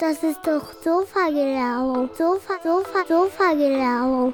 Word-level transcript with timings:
Das 0.00 0.22
ist 0.22 0.38
doch 0.46 0.72
Sofa-Gelaber. 0.84 2.08
Sofa, 2.16 2.54
Sofa, 2.62 3.04
Sofa-Gelaber. 3.08 4.32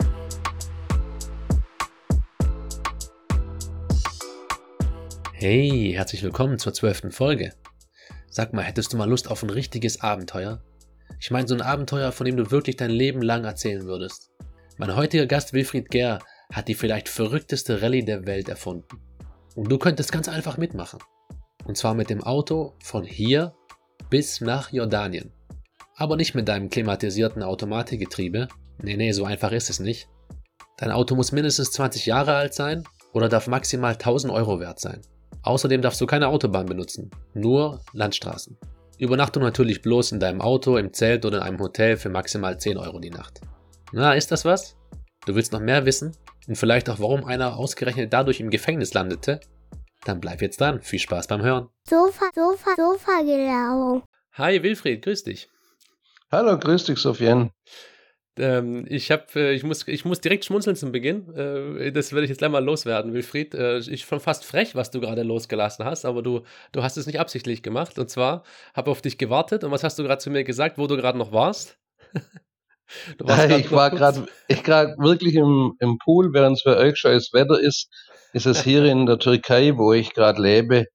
Hey, 5.33 5.93
herzlich 5.95 6.23
willkommen 6.23 6.59
zur 6.59 6.75
zwölften 6.75 7.13
Folge. 7.13 7.55
Sag 8.29 8.53
mal, 8.53 8.61
hättest 8.61 8.93
du 8.93 8.99
mal 8.99 9.09
Lust 9.09 9.31
auf 9.31 9.43
ein 9.43 9.49
richtiges 9.49 10.03
Abenteuer? 10.03 10.63
Ich 11.19 11.31
meine, 11.31 11.49
so 11.49 11.55
ein 11.55 11.63
Abenteuer, 11.63 12.13
von 12.13 12.27
dem 12.27 12.37
du 12.37 12.51
wirklich 12.51 12.77
dein 12.77 12.91
Leben 12.91 13.23
lang 13.23 13.45
erzählen 13.45 13.87
würdest. 13.87 14.33
Mein 14.77 14.95
heutiger 14.95 15.25
Gast 15.25 15.55
Wilfried 15.55 15.89
Ger 15.89 16.19
hat 16.53 16.69
die 16.69 16.75
vielleicht 16.75 17.09
verrückteste 17.09 17.81
Rallye 17.81 18.05
der 18.05 18.27
Welt 18.27 18.51
erfunden. 18.51 19.01
Und 19.55 19.73
du 19.73 19.79
könntest 19.79 20.13
ganz 20.13 20.29
einfach 20.29 20.59
mitmachen. 20.59 20.99
Und 21.65 21.79
zwar 21.79 21.95
mit 21.95 22.11
dem 22.11 22.23
Auto 22.23 22.75
von 22.83 23.05
hier 23.05 23.55
bis 24.11 24.43
nach 24.43 24.71
Jordanien. 24.71 25.33
Aber 25.97 26.17
nicht 26.17 26.35
mit 26.35 26.49
deinem 26.49 26.71
klimatisierten 26.71 27.43
Automatikgetriebe. 27.43 28.49
Nee, 28.83 28.97
nee, 28.97 29.13
so 29.13 29.25
einfach 29.25 29.53
ist 29.53 29.71
es 29.71 29.79
nicht. 29.79 30.09
Dein 30.77 30.91
Auto 30.91 31.15
muss 31.15 31.31
mindestens 31.31 31.71
20 31.71 32.07
Jahre 32.07 32.35
alt 32.35 32.55
sein 32.55 32.85
oder 33.13 33.29
darf 33.29 33.47
maximal 33.47 33.93
1000 33.93 34.33
Euro 34.33 34.59
wert 34.59 34.81
sein. 34.81 35.03
Außerdem 35.43 35.83
darfst 35.83 36.01
du 36.01 36.07
keine 36.07 36.29
Autobahn 36.29 36.67
benutzen, 36.67 37.11
nur 37.35 37.81
Landstraßen. 37.93 38.59
Übernachtung 38.99 39.43
natürlich 39.43 39.83
bloß 39.83 40.13
in 40.13 40.21
deinem 40.21 40.41
Auto, 40.41 40.77
im 40.77 40.93
Zelt 40.93 41.25
oder 41.25 41.39
in 41.39 41.43
einem 41.45 41.61
Hotel 41.61 41.97
für 41.97 42.09
maximal 42.09 42.59
10 42.59 42.77
Euro 42.79 42.99
die 42.99 43.11
Nacht. 43.11 43.41
Na, 43.93 44.15
ist 44.15 44.33
das 44.33 44.45
was? 44.45 44.77
Du 45.27 45.35
willst 45.35 45.53
noch 45.53 45.61
mehr 45.61 45.87
wissen? 45.87 46.17
Und 46.49 46.57
vielleicht 46.57 46.91
auch, 46.91 46.99
warum 46.99 47.25
einer 47.25 47.57
ausgerechnet 47.57 48.13
dadurch 48.13 48.41
im 48.41 48.51
Gefängnis 48.51 48.95
landete? 48.95 49.41
Dann 50.05 50.21
bleib 50.21 50.43
jetzt 50.43 50.61
dran. 50.61 50.83
Viel 50.83 50.99
Spaß 50.99 51.29
beim 51.29 51.43
Hören. 51.43 51.69
Sofa, 51.89 52.27
Sofa, 52.35 52.75
Sofa-Gelaber. 52.77 54.03
Hi 54.33 54.63
Wilfried, 54.63 55.03
grüß 55.03 55.23
dich. 55.25 55.49
Hallo, 56.35 56.59
grüß 56.59 56.87
dich, 56.87 56.99
Sofian. 56.99 57.53
Ähm, 58.37 58.87
ich, 58.89 59.13
hab, 59.13 59.37
äh, 59.37 59.53
ich, 59.53 59.63
muss, 59.63 59.87
ich 59.87 60.05
muss 60.05 60.21
direkt 60.21 60.45
schmunzeln 60.45 60.75
zum 60.75 60.91
Beginn. 60.91 61.33
Äh, 61.33 61.93
das 61.93 62.11
werde 62.11 62.25
ich 62.25 62.29
jetzt 62.29 62.39
gleich 62.39 62.51
mal 62.51 62.65
loswerden, 62.65 63.13
Wilfried. 63.15 63.55
Äh, 63.55 63.79
ich 63.79 64.03
schon 64.03 64.19
fast 64.19 64.45
frech, 64.45 64.75
was 64.75 64.91
du 64.91 65.01
gerade 65.01 65.23
losgelassen 65.23 65.85
hast, 65.85 66.05
aber 66.05 66.23
du, 66.23 66.43
du 66.73 66.83
hast 66.83 66.97
es 66.97 67.07
nicht 67.07 67.21
absichtlich 67.21 67.63
gemacht. 67.63 68.01
Und 68.01 68.11
zwar 68.11 68.43
habe 68.75 68.91
auf 68.91 69.01
dich 69.01 69.17
gewartet. 69.17 69.63
Und 69.63 69.71
was 69.71 69.85
hast 69.85 69.97
du 69.97 70.03
gerade 70.03 70.19
zu 70.19 70.29
mir 70.29 70.43
gesagt, 70.43 70.77
wo 70.77 70.89
du 70.89 70.97
gerade 70.97 71.17
noch 71.17 71.31
warst? 71.31 71.79
ich 73.57 73.71
war 73.71 73.91
gerade 73.91 74.27
ich 74.49 74.65
grad 74.65 74.99
wirklich 74.99 75.37
im, 75.37 75.77
im 75.79 75.99
Pool, 75.99 76.33
während 76.33 76.57
es 76.57 76.63
für 76.63 76.77
euch 76.77 76.99
scheiß 76.99 77.33
Wetter 77.33 77.61
ist, 77.61 77.89
ist 78.33 78.47
es 78.47 78.61
hier 78.61 78.85
in 78.87 79.07
der 79.07 79.21
Türkei, 79.21 79.77
wo 79.77 79.93
ich 79.93 80.13
gerade 80.13 80.43
lebe, 80.43 80.87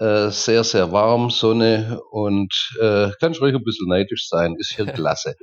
äh, 0.00 0.30
sehr, 0.30 0.64
sehr 0.64 0.92
warm, 0.92 1.28
Sonne 1.28 2.00
und 2.10 2.72
äh, 2.80 3.10
kann 3.20 3.34
ruhig 3.34 3.54
ein 3.54 3.62
bisschen 3.62 3.86
neidisch 3.86 4.28
sein, 4.28 4.56
ist 4.58 4.74
hier 4.74 4.86
klasse. 4.92 5.36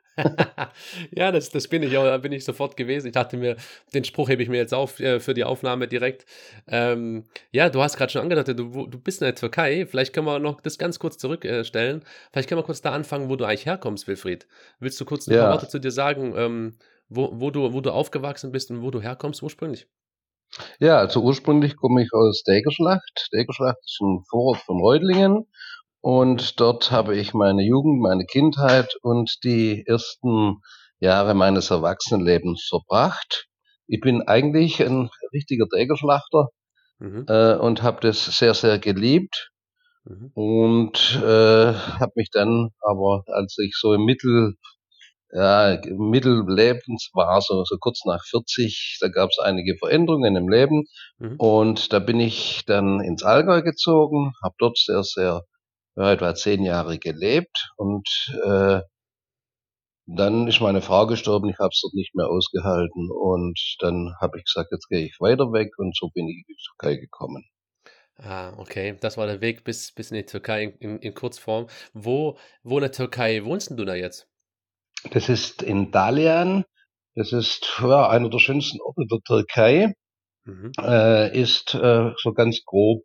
ja, 1.11 1.31
das, 1.31 1.51
das 1.51 1.67
bin 1.67 1.83
ich 1.83 1.95
auch, 1.95 2.03
da 2.03 2.17
bin 2.17 2.31
ich 2.31 2.43
sofort 2.43 2.75
gewesen. 2.75 3.05
Ich 3.05 3.13
dachte 3.13 3.37
mir, 3.37 3.55
den 3.93 4.03
Spruch 4.03 4.29
hebe 4.29 4.41
ich 4.41 4.49
mir 4.49 4.57
jetzt 4.57 4.73
auf 4.73 4.99
äh, 4.99 5.19
für 5.19 5.35
die 5.35 5.43
Aufnahme 5.43 5.87
direkt. 5.87 6.25
Ähm, 6.67 7.25
ja, 7.51 7.69
du 7.69 7.83
hast 7.83 7.97
gerade 7.97 8.11
schon 8.11 8.23
angedeutet, 8.23 8.57
du, 8.57 8.87
du 8.87 8.99
bist 8.99 9.21
in 9.21 9.25
der 9.25 9.35
Türkei. 9.35 9.85
Vielleicht 9.85 10.11
können 10.11 10.25
wir 10.25 10.39
noch 10.39 10.59
das 10.59 10.79
ganz 10.79 10.97
kurz 10.97 11.19
zurückstellen. 11.19 12.03
Vielleicht 12.31 12.49
können 12.49 12.59
wir 12.59 12.65
kurz 12.65 12.81
da 12.81 12.93
anfangen, 12.93 13.29
wo 13.29 13.35
du 13.35 13.45
eigentlich 13.45 13.67
herkommst, 13.67 14.07
Wilfried. 14.07 14.47
Willst 14.79 14.99
du 14.99 15.05
kurz 15.05 15.27
ein 15.27 15.35
ja. 15.35 15.43
paar 15.43 15.53
Worte 15.53 15.67
zu 15.67 15.79
dir 15.79 15.91
sagen, 15.91 16.33
ähm, 16.35 16.73
wo, 17.09 17.29
wo, 17.33 17.51
du, 17.51 17.73
wo 17.73 17.81
du 17.81 17.91
aufgewachsen 17.91 18.51
bist 18.51 18.71
und 18.71 18.81
wo 18.81 18.89
du 18.89 19.01
herkommst 19.01 19.43
ursprünglich? 19.43 19.87
Ja, 20.79 20.97
also 20.97 21.21
ursprünglich 21.21 21.75
komme 21.75 22.03
ich 22.03 22.13
aus 22.13 22.43
Degerschlacht. 22.43 23.29
Degerschlacht 23.33 23.79
ist 23.83 23.99
ein 24.01 24.23
Vorort 24.29 24.59
von 24.59 24.79
Reutlingen. 24.79 25.47
Und 26.01 26.59
dort 26.59 26.91
habe 26.91 27.15
ich 27.17 27.33
meine 27.33 27.63
Jugend, 27.63 27.99
meine 28.01 28.25
Kindheit 28.25 28.95
und 29.01 29.43
die 29.43 29.83
ersten 29.85 30.61
Jahre 30.99 31.33
meines 31.33 31.69
Erwachsenenlebens 31.69 32.67
verbracht. 32.69 33.47
Ich 33.87 33.99
bin 33.99 34.21
eigentlich 34.21 34.81
ein 34.81 35.09
richtiger 35.33 35.65
Degerschlachter 35.65 36.49
mhm. 36.99 37.25
äh, 37.27 37.55
und 37.55 37.83
habe 37.83 37.99
das 38.01 38.25
sehr, 38.37 38.53
sehr 38.53 38.79
geliebt. 38.79 39.51
Mhm. 40.05 40.31
Und 40.33 41.21
äh, 41.23 41.73
habe 41.73 42.11
mich 42.15 42.29
dann 42.31 42.69
aber, 42.81 43.23
als 43.27 43.57
ich 43.59 43.75
so 43.75 43.93
im 43.93 44.05
Mittel 44.05 44.55
ja, 45.31 45.79
Mittellebens 45.97 47.09
war 47.13 47.41
so, 47.41 47.63
so 47.65 47.77
kurz 47.79 48.05
nach 48.05 48.23
40, 48.29 48.97
da 49.01 49.09
gab 49.09 49.29
es 49.29 49.39
einige 49.39 49.75
Veränderungen 49.77 50.35
im 50.35 50.47
Leben 50.47 50.85
mhm. 51.19 51.35
und 51.37 51.91
da 51.91 51.99
bin 51.99 52.19
ich 52.19 52.63
dann 52.65 53.01
ins 53.01 53.23
Allgäu 53.23 53.61
gezogen, 53.61 54.33
habe 54.43 54.55
dort 54.57 54.77
sehr, 54.77 55.03
sehr, 55.03 55.43
ja, 55.95 56.11
etwa 56.11 56.33
zehn 56.33 56.63
Jahre 56.63 56.97
gelebt 56.97 57.71
und 57.75 58.07
äh, 58.45 58.81
dann 60.05 60.47
ist 60.47 60.61
meine 60.61 60.81
Frau 60.81 61.05
gestorben, 61.05 61.49
ich 61.49 61.59
habe 61.59 61.71
es 61.73 61.81
dort 61.81 61.93
nicht 61.93 62.15
mehr 62.15 62.29
ausgehalten 62.29 63.11
und 63.11 63.59
dann 63.79 64.13
habe 64.21 64.37
ich 64.37 64.45
gesagt, 64.45 64.71
jetzt 64.71 64.87
gehe 64.87 65.05
ich 65.05 65.17
weiter 65.19 65.51
weg 65.51 65.71
und 65.77 65.95
so 65.97 66.09
bin 66.13 66.29
ich 66.29 66.37
in 66.37 66.43
die 66.47 66.57
Türkei 66.65 66.95
gekommen. 66.95 67.43
Ah, 68.19 68.53
okay. 68.57 68.97
Das 68.99 69.17
war 69.17 69.27
der 69.27 69.41
Weg 69.41 69.63
bis, 69.63 69.91
bis 69.91 70.09
in 70.09 70.17
die 70.17 70.25
Türkei 70.25 70.63
in, 70.63 70.71
in, 70.77 70.99
in 70.99 71.13
Kurzform. 71.13 71.67
Wo, 71.93 72.37
wo 72.63 72.77
in 72.77 72.81
der 72.81 72.91
Türkei 72.91 73.43
wohnst 73.43 73.69
du 73.71 73.85
da 73.85 73.93
jetzt? 73.93 74.27
Das 75.11 75.29
ist 75.29 75.61
in 75.61 75.91
Dalian. 75.91 76.65
Das 77.15 77.33
ist 77.33 77.79
ja, 77.81 78.09
einer 78.09 78.29
der 78.29 78.39
schönsten 78.39 78.79
Orte 78.81 79.05
der 79.09 79.19
Türkei. 79.25 79.93
Mhm. 80.45 80.71
Äh, 80.79 81.39
ist 81.39 81.73
äh, 81.75 82.11
so 82.21 82.33
ganz 82.33 82.61
grob 82.65 83.03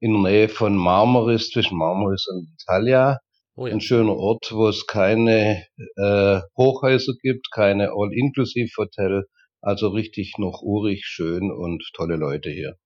in 0.00 0.12
der 0.14 0.32
Nähe 0.32 0.48
von 0.48 0.76
Marmaris, 0.76 1.50
zwischen 1.50 1.76
Marmaris 1.76 2.26
und 2.28 2.48
Antalya. 2.50 3.18
Oh 3.54 3.66
ja. 3.66 3.74
Ein 3.74 3.80
schöner 3.80 4.16
Ort, 4.16 4.50
wo 4.52 4.68
es 4.68 4.86
keine 4.86 5.66
äh, 5.96 6.40
Hochhäuser 6.56 7.12
gibt, 7.22 7.50
keine 7.52 7.90
All-Inclusive-Hotel. 7.90 9.24
Also 9.60 9.88
richtig 9.88 10.34
noch 10.38 10.62
urig, 10.62 11.04
schön 11.04 11.50
und 11.50 11.82
tolle 11.94 12.16
Leute 12.16 12.50
hier. 12.50 12.76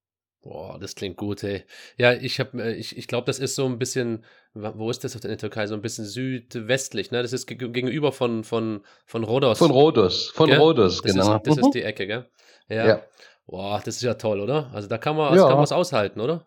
Boah, 0.44 0.78
das 0.78 0.94
klingt 0.94 1.16
gut, 1.16 1.42
ey. 1.42 1.64
Ja, 1.96 2.12
ich 2.12 2.38
habe, 2.38 2.62
äh, 2.62 2.74
ich, 2.74 2.98
ich 2.98 3.08
glaube, 3.08 3.24
das 3.24 3.38
ist 3.38 3.54
so 3.54 3.64
ein 3.64 3.78
bisschen, 3.78 4.26
wo 4.52 4.90
ist 4.90 5.02
das 5.02 5.14
in 5.14 5.22
der 5.22 5.38
Türkei? 5.38 5.66
So 5.66 5.74
ein 5.74 5.80
bisschen 5.80 6.04
südwestlich, 6.04 7.10
ne? 7.10 7.22
Das 7.22 7.32
ist 7.32 7.46
gegenüber 7.46 8.12
von, 8.12 8.44
von, 8.44 8.82
von 9.06 9.24
Rhodos. 9.24 9.58
Von 9.58 9.70
Rhodos, 9.70 10.28
von 10.34 10.50
gell? 10.50 10.58
Rhodos, 10.58 11.00
das 11.00 11.12
genau. 11.12 11.36
Ist, 11.36 11.46
das 11.46 11.56
ist 11.56 11.64
mhm. 11.64 11.70
die 11.70 11.82
Ecke, 11.82 12.06
gell? 12.06 12.28
Ja. 12.68 12.86
ja. 12.86 13.02
Boah, 13.46 13.80
das 13.82 13.96
ist 13.96 14.02
ja 14.02 14.14
toll, 14.14 14.38
oder? 14.38 14.70
Also 14.74 14.86
da 14.86 14.98
kann 14.98 15.16
man, 15.16 15.32
das 15.32 15.40
ja. 15.40 15.46
kann 15.48 15.56
man 15.56 15.64
es 15.64 15.72
aushalten, 15.72 16.20
oder? 16.20 16.46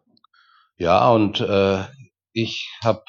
Ja, 0.77 1.09
und 1.09 1.39
äh, 1.41 1.83
ich 2.33 2.69
habe 2.83 3.01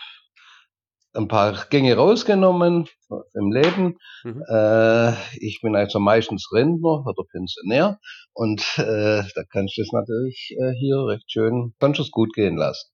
ein 1.14 1.28
paar 1.28 1.66
Gänge 1.70 1.96
rausgenommen 1.96 2.88
im 3.34 3.52
Leben. 3.52 3.98
Mhm. 4.24 4.42
Äh, 4.48 5.12
ich 5.38 5.60
bin 5.62 5.74
also 5.74 5.98
meistens 5.98 6.48
Rentner 6.52 7.04
oder 7.06 7.24
Pensionär 7.30 7.98
und 8.32 8.60
äh, 8.78 9.22
da 9.34 9.42
kannst 9.50 9.78
du 9.78 9.82
es 9.82 9.92
natürlich 9.92 10.54
äh, 10.58 10.72
hier 10.78 11.06
recht 11.06 11.30
schön, 11.30 11.74
kannst 11.80 11.98
du 11.98 12.02
es 12.02 12.10
gut 12.10 12.32
gehen 12.34 12.56
lassen. 12.56 12.90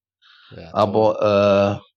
Ja, 0.56 0.72
Aber 0.72 1.80
äh, 1.80 1.94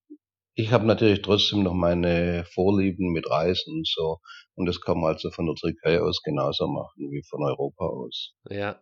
ich 0.59 0.71
habe 0.71 0.87
natürlich 0.87 1.21
trotzdem 1.21 1.61
noch 1.61 1.73
meine 1.73 2.43
Vorlieben 2.53 3.11
mit 3.11 3.29
Reisen 3.29 3.75
und 3.75 3.87
so. 3.87 4.17
Und 4.55 4.65
das 4.65 4.81
kann 4.81 4.99
man 4.99 5.13
also 5.13 5.29
von 5.29 5.45
der 5.45 5.53
Türkei 5.53 6.01
aus 6.01 6.23
genauso 6.23 6.67
machen 6.67 7.11
wie 7.11 7.21
von 7.29 7.43
Europa 7.43 7.85
aus. 7.85 8.33
Ja, 8.49 8.79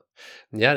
ja, 0.52 0.74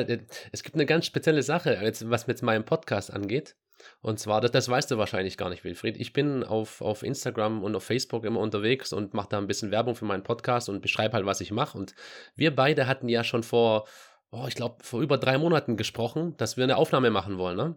es 0.51 0.65
gibt 0.65 0.75
eine 0.75 0.87
ganz 0.87 1.07
spezielle 1.07 1.45
Sache, 1.45 1.79
was 2.07 2.27
mit 2.27 2.43
meinem 2.43 2.65
Podcast 2.65 3.13
angeht. 3.13 3.55
Und 4.01 4.19
zwar, 4.19 4.41
das, 4.41 4.51
das 4.51 4.69
weißt 4.69 4.91
du 4.91 4.99
wahrscheinlich 4.99 5.37
gar 5.37 5.51
nicht, 5.51 5.65
Wilfried. 5.65 5.97
Ich 5.99 6.13
bin 6.13 6.45
auf, 6.45 6.81
auf 6.81 7.03
Instagram 7.03 7.63
und 7.63 7.75
auf 7.75 7.85
Facebook 7.85 8.25
immer 8.25 8.41
unterwegs 8.41 8.93
und 8.93 9.15
mache 9.15 9.29
da 9.31 9.39
ein 9.39 9.47
bisschen 9.47 9.71
Werbung 9.71 9.95
für 9.95 10.05
meinen 10.05 10.23
Podcast 10.23 10.69
und 10.69 10.81
beschreibe 10.81 11.15
halt, 11.15 11.27
was 11.27 11.41
ich 11.41 11.51
mache. 11.51 11.79
Und 11.79 11.95
wir 12.35 12.55
beide 12.55 12.87
hatten 12.87 13.09
ja 13.09 13.25
schon 13.25 13.43
vor, 13.43 13.87
oh, 14.31 14.45
ich 14.49 14.55
glaube, 14.55 14.77
vor 14.83 15.01
über 15.01 15.19
drei 15.19 15.39
Monaten 15.39 15.77
gesprochen, 15.77 16.37
dass 16.37 16.57
wir 16.57 16.65
eine 16.65 16.77
Aufnahme 16.77 17.11
machen 17.11 17.39
wollen, 17.39 17.57
ne? 17.57 17.77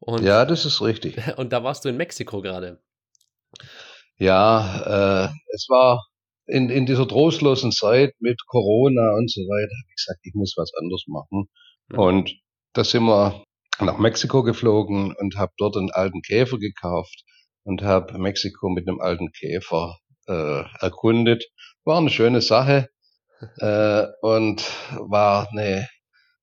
Und, 0.00 0.22
ja, 0.22 0.44
das 0.44 0.64
ist 0.64 0.80
richtig. 0.80 1.16
Und 1.38 1.52
da 1.52 1.64
warst 1.64 1.84
du 1.84 1.88
in 1.88 1.96
Mexiko 1.96 2.40
gerade. 2.40 2.80
Ja, 4.16 5.26
äh, 5.26 5.28
es 5.54 5.66
war 5.68 6.06
in, 6.46 6.70
in 6.70 6.86
dieser 6.86 7.06
trostlosen 7.06 7.72
Zeit 7.72 8.14
mit 8.20 8.40
Corona 8.46 9.16
und 9.16 9.30
so 9.30 9.42
weiter, 9.42 9.70
habe 9.70 9.88
ich 9.90 9.96
gesagt, 9.96 10.20
ich 10.22 10.34
muss 10.34 10.54
was 10.56 10.72
anderes 10.74 11.04
machen. 11.06 11.48
Mhm. 11.88 11.98
Und 11.98 12.34
da 12.72 12.84
sind 12.84 13.04
wir 13.04 13.44
nach 13.80 13.98
Mexiko 13.98 14.42
geflogen 14.42 15.14
und 15.14 15.36
habe 15.36 15.52
dort 15.56 15.76
einen 15.76 15.90
alten 15.90 16.22
Käfer 16.22 16.58
gekauft 16.58 17.24
und 17.64 17.82
habe 17.82 18.18
Mexiko 18.18 18.68
mit 18.70 18.88
einem 18.88 19.00
alten 19.00 19.30
Käfer 19.32 19.98
äh, 20.26 20.62
erkundet. 20.80 21.44
War 21.84 21.98
eine 21.98 22.10
schöne 22.10 22.40
Sache 22.40 22.88
äh, 23.58 24.06
und 24.22 24.62
war 25.10 25.48
eine 25.50 25.88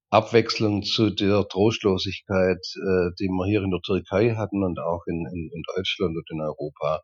Abwechslung 0.10 0.84
zu 0.84 1.10
der 1.10 1.48
Trostlosigkeit, 1.48 2.60
äh, 2.76 3.12
die 3.20 3.28
wir 3.28 3.48
hier 3.48 3.64
in 3.64 3.72
der 3.72 3.82
Türkei 3.82 4.36
hatten 4.36 4.64
und 4.64 4.80
auch 4.80 5.04
in, 5.08 5.26
in, 5.32 5.50
in 5.54 5.64
Deutschland 5.76 6.16
und 6.16 6.30
in 6.32 6.42
Europa 6.42 7.02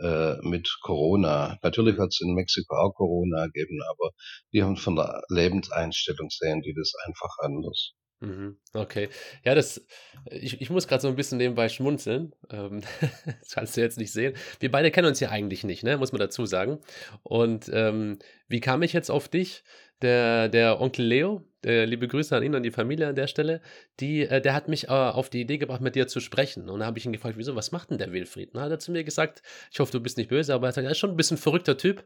äh, 0.00 0.36
mit 0.46 0.68
Corona. 0.82 1.58
Natürlich 1.62 1.98
hat 1.98 2.08
es 2.08 2.20
in 2.20 2.34
Mexiko 2.34 2.76
auch 2.76 2.94
Corona 2.94 3.46
gegeben, 3.46 3.78
aber 3.90 4.10
wir 4.50 4.64
haben 4.64 4.76
von 4.76 4.96
der 4.96 5.22
Lebenseinstellung 5.28 6.28
sehen 6.30 6.60
die 6.60 6.74
das 6.74 6.92
einfach 7.06 7.38
anders. 7.38 7.94
Mhm, 8.22 8.56
okay. 8.74 9.08
Ja, 9.44 9.56
das 9.56 9.84
ich 10.30 10.60
ich 10.60 10.70
muss 10.70 10.86
gerade 10.86 11.02
so 11.02 11.08
ein 11.08 11.16
bisschen 11.16 11.38
nebenbei 11.38 11.68
schmunzeln. 11.68 12.32
Ähm, 12.50 12.82
das 13.40 13.50
kannst 13.52 13.76
du 13.76 13.80
jetzt 13.80 13.98
nicht 13.98 14.12
sehen. 14.12 14.34
Wir 14.60 14.70
beide 14.70 14.92
kennen 14.92 15.08
uns 15.08 15.18
ja 15.18 15.30
eigentlich 15.30 15.64
nicht, 15.64 15.82
ne, 15.82 15.96
muss 15.98 16.12
man 16.12 16.20
dazu 16.20 16.46
sagen. 16.46 16.78
Und, 17.24 17.68
ähm, 17.74 18.20
wie 18.46 18.60
kam 18.60 18.82
ich 18.82 18.92
jetzt 18.92 19.10
auf 19.10 19.28
dich? 19.28 19.64
Der 20.02 20.48
der 20.48 20.80
Onkel 20.80 21.04
Leo, 21.06 21.44
äh, 21.64 21.84
liebe 21.84 22.08
Grüße 22.08 22.36
an 22.36 22.42
ihn, 22.42 22.54
an 22.54 22.62
die 22.62 22.70
Familie 22.72 23.08
an 23.08 23.14
der 23.14 23.28
Stelle, 23.28 23.60
die 24.00 24.22
äh, 24.22 24.40
der 24.40 24.54
hat 24.54 24.68
mich, 24.68 24.84
äh, 24.88 24.88
auf 24.88 25.30
die 25.30 25.40
Idee 25.40 25.58
gebracht, 25.58 25.80
mit 25.80 25.94
dir 25.94 26.08
zu 26.08 26.20
sprechen. 26.20 26.68
Und 26.68 26.80
da 26.80 26.86
habe 26.86 26.98
ich 26.98 27.06
ihn 27.06 27.12
gefragt: 27.12 27.36
„Wieso, 27.38 27.54
was 27.54 27.70
macht 27.72 27.90
denn 27.90 27.98
der 27.98 28.12
Wilfried?“ 28.12 28.48
Und 28.48 28.56
dann 28.56 28.64
hat 28.64 28.72
er 28.72 28.78
zu 28.80 28.90
mir 28.92 29.04
gesagt 29.04 29.42
ich 29.70 29.78
hoffe, 29.80 29.92
du 29.92 30.00
bist 30.00 30.16
nicht 30.18 30.28
böse, 30.30 30.52
aber 30.54 30.66
er 30.66 30.72
sagt, 30.72 30.84
er 30.84 30.90
ist 30.90 30.98
schon 30.98 31.10
ein 31.10 31.16
bisschen 31.16 31.38
verrückter 31.38 31.76
Typ, 31.76 32.04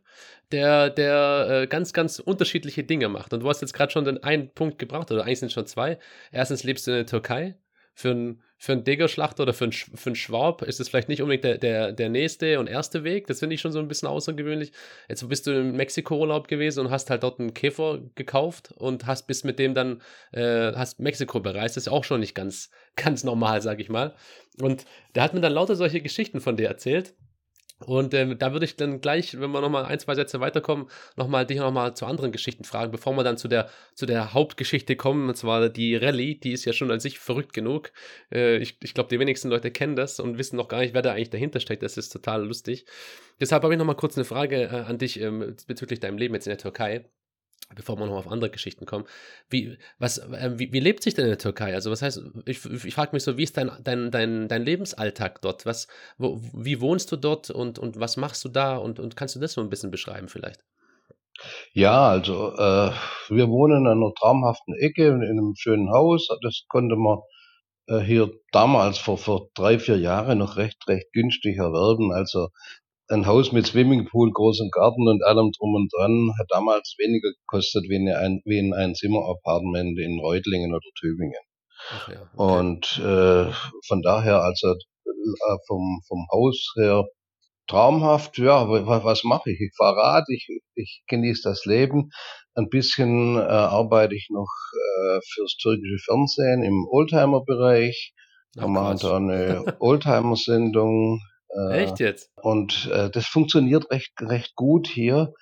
der 0.53 0.91
der, 0.91 1.63
äh, 1.63 1.67
ganz, 1.67 1.93
ganz 1.93 2.19
unterschiedliche 2.19 2.85
Dinge 2.85 3.09
macht. 3.09 3.33
Und 3.33 3.41
du 3.41 3.49
hast 3.49 3.61
jetzt 3.63 3.73
gerade 3.75 3.93
schon 3.93 4.05
den 4.05 4.23
einen 4.23 4.51
Punkt 4.53 4.79
gebracht 4.79 5.11
oder 5.11 5.25
eigentlich 5.25 5.41
sind 5.41 5.49
es 5.49 5.55
schon 5.55 5.67
2. 5.67 5.99
Erstens 6.33 6.65
lebst 6.65 6.87
du 6.87 6.91
in 6.93 6.97
der 6.99 7.07
Türkei. 7.07 7.57
Für 7.99 8.11
'n 8.11 8.43
für 8.59 8.77
Degerschlachter 8.77 9.43
oder 9.45 9.55
für 9.55 9.65
'n 9.65 9.73
Sch 9.73 9.91
für 9.95 10.15
Schwab 10.15 10.61
ist 10.63 10.81
es 10.81 10.89
vielleicht 10.91 11.09
nicht 11.09 11.23
unbedingt 11.23 11.45
der 11.45 11.57
der 11.57 11.93
der 11.93 12.11
nächste 12.11 12.61
und 12.61 12.67
erste 12.69 13.05
Weg. 13.05 13.27
Das 13.27 13.39
finde 13.39 13.55
ich 13.55 13.61
schon 13.63 13.73
so 13.73 13.79
ein 13.79 13.89
bisschen 13.89 14.07
außergewöhnlich. 14.09 14.73
Jetzt 15.09 15.27
bist 15.29 15.47
du 15.47 15.53
im 15.59 15.73
Mexiko-Urlaub 15.77 16.47
gewesen 16.47 16.81
und 16.81 16.91
hast 16.91 17.09
halt 17.09 17.23
dort 17.23 17.41
einen 17.41 17.55
Käfer 17.55 18.01
gekauft 18.15 18.73
und 18.77 19.07
hast 19.07 19.27
bist 19.27 19.47
mit 19.47 19.59
dem 19.59 19.73
dann 19.75 20.03
äh, 20.33 20.73
hast 20.75 21.01
Mexiko 21.01 21.41
bereist. 21.41 21.77
Das 21.77 21.85
ist 21.85 21.87
ja 21.87 21.93
auch 21.93 22.05
schon 22.05 22.21
nicht 22.21 22.35
ganz 22.35 22.71
ganz 22.97 23.25
normal, 23.25 23.63
sage 23.63 23.83
ich 23.83 23.89
mal. 23.89 24.15
Und 24.61 24.85
der 25.15 25.23
hat 25.23 25.33
mir 25.35 25.41
dann 25.41 25.53
lauter 25.55 25.75
solche 25.77 26.03
Geschichten 26.03 26.41
von 26.41 26.57
dir 26.57 26.69
erzählt. 26.69 27.15
Und, 27.85 28.15
ähm, 28.15 28.39
da 28.39 28.53
würde 28.53 28.65
ich 28.65 28.77
dann 28.77 29.01
gleich, 29.03 29.39
wenn 29.39 29.51
wir 29.51 29.61
noch 29.61 29.69
mal 29.69 29.85
1, 29.85 30.05
2 30.05 30.15
Sätze 30.15 30.41
weiterkommen, 30.41 30.89
noch 31.17 31.29
mal 31.29 31.45
dich 31.45 31.59
noch 31.59 31.71
mal 31.73 31.95
zu 31.95 32.07
anderen 32.07 32.33
Geschichten 32.33 32.65
fragen, 32.65 32.91
bevor 32.91 33.15
wir 33.15 33.25
dann 33.25 33.37
zu 33.37 33.49
der 33.49 33.69
zu 33.95 34.07
der 34.07 34.33
Hauptgeschichte 34.33 34.97
kommen, 34.97 35.29
und 35.29 35.37
zwar 35.37 35.69
die 35.69 35.95
Rallye, 35.95 36.37
die 36.37 36.53
ist 36.53 36.65
ja 36.65 36.73
schon 36.73 36.91
an 36.91 37.01
sich 37.01 37.19
verrückt 37.19 37.53
genug. 37.53 37.93
Äh, 38.33 38.57
ich 38.59 38.79
ich 38.83 38.95
glaube, 38.95 39.11
die 39.11 39.19
wenigsten 39.21 39.51
Leute 39.51 39.71
kennen 39.71 39.97
das 39.97 40.21
und 40.21 40.39
wissen 40.39 40.57
noch 40.57 40.69
gar 40.69 40.81
nicht, 40.81 40.95
wer 40.95 41.03
da 41.03 41.13
eigentlich 41.13 41.31
dahinter 41.31 41.61
steckt. 41.61 41.83
Das 41.83 41.99
ist 41.99 42.11
total 42.11 42.47
lustig. 42.47 42.87
Deshalb 43.41 43.63
habe 43.63 43.75
ich 43.75 43.79
noch 43.79 43.87
mal 43.87 43.95
kurz 43.95 44.17
eine 44.17 44.25
Frage, 44.25 44.63
äh, 44.65 44.69
an 44.69 44.99
dich, 44.99 45.21
ähm, 45.21 45.57
bezüglich 45.67 46.01
deinem 46.01 46.19
Leben 46.19 46.35
jetzt 46.35 46.47
in 46.47 46.51
der 46.51 46.59
Türkei 46.59 47.05
bevor 47.75 47.99
wir 47.99 48.07
noch 48.07 48.17
auf 48.17 48.31
andere 48.31 48.51
Geschichten 48.51 48.87
kommen. 48.87 49.07
Wie, 49.51 49.77
was, 49.99 50.19
äh, 50.19 50.53
wie, 50.57 50.73
wie 50.73 50.81
lebt 50.81 51.03
sich 51.03 51.15
denn 51.15 51.25
in 51.25 51.31
der 51.31 51.39
Türkei? 51.39 51.75
Also, 51.75 51.91
was 51.91 52.03
heißt, 52.03 52.23
ich, 52.47 52.65
ich 52.65 52.95
frage 52.95 53.11
mich 53.13 53.25
so, 53.25 53.37
wie 53.37 53.43
ist 53.43 53.57
dein, 53.57 53.71
dein, 53.83 54.11
dein, 54.11 54.49
dein 54.49 54.63
Lebensalltag 54.63 55.43
dort? 55.43 55.67
Was, 55.67 55.89
wo, 56.17 56.41
wie 56.53 56.81
wohnst 56.81 57.11
du 57.11 57.17
dort 57.17 57.51
und, 57.51 57.79
und 57.79 57.99
was 57.99 58.17
machst 58.17 58.45
du 58.45 58.49
da? 58.49 58.77
Und, 58.77 59.01
und 59.01 59.17
kannst 59.17 59.35
du 59.35 59.41
das 59.41 59.53
so 59.53 59.61
ein 59.61 59.69
bisschen 59.69 59.91
beschreiben 59.91 60.29
vielleicht? 60.29 60.63
Ja, 61.73 62.09
also 62.09 62.53
äh, 62.55 62.93
wir 63.29 63.49
wohnen 63.49 63.85
in 63.85 63.87
einer 63.87 64.13
traumhaften 64.15 64.75
Ecke 64.75 65.09
in 65.09 65.23
einem 65.23 65.55
schönen 65.57 65.91
Haus. 65.91 66.29
Das 66.43 66.65
konnte 66.69 66.97
man 66.97 67.19
äh, 67.89 67.99
hier 67.99 68.31
damals 68.53 68.99
vor, 68.99 69.19
vor 69.19 69.49
drei, 69.55 69.79
vier 69.79 69.99
Jahren 69.99 70.39
noch 70.39 70.57
recht, 70.57 70.79
recht 70.89 71.13
günstig 71.13 71.59
erwerben. 71.59 72.13
Also 72.13 72.49
ein 73.09 73.27
Haus 73.27 73.53
mit 73.53 73.67
Swimmingpool, 73.67 74.33
großem 74.33 74.69
Garten 74.71 75.07
und 75.09 75.23
allem 75.25 75.51
drum 75.57 75.75
und 75.75 75.93
dran 75.97 76.33
hat 76.39 76.47
damals 76.51 76.95
weniger 76.99 77.29
gekostet 77.31 77.85
wie, 77.89 77.97
ein, 78.13 78.41
wie 78.45 78.59
ein 78.59 78.75
Einzimmer-Apartment 78.75 79.99
in 79.99 80.19
Reutlingen 80.21 80.73
oder 80.75 80.89
Tübingen. 80.99 81.35
Ja, 82.09 82.23
okay. 82.23 82.27
Und 82.37 82.99
äh, 82.99 83.53
von 83.87 84.03
daher, 84.03 84.43
also 84.43 84.73
äh, 84.73 85.57
vom, 85.67 86.01
vom 86.09 86.27
Haus 86.33 86.73
her 86.77 87.05
traumhaft, 87.69 88.39
ja, 88.39 88.69
wa- 88.69 89.05
was 89.05 89.25
mache 89.25 89.51
ich? 89.51 89.61
Ich 89.61 89.73
fahre 89.77 89.97
Rad, 89.97 90.25
ich, 90.29 90.49
ich 90.75 91.03
genieße 91.09 91.43
das 91.49 91.65
Leben. 91.65 92.11
Ein 92.55 92.69
bisschen 92.69 93.37
äh, 93.37 93.41
arbeite 93.41 94.15
ich 94.15 94.29
noch 94.31 94.49
äh, 94.73 95.21
fürs 95.35 95.57
türkische 95.61 95.99
Fernsehen 96.05 96.63
im 96.63 96.87
Oldtimer-Bereich. 96.91 98.15
Wir 98.55 98.69
machen 98.69 98.99
da 99.03 99.17
eine 99.17 99.65
Oldtimer-Sendung. 99.81 101.21
Äh, 101.57 101.85
Echt 101.85 102.01
jetzt? 102.01 102.31
und 102.43 102.89
äh, 102.93 103.11
das 103.11 103.27
funktioniert 103.27 103.91
recht, 103.91 104.13
recht 104.21 104.55
gut 104.55 104.89
hier 104.89 105.33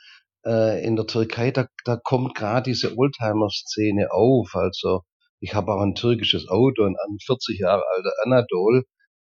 äh, 0.46 0.84
in 0.84 0.96
der 0.96 1.06
Türkei. 1.06 1.50
Da, 1.50 1.66
da 1.84 1.96
kommt 1.96 2.34
gerade 2.34 2.70
diese 2.70 2.96
Oldtimer-Szene 2.96 4.12
auf. 4.12 4.54
Also 4.54 5.02
ich 5.40 5.54
habe 5.54 5.72
auch 5.72 5.80
ein 5.80 5.94
türkisches 5.94 6.48
Auto, 6.48 6.84
ein 6.84 6.96
ein 6.96 7.18
40 7.24 7.58
Jahre 7.58 7.82
alter 7.96 8.12
Anadol. 8.24 8.84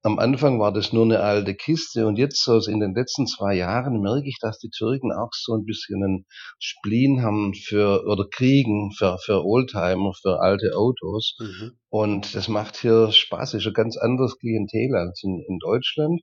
Am 0.04 0.20
Anfang 0.20 0.60
war 0.60 0.72
das 0.72 0.94
nur 0.94 1.04
eine 1.04 1.22
alte 1.22 1.56
Kiste 1.56 2.06
und 2.06 2.20
jetzt 2.20 2.44
so 2.44 2.60
in 2.60 2.80
den 2.80 2.94
letzten 2.94 3.26
zwei 3.26 3.56
Jahren 3.56 4.02
merke 4.02 4.28
ich, 4.28 4.38
dass 4.40 4.60
die 4.60 4.70
Türken 4.70 5.12
auch 5.12 5.32
so 5.32 5.56
ein 5.56 5.66
bisschen 5.66 6.04
einen 6.04 6.26
Spleen 6.60 7.24
haben 7.24 7.56
für 7.56 8.04
oder 8.06 8.28
kriegen 8.30 8.92
für, 8.92 9.18
für 9.26 9.44
Oldtimer, 9.44 10.14
für 10.14 10.42
alte 10.42 10.76
Autos. 10.76 11.36
Mhm. 11.40 11.72
Und 11.90 12.36
das 12.36 12.50
macht 12.50 12.78
hier 12.78 13.12
Spaß. 13.12 13.56
Ist 13.56 13.66
ein 13.66 13.74
ganz 13.74 13.98
anderes 13.98 14.38
Klientel 14.38 14.96
als 14.96 15.24
in, 15.24 15.44
in 15.48 15.58
Deutschland 15.58 16.22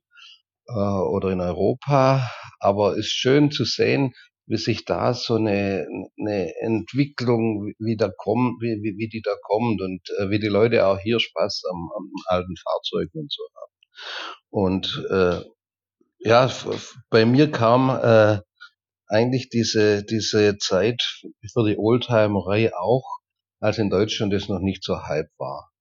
äh, 0.67 0.73
oder 0.73 1.31
in 1.31 1.41
Europa. 1.41 2.29
Aber 2.59 2.95
ist 2.95 3.11
schön 3.11 3.51
zu 3.51 3.65
sehen, 3.65 4.13
wie 4.45 4.57
sich 4.57 4.85
da 4.85 5.13
so 5.13 5.35
eine, 5.35 5.87
eine 6.19 6.53
Entwicklung 6.61 7.73
wieder 7.79 8.11
kommt, 8.11 8.61
wie, 8.61 8.81
wie, 8.81 8.97
wie 8.97 9.07
die 9.07 9.21
da 9.21 9.35
kommt 9.41 9.81
und 9.81 10.01
äh, 10.19 10.29
wie 10.29 10.39
die 10.39 10.47
Leute 10.47 10.85
auch 10.85 10.99
hier 10.99 11.19
Spaß 11.19 11.63
am, 11.71 11.89
am 11.95 12.11
alten 12.25 12.55
Fahrzeugen 12.57 13.19
und 13.19 13.31
so 13.31 13.43
haben. 13.55 13.71
Und 14.49 15.05
äh, 15.09 15.49
ja, 16.19 16.51
bei 17.09 17.25
mir 17.25 17.51
kam 17.51 17.89
äh, 17.89 18.39
eigentlich 19.07 19.49
diese, 19.49 20.03
diese 20.03 20.57
Zeit 20.57 21.01
für 21.51 21.65
die 21.65 21.77
Oldtimerei 21.77 22.73
auch, 22.75 23.05
als 23.59 23.77
in 23.77 23.89
Deutschland 23.89 24.33
das 24.33 24.49
noch 24.49 24.59
nicht 24.59 24.83
so 24.83 25.03
hype 25.03 25.31
war. 25.37 25.71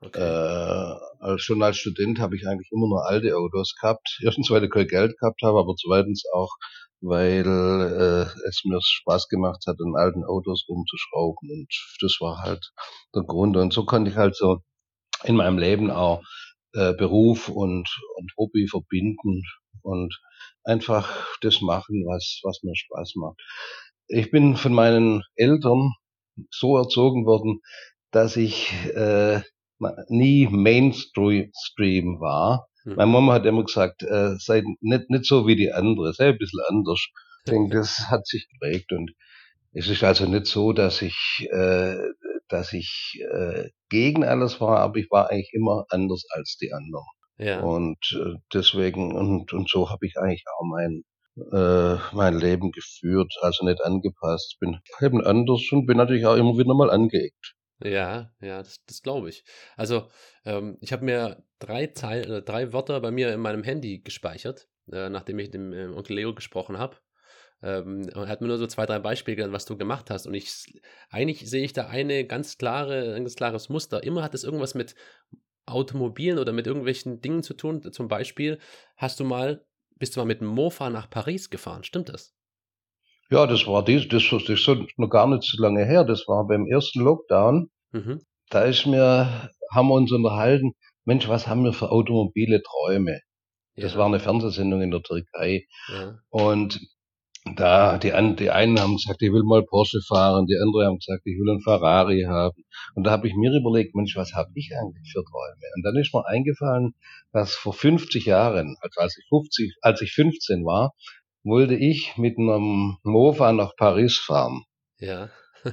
Okay. 0.00 0.20
Äh, 0.20 0.96
als, 1.24 1.42
schon 1.42 1.62
als 1.62 1.78
Student 1.78 2.18
habe 2.20 2.36
ich 2.36 2.46
eigentlich 2.46 2.70
immer 2.70 2.88
nur 2.88 3.06
alte 3.06 3.36
Autos 3.36 3.74
gehabt. 3.80 4.18
Erstens, 4.22 4.50
weil 4.50 4.64
ich 4.64 4.70
kein 4.70 4.86
Geld 4.86 5.18
gehabt 5.18 5.40
habe, 5.42 5.58
aber 5.58 5.74
zweitens 5.76 6.24
auch, 6.32 6.50
weil 7.00 7.46
äh, 7.46 8.48
es 8.48 8.62
mir 8.64 8.78
Spaß 8.80 9.28
gemacht 9.28 9.64
hat, 9.66 9.76
an 9.80 9.94
alten 9.96 10.24
Autos 10.24 10.64
rumzuschrauben. 10.68 11.50
Und 11.50 11.96
das 12.00 12.18
war 12.20 12.42
halt 12.42 12.70
der 13.14 13.22
Grund. 13.22 13.56
Und 13.56 13.72
so 13.72 13.84
konnte 13.84 14.10
ich 14.10 14.16
halt 14.16 14.36
so 14.36 14.60
in 15.24 15.36
meinem 15.36 15.58
Leben 15.58 15.90
auch 15.90 16.22
äh, 16.72 16.92
Beruf 16.94 17.48
und, 17.48 17.88
und 18.16 18.32
Hobby 18.36 18.68
verbinden 18.68 19.42
und 19.82 20.18
einfach 20.64 21.26
das 21.40 21.60
machen, 21.60 22.04
was, 22.06 22.40
was 22.42 22.62
mir 22.62 22.74
Spaß 22.74 23.14
macht. 23.16 23.40
Ich 24.08 24.30
bin 24.30 24.56
von 24.56 24.72
meinen 24.72 25.22
Eltern 25.36 25.92
so 26.50 26.76
erzogen 26.76 27.26
worden, 27.26 27.60
dass 28.10 28.36
ich 28.36 28.72
äh, 28.94 29.40
nie 30.08 30.48
Mainstream 30.50 31.50
war. 32.20 32.68
Mhm. 32.84 32.94
Meine 32.96 33.10
Mama 33.10 33.32
hat 33.34 33.46
immer 33.46 33.64
gesagt, 33.64 34.02
äh, 34.02 34.36
sei 34.38 34.62
nicht, 34.80 35.10
nicht 35.10 35.26
so 35.26 35.46
wie 35.46 35.56
die 35.56 35.72
andere, 35.72 36.12
sei 36.12 36.28
ein 36.28 36.38
bisschen 36.38 36.60
anders. 36.68 37.04
Ich 37.46 37.50
denke, 37.50 37.76
das 37.76 38.10
hat 38.10 38.26
sich 38.26 38.48
geprägt 38.48 38.92
und 38.92 39.12
es 39.72 39.88
ist 39.88 40.04
also 40.04 40.26
nicht 40.26 40.46
so, 40.46 40.72
dass 40.72 41.02
ich, 41.02 41.48
äh, 41.50 41.96
dass 42.48 42.72
ich 42.72 43.20
äh, 43.32 43.70
gegen 43.88 44.24
alles 44.24 44.60
war, 44.60 44.78
aber 44.78 44.96
ich 44.98 45.10
war 45.10 45.30
eigentlich 45.30 45.52
immer 45.52 45.84
anders 45.90 46.24
als 46.30 46.56
die 46.60 46.72
anderen. 46.72 47.04
Ja. 47.38 47.60
Und 47.60 47.98
äh, 48.12 48.38
deswegen, 48.52 49.16
und, 49.16 49.52
und 49.52 49.68
so 49.68 49.90
habe 49.90 50.06
ich 50.06 50.16
eigentlich 50.16 50.44
auch 50.56 50.64
mein, 50.64 51.02
äh, 51.52 51.98
mein 52.14 52.38
Leben 52.38 52.70
geführt, 52.70 53.32
also 53.40 53.64
nicht 53.64 53.82
angepasst. 53.82 54.56
Bin 54.60 54.78
eben 55.00 55.24
anders 55.24 55.62
und 55.72 55.86
bin 55.86 55.96
natürlich 55.96 56.26
auch 56.26 56.36
immer 56.36 56.56
wieder 56.56 56.74
mal 56.74 56.90
angeeckt. 56.90 57.54
Ja, 57.84 58.32
ja, 58.40 58.62
das, 58.62 58.82
das 58.86 59.02
glaube 59.02 59.28
ich. 59.28 59.44
Also, 59.76 60.08
ähm, 60.46 60.78
ich 60.80 60.92
habe 60.92 61.04
mir 61.04 61.44
drei 61.58 61.88
Zeilen, 61.88 62.30
äh, 62.30 62.42
drei 62.42 62.72
Wörter 62.72 62.98
bei 63.00 63.10
mir 63.10 63.32
in 63.34 63.40
meinem 63.40 63.62
Handy 63.62 63.98
gespeichert, 64.00 64.68
äh, 64.90 65.10
nachdem 65.10 65.38
ich 65.38 65.50
dem 65.50 65.72
äh, 65.74 65.86
Onkel 65.88 66.16
Leo 66.16 66.34
gesprochen 66.34 66.78
habe. 66.78 66.96
Ähm, 67.62 68.02
und 68.14 68.16
er 68.16 68.28
hat 68.28 68.40
mir 68.40 68.48
nur 68.48 68.56
so 68.56 68.66
zwei, 68.66 68.86
drei 68.86 68.98
Beispiele 69.00 69.36
genannt, 69.36 69.52
was 69.52 69.66
du 69.66 69.76
gemacht 69.76 70.08
hast. 70.10 70.26
Und 70.26 70.32
ich, 70.32 70.80
eigentlich 71.10 71.48
sehe 71.48 71.62
ich 71.62 71.74
da 71.74 71.86
eine 71.88 72.26
ganz 72.26 72.56
klare, 72.56 73.14
ein 73.14 73.24
ganz 73.24 73.36
klares 73.36 73.68
Muster. 73.68 74.02
Immer 74.02 74.22
hat 74.22 74.34
es 74.34 74.44
irgendwas 74.44 74.74
mit 74.74 74.94
Automobilen 75.66 76.38
oder 76.38 76.52
mit 76.52 76.66
irgendwelchen 76.66 77.20
Dingen 77.20 77.42
zu 77.42 77.52
tun. 77.52 77.82
Zum 77.92 78.08
Beispiel 78.08 78.58
hast 78.96 79.20
du 79.20 79.24
mal, 79.24 79.66
bist 79.96 80.16
du 80.16 80.20
mal 80.20 80.26
mit 80.26 80.40
dem 80.40 80.48
Mofa 80.48 80.88
nach 80.88 81.10
Paris 81.10 81.50
gefahren. 81.50 81.84
Stimmt 81.84 82.08
das? 82.08 82.34
Ja, 83.30 83.46
das 83.46 83.66
war 83.66 83.84
dies, 83.84 84.08
das, 84.08 84.22
das 84.30 84.48
ist 84.48 84.68
noch 84.98 85.08
gar 85.08 85.26
nicht 85.26 85.42
so 85.42 85.62
lange 85.62 85.84
her. 85.84 86.04
Das 86.04 86.26
war 86.28 86.46
beim 86.46 86.66
ersten 86.66 87.00
Lockdown. 87.00 87.70
Mhm. 87.94 88.20
Da 88.50 88.64
ist 88.64 88.86
mir, 88.86 89.50
haben 89.72 89.88
wir 89.88 89.94
uns 89.94 90.12
unterhalten, 90.12 90.72
Mensch, 91.04 91.28
was 91.28 91.46
haben 91.46 91.64
wir 91.64 91.72
für 91.72 91.90
automobile 91.90 92.62
Träume? 92.62 93.20
Das 93.76 93.92
Ja, 93.92 93.98
war 94.00 94.06
eine 94.06 94.20
Fernsehsendung 94.20 94.82
in 94.82 94.90
der 94.90 95.02
Türkei. 95.02 95.66
ja. 95.88 96.18
Und 96.30 96.80
da, 97.56 97.98
die, 97.98 98.10
die 98.36 98.50
einen 98.50 98.80
haben 98.80 98.96
gesagt, 98.96 99.20
ich 99.20 99.30
will 99.32 99.42
mal 99.44 99.62
Porsche 99.64 100.00
fahren, 100.08 100.46
die 100.46 100.56
anderen 100.56 100.86
haben 100.86 100.98
gesagt, 100.98 101.22
ich 101.26 101.38
will 101.38 101.50
einen 101.50 101.60
Ferrari 101.60 102.22
haben. 102.22 102.64
Und 102.94 103.04
da 103.04 103.10
habe 103.10 103.28
ich 103.28 103.34
mir 103.34 103.52
überlegt, 103.52 103.94
Mensch, 103.94 104.16
was 104.16 104.32
habe 104.32 104.50
ich 104.54 104.72
eigentlich 104.74 105.12
für 105.12 105.22
Träume? 105.22 105.66
Und 105.76 105.82
dann 105.84 105.96
ist 105.96 106.14
mir 106.14 106.26
eingefallen, 106.26 106.94
dass 107.32 107.54
vor 107.54 107.74
50 107.74 108.24
Jahren, 108.26 108.76
also 108.80 109.00
als 109.00 109.18
ich 109.18 109.26
50, 109.28 109.76
als 109.82 110.00
ich 110.00 110.12
15 110.12 110.64
war, 110.64 110.94
wollte 111.42 111.74
ich 111.74 112.16
mit 112.16 112.38
einem 112.38 112.96
Mofa 113.02 113.52
nach 113.52 113.76
Paris 113.76 114.18
fahren. 114.18 114.64
Ja. 114.98 115.30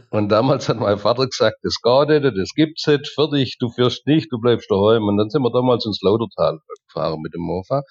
Und 0.09 0.29
damals 0.29 0.69
hat 0.69 0.77
mein 0.77 0.97
Vater 0.97 1.27
gesagt, 1.27 1.57
das 1.63 1.75
geht 1.81 2.23
nicht, 2.23 2.37
das 2.37 2.49
gibt's 2.55 2.87
nicht, 2.87 3.07
fertig, 3.09 3.57
du 3.59 3.69
fährst 3.69 4.07
nicht, 4.07 4.31
du 4.31 4.39
bleibst 4.39 4.69
daheim. 4.71 5.03
Und 5.03 5.17
dann 5.17 5.29
sind 5.29 5.41
wir 5.41 5.51
damals 5.51 5.85
ins 5.85 6.01
Lautertal 6.01 6.59
gefahren 6.87 7.21
mit 7.21 7.33
dem 7.33 7.41
Mofa. 7.41 7.83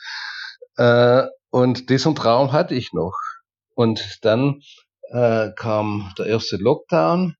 Äh, 0.76 1.26
und 1.50 1.90
diesen 1.90 2.14
Traum 2.14 2.52
hatte 2.52 2.74
ich 2.74 2.92
noch. 2.92 3.16
Und 3.74 4.18
dann 4.22 4.60
äh, 5.10 5.50
kam 5.56 6.12
der 6.18 6.26
erste 6.26 6.56
Lockdown 6.56 7.34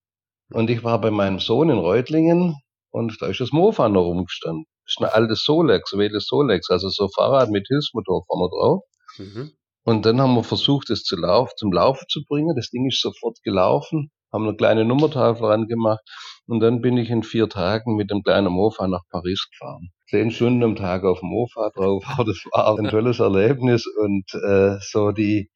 und 0.53 0.71
ich 0.71 0.83
war 0.83 1.01
bei 1.01 1.11
meinem 1.11 1.39
Sohn 1.39 1.71
in 1.71 1.79
Reutlingen 1.79 2.57
und 2.91 3.21
da 3.21 3.27
ist 3.27 3.41
das 3.41 3.53
Mofa 3.53 3.89
noch 3.89 4.05
rumgestanden. 4.05 4.65
Das 4.85 4.95
ist 4.97 5.01
ein 5.01 5.23
altes 5.23 5.45
Solex, 5.45 5.93
wähles 5.97 6.27
Solex, 6.27 6.71
also 6.71 6.89
so 6.89 7.09
Fahrrad 7.15 7.51
mit 7.51 7.67
Hilfsmotor 7.69 8.25
vorne 8.27 8.49
drauf. 8.51 8.83
Mhm. 9.19 9.53
Und 9.85 10.05
dann 10.07 10.21
haben 10.21 10.35
wir 10.35 10.45
versucht, 10.45 10.91
es 10.91 11.05
zu 11.05 11.17
lauf, 11.17 11.55
zum 11.57 11.73
Laufen 11.73 12.05
zu 12.09 12.23
bringen. 12.29 12.55
Das 12.57 12.71
Ding 12.71 12.87
ist 12.87 13.01
sofort 13.01 13.39
gelaufen, 13.45 14.11
haben 14.33 14.47
eine 14.47 14.57
kleine 14.57 14.85
Nummertafel 14.85 15.47
rangemacht 15.47 16.01
und 16.47 16.61
dann 16.61 16.81
bin 16.81 16.97
ich 16.97 17.11
in 17.11 17.23
vier 17.23 17.49
Tagen 17.49 17.97
mit 17.97 18.11
dem 18.11 18.23
kleinen 18.23 18.53
Mofa 18.53 18.89
nach 18.89 19.03
Paris 19.11 19.49
gefahren. 19.51 19.91
Zehn 20.09 20.31
Stunden 20.31 20.63
am 20.65 20.77
Tag 20.77 21.05
auf 21.05 21.21
dem 21.21 21.29
Mofa 21.29 21.71
drauf. 21.75 22.05
Das 22.19 22.45
war 22.53 22.79
ein 22.79 22.89
tolles 22.89 23.21
Erlebnis 23.21 23.87
und 23.87 24.25
äh, 24.35 24.79
so 24.81 25.13
die 25.13 25.51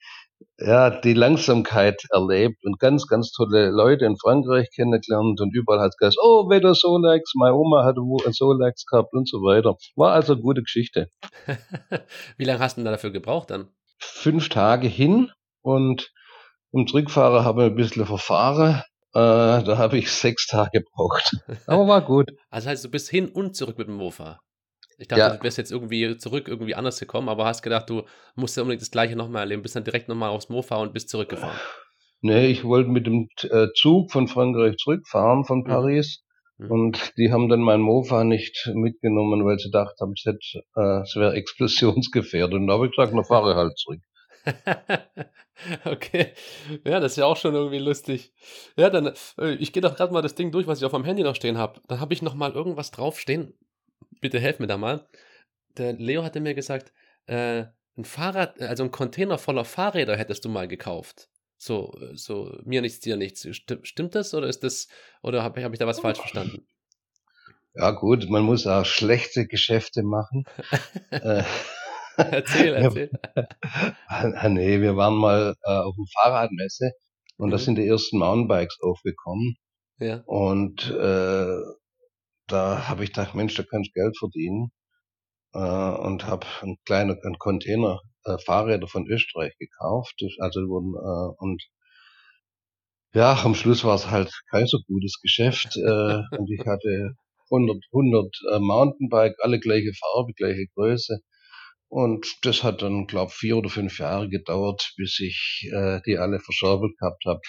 ja, 0.58 0.90
die 0.90 1.14
Langsamkeit 1.14 2.02
erlebt 2.10 2.64
und 2.64 2.78
ganz, 2.78 3.06
ganz 3.06 3.32
tolle 3.32 3.70
Leute 3.70 4.04
in 4.04 4.16
Frankreich 4.16 4.68
kennengelernt 4.74 5.40
und 5.40 5.54
überall 5.54 5.80
hat 5.80 5.90
es 5.90 5.96
gesagt, 5.96 6.16
oh, 6.22 6.48
wieder 6.48 6.74
Solex, 6.74 7.32
meine 7.34 7.54
Oma 7.54 7.84
hatte 7.84 8.00
ein 8.00 8.32
Solex 8.32 8.86
gehabt 8.86 9.12
und 9.12 9.28
so 9.28 9.38
weiter. 9.38 9.76
War 9.96 10.12
also 10.12 10.34
eine 10.34 10.42
gute 10.42 10.62
Geschichte. 10.62 11.08
Wie 12.36 12.44
lange 12.44 12.60
hast 12.60 12.76
du 12.76 12.82
denn 12.82 12.92
dafür 12.92 13.10
gebraucht 13.10 13.50
dann? 13.50 13.68
Fünf 13.98 14.48
Tage 14.48 14.86
hin 14.86 15.30
und 15.62 16.12
im 16.74 16.86
Zurückfahrer 16.86 17.44
habe 17.44 17.64
ich 17.64 17.70
ein 17.70 17.76
bisschen 17.76 18.04
verfahren. 18.06 18.82
Äh, 19.12 19.62
da 19.64 19.78
habe 19.78 19.96
ich 19.98 20.10
sechs 20.10 20.46
Tage 20.46 20.80
gebraucht. 20.80 21.36
Aber 21.66 21.86
war 21.86 22.02
gut. 22.02 22.32
Also 22.50 22.68
heißt, 22.68 22.84
du 22.84 22.90
bist 22.90 23.08
hin 23.08 23.28
und 23.28 23.54
zurück 23.56 23.78
mit 23.78 23.86
dem 23.88 23.94
Mofa. 23.96 24.38
Ich 24.98 25.08
dachte, 25.08 25.20
Ja. 25.20 25.30
du 25.36 25.42
wärst 25.42 25.58
jetzt 25.58 25.72
irgendwie 25.72 26.16
zurück, 26.18 26.46
irgendwie 26.48 26.74
anders 26.76 27.00
gekommen, 27.00 27.28
aber 27.28 27.46
hast 27.46 27.62
gedacht, 27.62 27.90
du 27.90 28.02
musst 28.36 28.56
ja 28.56 28.62
unbedingt 28.62 28.82
das 28.82 28.92
Gleiche 28.92 29.16
nochmal 29.16 29.42
erleben, 29.42 29.62
bist 29.62 29.74
dann 29.74 29.82
direkt 29.82 30.08
nochmal 30.08 30.30
aufs 30.30 30.48
Mofa 30.48 30.76
und 30.76 30.92
bist 30.94 31.08
zurückgefahren. 31.08 31.58
Nee, 32.20 32.46
ich 32.46 32.62
wollte 32.64 32.90
mit 32.90 33.06
dem 33.06 33.28
äh, 33.50 33.66
Zug 33.74 34.12
von 34.12 34.28
Frankreich 34.28 34.76
zurückfahren 34.76 35.44
von 35.44 35.58
Mhm. 35.60 35.64
Paris. 35.64 36.22
Mhm. 36.58 36.70
Und 36.70 37.12
die 37.18 37.32
haben 37.32 37.48
dann 37.48 37.60
mein 37.60 37.80
Mofa 37.80 38.22
nicht 38.22 38.70
mitgenommen, 38.74 39.44
weil 39.44 39.58
sie 39.58 39.70
dachten, 39.72 39.96
haben, 40.00 40.12
es, 40.16 40.24
äh, 40.76 41.00
es 41.02 41.16
wäre 41.16 41.34
explosionsgefährdet. 41.34 42.54
Und 42.54 42.68
da 42.68 42.74
habe 42.74 42.86
ich 42.86 42.92
gesagt, 42.94 43.12
na 43.14 43.24
fahre 43.24 43.56
halt 43.56 43.76
zurück. 43.76 44.00
okay. 45.84 46.32
Ja, 46.84 47.00
das 47.00 47.12
ist 47.12 47.16
ja 47.18 47.26
auch 47.26 47.36
schon 47.36 47.54
irgendwie 47.54 47.78
lustig. 47.78 48.32
Ja, 48.76 48.90
dann, 48.90 49.12
äh, 49.38 49.54
ich 49.54 49.72
gehe 49.72 49.82
doch 49.82 49.96
gerade 49.96 50.12
mal 50.12 50.22
das 50.22 50.34
Ding 50.34 50.52
durch, 50.52 50.66
was 50.66 50.78
ich 50.78 50.84
auf 50.84 50.92
meinem 50.92 51.04
Handy 51.04 51.22
noch 51.22 51.36
stehen 51.36 51.58
habe. 51.58 51.80
Dann 51.88 52.00
habe 52.00 52.14
ich 52.14 52.22
noch 52.22 52.34
mal 52.34 52.52
irgendwas 52.52 52.90
draufstehen. 52.90 53.54
Bitte 54.20 54.40
helf 54.40 54.58
mir 54.58 54.66
da 54.66 54.76
mal. 54.76 55.08
Der 55.76 55.94
Leo 55.94 56.22
hatte 56.24 56.40
mir 56.40 56.54
gesagt, 56.54 56.92
äh, 57.26 57.64
ein 57.96 58.04
Fahrrad, 58.04 58.60
also 58.60 58.84
ein 58.84 58.90
Container 58.90 59.38
voller 59.38 59.64
Fahrräder 59.64 60.16
hättest 60.16 60.44
du 60.44 60.48
mal 60.48 60.68
gekauft. 60.68 61.28
So, 61.56 61.94
äh, 62.00 62.16
so 62.16 62.58
mir 62.64 62.80
nichts, 62.82 63.00
dir 63.00 63.16
nichts. 63.16 63.44
Sti- 63.44 63.84
Stimmt 63.84 64.14
das 64.14 64.34
oder 64.34 64.48
ist 64.48 64.64
das, 64.64 64.88
oder 65.22 65.42
habe 65.42 65.62
hab 65.62 65.72
ich 65.72 65.78
da 65.78 65.86
was 65.86 66.00
falsch 66.00 66.18
verstanden? 66.18 66.66
Ja 67.74 67.90
gut, 67.90 68.28
man 68.30 68.42
muss 68.42 68.66
auch 68.66 68.84
schlechte 68.84 69.46
Geschäfte 69.46 70.02
machen. 70.02 70.44
äh, 71.10 71.42
Erzähl, 72.32 72.74
erzähl. 72.74 73.10
ah, 74.08 74.48
nee, 74.48 74.80
wir 74.80 74.96
waren 74.96 75.16
mal 75.16 75.54
äh, 75.64 75.70
auf 75.72 75.94
dem 75.96 76.06
Fahrradmesse 76.22 76.92
und 77.36 77.50
da 77.50 77.56
Mhm. 77.56 77.62
sind 77.62 77.76
die 77.78 77.86
ersten 77.88 78.18
Mountainbikes 78.18 78.78
aufgekommen. 78.82 79.56
Ja. 79.98 80.24
Und 80.26 80.90
äh, 80.90 81.56
da 82.46 82.88
habe 82.88 83.04
ich 83.04 83.12
gedacht, 83.12 83.34
Mensch, 83.34 83.54
da 83.54 83.62
kannst 83.64 83.90
du 83.90 84.00
Geld 84.00 84.16
verdienen. 84.18 84.70
Äh, 85.54 85.58
und 85.58 86.26
habe 86.26 86.46
einen 86.62 86.76
kleinen 86.84 87.18
einen 87.24 87.38
Container 87.38 88.00
äh, 88.24 88.38
Fahrräder 88.38 88.88
von 88.88 89.06
Österreich 89.08 89.54
gekauft. 89.58 90.14
Also 90.40 90.60
wurden, 90.68 90.94
äh, 90.94 91.34
und 91.44 91.62
ja, 93.14 93.40
am 93.44 93.54
Schluss 93.54 93.84
war 93.84 93.94
es 93.94 94.10
halt 94.10 94.30
kein 94.50 94.66
so 94.66 94.78
gutes 94.86 95.20
Geschäft. 95.22 95.76
Äh, 95.76 95.80
und 96.36 96.50
ich 96.50 96.66
hatte 96.66 97.14
100, 97.50 97.76
100 97.92 98.36
äh, 98.52 98.58
Mountainbike, 98.58 99.36
alle 99.40 99.60
gleiche 99.60 99.92
Farbe, 99.94 100.32
gleiche 100.34 100.66
Größe. 100.74 101.20
Und 101.94 102.26
das 102.42 102.64
hat 102.64 102.82
dann, 102.82 103.06
glaube 103.06 103.30
vier 103.30 103.56
oder 103.56 103.68
fünf 103.70 104.00
Jahre 104.00 104.28
gedauert, 104.28 104.94
bis 104.96 105.20
ich 105.20 105.70
äh, 105.72 106.00
die 106.04 106.18
alle 106.18 106.40
verscherbelt 106.40 106.98
gehabt 106.98 107.22
habe. 107.24 107.40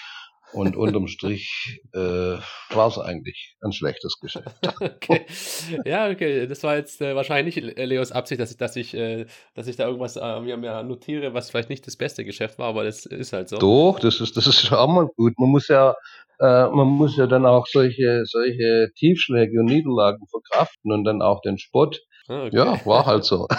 Und 0.53 0.75
unterm 0.77 1.07
Strich 1.07 1.81
äh, 1.93 1.97
war 2.69 2.87
es 2.87 2.99
eigentlich 2.99 3.55
ein 3.61 3.73
schlechtes 3.73 4.19
Geschäft. 4.21 4.55
Okay. 4.79 5.25
Ja, 5.83 6.11
okay. 6.11 6.45
Das 6.45 6.61
war 6.61 6.75
jetzt 6.75 7.01
äh, 7.01 7.15
wahrscheinlich 7.15 7.55
nicht 7.55 7.75
äh, 7.75 7.85
Leos 7.85 8.11
Absicht, 8.11 8.39
dass 8.39 8.51
ich, 8.51 8.57
dass 8.57 8.75
ich, 8.75 8.93
äh, 8.93 9.25
dass 9.55 9.65
ich 9.65 9.77
da 9.77 9.87
irgendwas 9.87 10.15
äh, 10.15 10.39
mir, 10.39 10.57
mir 10.57 10.83
notiere, 10.83 11.33
was 11.33 11.49
vielleicht 11.49 11.71
nicht 11.71 11.87
das 11.87 11.97
beste 11.97 12.23
Geschäft 12.23 12.59
war, 12.59 12.67
aber 12.67 12.83
das 12.83 13.07
ist 13.07 13.33
halt 13.33 13.49
so. 13.49 13.57
Doch, 13.57 13.97
das 13.99 14.21
ist, 14.21 14.37
das 14.37 14.45
ist 14.45 14.61
schon 14.61 14.77
auch 14.77 14.87
mal 14.87 15.07
gut. 15.17 15.33
Man 15.39 15.49
muss 15.49 15.69
ja, 15.69 15.95
äh, 16.39 16.67
man 16.67 16.85
muss 16.85 17.17
ja 17.17 17.25
dann 17.25 17.47
auch 17.47 17.65
solche, 17.65 18.25
solche 18.25 18.91
Tiefschläge 18.95 19.59
und 19.59 19.65
Niederlagen 19.65 20.27
verkraften 20.27 20.91
und 20.91 21.03
dann 21.03 21.23
auch 21.23 21.41
den 21.41 21.57
Spott. 21.57 21.99
Ah, 22.27 22.45
okay. 22.45 22.57
Ja, 22.57 22.85
war 22.85 23.07
halt 23.07 23.23
so. 23.23 23.47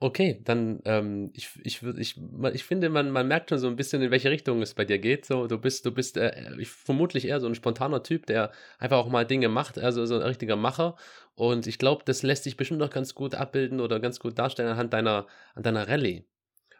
Okay, 0.00 0.40
dann, 0.44 0.80
ähm, 0.84 1.30
ich, 1.34 1.50
ich, 1.62 1.82
ich, 1.82 2.20
ich 2.52 2.64
finde, 2.64 2.88
man, 2.88 3.10
man 3.10 3.28
merkt 3.28 3.50
schon 3.50 3.58
so 3.58 3.68
ein 3.68 3.76
bisschen, 3.76 4.02
in 4.02 4.10
welche 4.10 4.30
Richtung 4.30 4.60
es 4.60 4.74
bei 4.74 4.84
dir 4.84 4.98
geht. 4.98 5.24
So, 5.24 5.46
du 5.46 5.58
bist, 5.58 5.86
du 5.86 5.92
bist 5.92 6.16
äh, 6.16 6.54
ich, 6.58 6.68
vermutlich 6.70 7.26
eher 7.26 7.40
so 7.40 7.46
ein 7.46 7.54
spontaner 7.54 8.02
Typ, 8.02 8.26
der 8.26 8.52
einfach 8.78 8.98
auch 8.98 9.08
mal 9.08 9.24
Dinge 9.26 9.48
macht, 9.48 9.78
also 9.78 10.04
so 10.06 10.16
ein 10.16 10.22
richtiger 10.22 10.56
Macher. 10.56 10.96
Und 11.34 11.66
ich 11.66 11.78
glaube, 11.78 12.02
das 12.04 12.22
lässt 12.22 12.44
sich 12.44 12.56
bestimmt 12.56 12.82
auch 12.82 12.90
ganz 12.90 13.14
gut 13.14 13.34
abbilden 13.34 13.80
oder 13.80 14.00
ganz 14.00 14.20
gut 14.20 14.38
darstellen 14.38 14.68
anhand 14.70 14.92
deiner, 14.92 15.26
an 15.54 15.62
deiner 15.62 15.88
Rallye. 15.88 16.24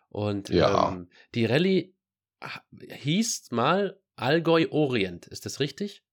Und 0.08 0.50
Ja. 0.50 0.88
ähm, 0.88 1.08
die 1.34 1.46
Rallye 1.46 1.94
hieß 2.72 3.50
mal 3.52 3.98
Allgäu 4.16 4.66
Orient, 4.70 5.26
ist 5.26 5.46
das 5.46 5.60
richtig? 5.60 6.03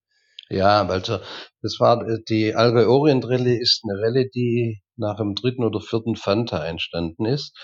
Ja, 0.52 0.86
also 0.86 1.20
das 1.62 1.80
war 1.80 2.06
äh, 2.06 2.18
die 2.28 2.54
Allgäu 2.54 2.86
Orient 2.88 3.26
Rallye 3.26 3.58
ist 3.58 3.84
eine 3.84 4.02
Rallye, 4.02 4.30
die 4.36 4.82
nach 4.98 5.16
dem 5.16 5.34
dritten 5.34 5.64
oder 5.64 5.80
vierten 5.80 6.18
Fanta 6.18 6.66
entstanden 6.66 7.26
ist. 7.26 7.58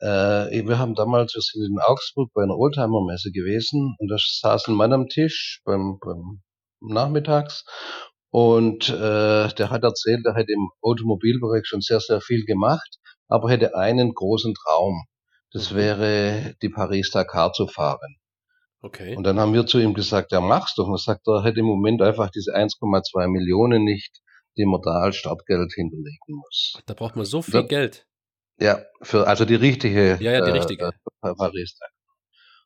Äh, 0.00 0.66
wir 0.66 0.78
haben 0.78 0.94
damals, 0.94 1.34
wir 1.34 1.42
sind 1.42 1.66
in 1.66 1.78
Augsburg 1.80 2.30
bei 2.32 2.42
einer 2.42 2.56
Oldtimer-Messe 2.56 3.30
gewesen 3.30 3.94
und 3.98 4.08
da 4.08 4.16
saß 4.18 4.68
ein 4.68 4.74
Mann 4.74 4.94
am 4.94 5.08
Tisch 5.08 5.60
beim, 5.66 5.98
beim 6.00 6.42
Nachmittags 6.80 7.64
und 8.30 8.88
äh, 8.88 9.48
der 9.48 9.70
hat 9.70 9.82
erzählt, 9.84 10.24
er 10.24 10.34
hätte 10.34 10.52
im 10.52 10.70
Automobilbereich 10.80 11.66
schon 11.66 11.82
sehr, 11.82 12.00
sehr 12.00 12.22
viel 12.22 12.46
gemacht, 12.46 12.98
aber 13.28 13.50
hätte 13.50 13.76
einen 13.76 14.14
großen 14.14 14.54
Traum. 14.54 15.04
Das 15.52 15.74
wäre 15.74 16.54
die 16.62 16.70
Paris-Dakar 16.70 17.52
zu 17.52 17.68
fahren. 17.68 18.16
Okay. 18.84 19.16
Und 19.16 19.24
dann 19.24 19.40
haben 19.40 19.54
wir 19.54 19.64
zu 19.64 19.78
ihm 19.78 19.94
gesagt, 19.94 20.30
ja, 20.32 20.40
mach's 20.42 20.74
doch. 20.74 20.86
Und 20.86 20.94
er 20.94 20.98
sagt, 20.98 21.26
er 21.26 21.42
hätte 21.42 21.60
im 21.60 21.66
Moment 21.66 22.02
einfach 22.02 22.28
diese 22.30 22.54
1,2 22.54 23.28
Millionen 23.28 23.82
nicht, 23.82 24.20
die 24.58 24.66
man 24.66 24.82
da 24.82 25.00
als 25.00 25.16
Startgeld 25.16 25.72
hinterlegen 25.72 26.34
muss. 26.36 26.74
da 26.84 26.92
braucht 26.92 27.16
man 27.16 27.24
so 27.24 27.40
viel 27.40 27.54
Da- 27.54 27.62
Geld. 27.62 28.06
Ja, 28.60 28.78
für, 29.00 29.26
also 29.26 29.44
die 29.46 29.54
richtige, 29.54 30.18
Ja, 30.20 30.32
ja, 30.32 30.40
die 30.42 30.50
äh, 30.50 30.52
richtige. 30.52 30.84
äh, 31.22 31.34
Paris. 31.34 31.78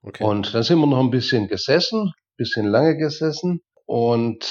Okay. 0.03 0.25
Und 0.25 0.53
dann 0.53 0.63
sind 0.65 0.79
wir 0.81 0.87
noch 0.89 0.99
ein 0.99 1.11
bisschen 1.11 1.47
gesessen, 1.49 2.13
bisschen 2.37 2.67
lange 2.67 2.97
gesessen 2.99 3.61
und 3.87 4.45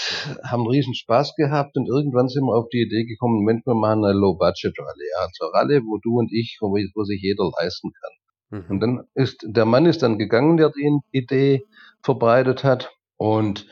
haben 0.49 0.65
riesen 0.67 0.95
Spaß 0.95 1.35
gehabt 1.35 1.75
und 1.77 1.87
irgendwann 1.87 2.27
sind 2.29 2.43
wir 2.45 2.55
auf 2.57 2.69
die 2.69 2.81
Idee 2.81 3.03
gekommen, 3.05 3.43
Mensch, 3.43 3.61
wir 3.65 3.75
machen 3.75 4.03
eine 4.05 4.13
Low-Budget-Rallye. 4.17 5.11
Also 5.19 5.45
Rallye, 5.53 5.81
wo 5.85 5.99
du 6.01 6.17
und 6.17 6.31
ich, 6.33 6.57
wo, 6.61 6.69
wo 6.71 7.03
sich 7.03 7.21
jeder 7.21 7.51
leisten 7.59 7.91
kann. 7.91 8.11
Mhm. 8.49 8.65
Und 8.69 8.79
dann 8.79 9.07
ist 9.13 9.43
der 9.43 9.65
Mann 9.65 9.85
ist 9.85 10.03
dann 10.03 10.17
gegangen, 10.17 10.57
der 10.57 10.71
die 10.71 10.99
Idee 11.11 11.65
verbreitet 12.01 12.63
hat. 12.63 12.91
Und 13.17 13.65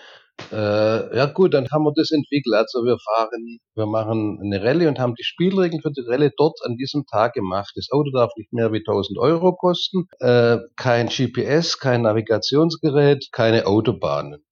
äh, 0.52 1.18
ja 1.18 1.26
gut, 1.28 1.54
dann 1.54 1.68
haben 1.72 1.84
wir 1.84 1.94
das 1.96 2.12
entwickelt. 2.12 2.56
Also 2.56 2.84
wir 2.84 2.98
fahren, 3.00 3.60
wir 3.76 3.86
machen 3.86 4.40
eine 4.44 4.62
Rallye 4.64 4.88
und 4.88 5.00
haben 5.00 5.16
die 5.16 5.24
Spielregeln 5.24 5.82
für 5.82 5.92
die 5.92 6.04
Rallye 6.06 6.32
dort 6.38 6.60
an 6.66 6.76
diesem 6.76 7.06
Tag 7.06 7.34
gemacht. 7.34 7.72
Das 7.76 7.90
Auto 7.92 8.12
darf 8.12 8.32
nicht 8.36 8.52
mehr 8.52 8.74
wie 8.74 8.80
1000 8.80 9.18
Euro 9.18 9.56
kosten, 9.56 10.08
äh, 10.20 10.58
kein 10.76 11.08
GPS, 11.08 11.80
kein 11.80 12.02
Navigationsgerät, 12.02 13.30
keine 13.32 13.66
Autobahnen. 13.66 14.44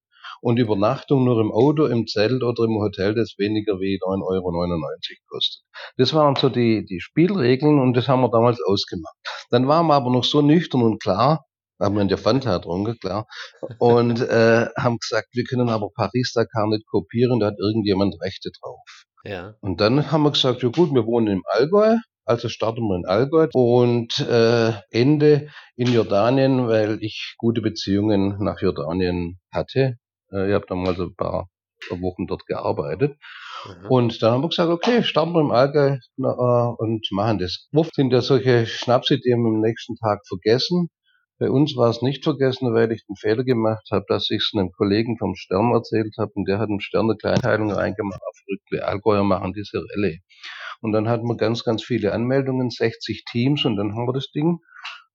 Und 0.44 0.60
Übernachtung 0.60 1.24
nur 1.24 1.40
im 1.40 1.52
Auto, 1.52 1.86
im 1.86 2.06
Zelt 2.06 2.44
oder 2.44 2.66
im 2.66 2.76
Hotel, 2.82 3.16
das 3.16 3.36
weniger 3.38 3.80
wie 3.80 3.98
9,99 3.98 4.04
Euro 4.28 4.82
kostet. 5.30 5.64
Das 5.96 6.14
waren 6.14 6.36
so 6.36 6.50
die, 6.50 6.86
die 6.86 7.00
Spielregeln 7.00 7.80
und 7.80 7.94
das 7.96 8.10
haben 8.10 8.22
wir 8.22 8.30
damals 8.30 8.60
ausgemacht. 8.68 9.16
Dann 9.52 9.68
waren 9.70 9.88
wir 9.88 9.94
aber 9.94 10.12
noch 10.12 10.26
so 10.26 10.42
nüchtern 10.42 10.82
und 10.82 11.02
klar, 11.02 11.46
haben 11.82 11.96
wir 11.96 12.02
in 12.02 12.10
der 12.10 12.18
Fanta 12.18 12.58
getrunken, 12.58 12.98
klar, 13.00 13.26
und 13.80 14.20
äh, 14.22 14.68
haben 14.78 14.98
gesagt, 14.98 15.30
wir 15.32 15.44
können 15.46 15.70
aber 15.70 15.90
Paris-Dakar 15.96 16.68
nicht 16.68 16.86
kopieren, 16.88 17.40
da 17.40 17.48
hat 17.48 17.60
irgendjemand 17.60 18.16
Rechte 18.22 18.50
drauf. 18.62 18.80
ja. 19.24 19.56
Und 19.62 19.80
dann 19.80 20.12
haben 20.12 20.24
wir 20.24 20.32
gesagt, 20.32 20.62
ja 20.62 20.70
gut, 20.70 20.94
wir 20.94 21.06
wohnen 21.06 21.28
im 21.28 21.44
Allgäu, 21.46 21.96
Also 22.26 22.50
starten 22.50 22.82
wir 22.88 22.96
in 22.98 23.06
Allgäu 23.06 23.48
und 23.54 24.20
äh, 24.20 24.74
Ende 24.92 25.50
in 25.76 25.92
Jordanien, 25.94 26.68
weil 26.68 26.98
ich 27.02 27.36
gute 27.38 27.62
Beziehungen 27.62 28.38
nach 28.40 28.62
Jordanien 28.62 29.40
hatte. 29.54 29.96
Äh, 30.34 30.50
ich 30.50 30.54
habe 30.54 30.66
damals 30.68 31.00
ein 31.00 31.16
paar 31.16 31.50
Wochen 31.90 32.28
dort 32.28 32.46
gearbeitet. 32.46 33.18
Mhm. 33.66 33.88
Und 33.90 34.24
dann 34.24 34.32
haben 34.34 34.42
wir 34.44 34.50
gesagt, 34.50 34.70
okay, 34.70 35.04
starten 35.04 35.34
wir 35.34 35.42
im 35.42 35.52
Allgäu 35.52 35.98
äh, 35.98 36.84
und 36.84 37.08
machen 37.12 37.40
das. 37.40 37.68
Oft 37.74 37.94
sind 37.96 38.12
ja 38.12 38.22
solche 38.22 38.66
Schnapsideen 38.66 39.46
am 39.46 39.60
nächsten 39.60 39.96
Tag 39.96 40.22
vergessen. 40.28 40.90
Bei 41.40 41.50
uns 41.50 41.75
war 41.75 41.90
es 41.90 42.02
nicht 42.02 42.24
vergessen, 42.24 42.74
weil 42.74 42.92
ich 42.92 43.06
den 43.06 43.16
Fehler 43.16 43.44
gemacht 43.44 43.88
habe, 43.92 44.06
dass 44.08 44.30
ich 44.30 44.38
es 44.38 44.52
einem 44.54 44.72
Kollegen 44.72 45.18
vom 45.18 45.36
Stern 45.36 45.74
erzählt 45.74 46.16
habe 46.18 46.32
und 46.36 46.48
der 46.48 46.60
hat 46.60 46.70
im 46.70 46.80
Stern 46.80 47.10
eine 47.10 47.18
Kleinteilung 47.18 47.72
reingemacht, 47.72 48.22
auf 48.22 48.38
Rückweg 48.50 48.88
Allgäuer 48.88 49.24
machen 49.24 49.52
diese 49.52 49.80
Rallye. 49.80 50.22
Und 50.82 50.92
dann 50.92 51.10
hatten 51.10 51.28
wir 51.28 51.36
ganz, 51.36 51.63
ganz 51.63 51.84
viele 51.84 52.13
Anmeldungen, 52.13 52.70
60 52.70 53.25
Teams 53.30 53.66
und 53.66 53.78
dann 53.78 53.94
haben 53.94 54.08
wir 54.08 54.13
das 54.13 54.32
Ding 54.32 54.60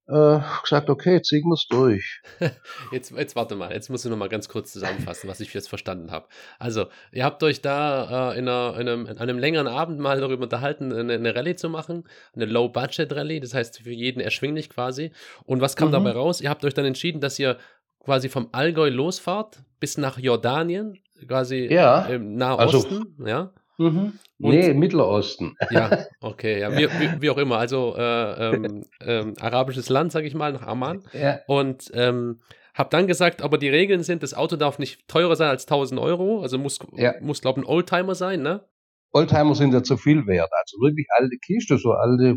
äh, 0.09 0.38
gesagt, 0.62 0.88
okay, 0.91 1.15
jetzt 1.15 1.29
ziehen 1.29 1.45
wir 1.45 1.53
es 1.55 1.67
durch. 1.69 2.23
Jetzt, 2.93 3.11
jetzt 3.11 3.37
warte 3.37 3.55
mal, 3.57 3.73
jetzt 3.73 3.91
muss 3.91 4.05
ich 4.05 4.11
noch 4.11 4.17
mal 4.17 4.29
ganz 4.31 4.49
kurz 4.49 4.73
zusammenfassen, 4.73 5.29
was 5.29 5.41
ich 5.41 5.53
jetzt 5.53 5.69
verstanden 5.69 6.11
habe. 6.11 6.27
Also, 6.59 6.87
ihr 7.12 7.25
habt 7.25 7.43
euch 7.43 7.61
da 7.61 8.33
äh, 8.33 8.38
in, 8.38 8.49
einer, 8.49 8.75
in, 8.81 8.88
einem, 8.88 9.07
in 9.07 9.19
einem 9.19 9.38
längeren 9.38 9.67
Abend 9.67 9.99
mal 10.00 10.19
darüber 10.21 10.45
unterhalten, 10.45 10.93
eine, 10.93 11.12
eine 11.15 11.35
Rallye 11.37 11.57
zu 11.57 11.69
machen, 11.69 12.05
eine 12.35 12.47
Low-Budget-Rallye, 12.47 13.41
das 13.41 13.53
heißt 13.53 13.81
für 13.83 13.93
jeden 13.93 14.21
erschwinglich 14.21 14.71
quasi. 14.71 15.12
Und 15.45 15.61
was 15.61 15.77
kam 15.77 15.88
Mhm. 15.88 15.93
dabei 15.93 16.11
raus? 16.12 16.41
Ihr 16.41 16.49
habt 16.49 16.65
euch 16.65 16.75
dann 16.75 16.87
entschieden, 16.87 17.21
dass 17.21 17.38
ihr 17.38 17.59
quasi 18.03 18.31
vom 18.31 18.49
Allgäu 18.53 18.88
losfahrt 18.88 19.59
bis 19.81 19.99
nach 19.99 20.19
Jordanien, 20.19 20.99
quasi 21.27 21.69
Ja, 21.71 22.07
im 22.07 22.41
also- 22.43 22.79
Nahosten, 22.79 23.17
ja? 23.27 23.53
Mhm. 23.79 24.13
Und- 24.41 24.51
Nee, 24.55 24.75
Mittelosten. 24.75 25.57
Ja, 25.71 26.05
okay, 26.21 26.61
ja, 26.61 26.71
wie, 26.77 26.87
wie, 26.89 27.23
wie 27.23 27.31
auch 27.31 27.39
immer, 27.39 27.59
also 27.59 27.95
äh, 27.97 28.55
ähm, 28.55 28.85
ähm, 29.01 29.35
arabisches 29.41 29.89
Land, 29.89 30.13
sage 30.13 30.27
ich 30.27 30.35
mal, 30.35 30.53
nach 30.53 30.63
Amman. 30.67 31.03
Ja, 31.13 31.41
Und 31.47 31.91
ähm, 31.95 32.41
habe 32.75 32.91
dann 32.91 33.07
gesagt, 33.09 33.43
aber 33.43 33.59
die 33.59 33.69
Regeln 33.69 34.03
sind, 34.05 34.23
das 34.23 34.35
Auto 34.35 34.55
darf 34.57 34.79
nicht 34.79 35.09
teurer 35.09 35.35
sein 35.37 35.49
als 35.49 35.65
1000 35.67 36.01
Euro, 36.01 36.43
also 36.43 36.59
muss, 36.59 36.79
Ja. 36.93 37.15
muss 37.21 37.41
glaube 37.41 37.61
ich, 37.61 37.67
ein 37.67 37.69
Oldtimer 37.71 38.15
sein, 38.15 38.43
ne? 38.43 38.65
Oldtimer 39.13 39.55
sind 39.55 39.73
ja 39.73 39.83
zu 39.83 39.97
viel 39.97 40.27
wert. 40.27 40.51
Also 40.53 40.77
wirklich 40.81 41.07
alte 41.17 41.37
Kiste, 41.39 41.79
so 41.79 41.93
alte, 41.93 42.37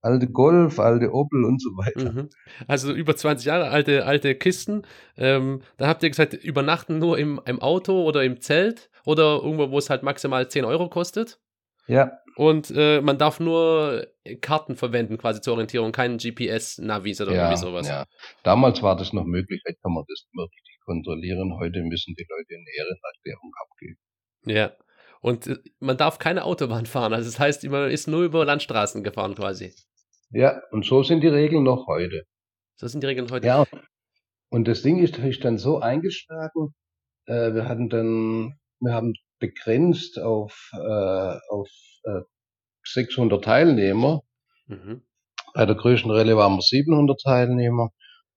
alte 0.00 0.28
Golf, 0.30 0.78
alte 0.78 1.12
Opel 1.12 1.44
und 1.44 1.60
so 1.60 1.70
weiter. 1.70 2.12
Mhm. 2.12 2.28
Also 2.66 2.92
über 2.92 3.16
20 3.16 3.46
Jahre 3.46 3.68
alte, 3.70 4.06
alte 4.06 4.34
Kisten. 4.36 4.82
Ähm, 5.16 5.60
da 5.76 5.88
habt 5.88 6.02
ihr 6.02 6.08
gesagt, 6.10 6.34
übernachten 6.34 6.98
nur 6.98 7.18
im, 7.18 7.40
im 7.46 7.60
Auto 7.60 8.04
oder 8.04 8.22
im 8.22 8.40
Zelt 8.40 8.90
oder 9.08 9.40
irgendwo, 9.42 9.70
wo 9.70 9.78
es 9.78 9.88
halt 9.88 10.02
maximal 10.02 10.48
10 10.50 10.66
Euro 10.66 10.90
kostet. 10.90 11.40
Ja, 11.86 12.18
Und 12.36 12.70
äh, 12.76 13.00
man 13.00 13.16
darf 13.16 13.40
nur 13.40 14.06
Karten 14.42 14.76
verwenden, 14.76 15.16
quasi 15.16 15.40
zur 15.40 15.54
Orientierung, 15.54 15.92
keinen 15.92 16.18
GPS-Navis 16.18 17.22
oder 17.22 17.32
ja, 17.32 17.44
irgendwie 17.44 17.56
sowas. 17.56 17.88
ja. 17.88 18.04
Damals 18.42 18.82
war 18.82 18.96
das 18.96 19.14
noch 19.14 19.24
möglich, 19.24 19.62
heute 19.66 19.78
kann 19.82 19.94
man 19.94 20.04
das 20.06 20.26
mehr 20.32 20.44
richtig 20.44 20.78
kontrollieren. 20.84 21.58
Heute 21.58 21.80
müssen 21.80 22.14
die 22.18 22.26
Leute 22.28 22.54
eine 22.54 22.70
Ehrenerklärung 22.76 23.52
abgeben. 23.62 23.98
Ja. 24.44 24.72
Und 25.22 25.46
äh, 25.46 25.56
man 25.80 25.96
darf 25.96 26.18
keine 26.18 26.44
Autobahn 26.44 26.84
fahren. 26.84 27.14
Also 27.14 27.30
das 27.30 27.40
heißt, 27.40 27.64
man 27.70 27.90
ist 27.90 28.08
nur 28.08 28.24
über 28.24 28.44
Landstraßen 28.44 29.02
gefahren 29.02 29.34
quasi. 29.34 29.72
Ja, 30.30 30.60
und 30.70 30.84
so 30.84 31.02
sind 31.02 31.22
die 31.22 31.28
Regeln 31.28 31.64
noch 31.64 31.86
heute. 31.86 32.24
So 32.76 32.86
sind 32.86 33.02
die 33.02 33.06
Regeln 33.06 33.30
heute. 33.30 33.46
Ja, 33.46 33.64
und 34.50 34.68
das 34.68 34.82
Ding 34.82 34.98
ist, 34.98 35.16
ist 35.16 35.42
dann 35.46 35.56
so 35.56 35.78
eingeschlagen, 35.80 36.74
äh, 37.24 37.54
wir 37.54 37.64
hatten 37.68 37.88
dann, 37.88 38.58
wir 38.80 38.92
haben 38.92 39.14
begrenzt 39.38 40.18
auf, 40.18 40.70
äh, 40.74 41.36
auf 41.50 41.68
äh, 42.04 42.20
600 42.84 43.44
Teilnehmer. 43.44 44.22
Mhm. 44.66 45.02
Bei 45.54 45.66
der 45.66 45.76
größten 45.76 46.10
Rallye 46.10 46.36
waren 46.36 46.56
wir 46.56 46.62
700 46.62 47.20
Teilnehmer. 47.20 47.90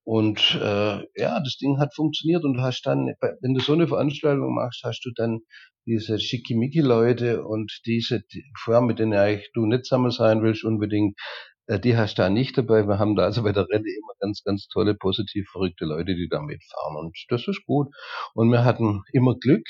Und 0.03 0.55
äh, 0.55 1.05
ja, 1.15 1.39
das 1.39 1.57
Ding 1.62 1.77
hat 1.79 1.93
funktioniert 1.95 2.43
und 2.43 2.55
du 2.55 2.62
hast 2.62 2.81
dann, 2.83 3.13
wenn 3.41 3.53
du 3.53 3.62
so 3.62 3.74
eine 3.74 3.88
Veranstaltung 3.88 4.55
machst, 4.55 4.81
hast 4.83 5.01
du 5.05 5.12
dann 5.15 5.41
diese 5.86 6.19
Schickimicki-Leute 6.19 7.43
und 7.45 7.71
diese, 7.86 8.21
die, 8.33 8.43
vorher 8.57 8.81
mit 8.81 9.00
denen 9.00 9.13
eigentlich 9.13 9.51
du 9.53 9.65
nicht 9.65 9.86
zusammen 9.86 10.12
sein 10.12 10.41
willst 10.41 10.63
unbedingt, 10.63 11.19
äh, 11.67 11.79
die 11.79 11.98
hast 11.98 12.17
du 12.17 12.24
da 12.24 12.29
nicht 12.29 12.57
dabei. 12.57 12.88
Wir 12.88 12.99
haben 12.99 13.15
da 13.15 13.23
also 13.23 13.43
bei 13.43 13.51
der 13.51 13.63
Rallye 13.63 13.97
immer 13.97 14.13
ganz, 14.19 14.43
ganz 14.43 14.67
tolle, 14.67 14.95
positiv 14.95 15.47
verrückte 15.51 15.86
Leute, 15.86 16.15
die 16.15 16.27
da 16.30 16.41
mitfahren 16.41 16.97
und 16.97 17.15
das 17.30 17.47
ist 17.47 17.63
gut. 17.65 17.88
Und 18.34 18.51
wir 18.51 18.63
hatten 18.65 19.04
immer 19.13 19.36
Glück. 19.39 19.67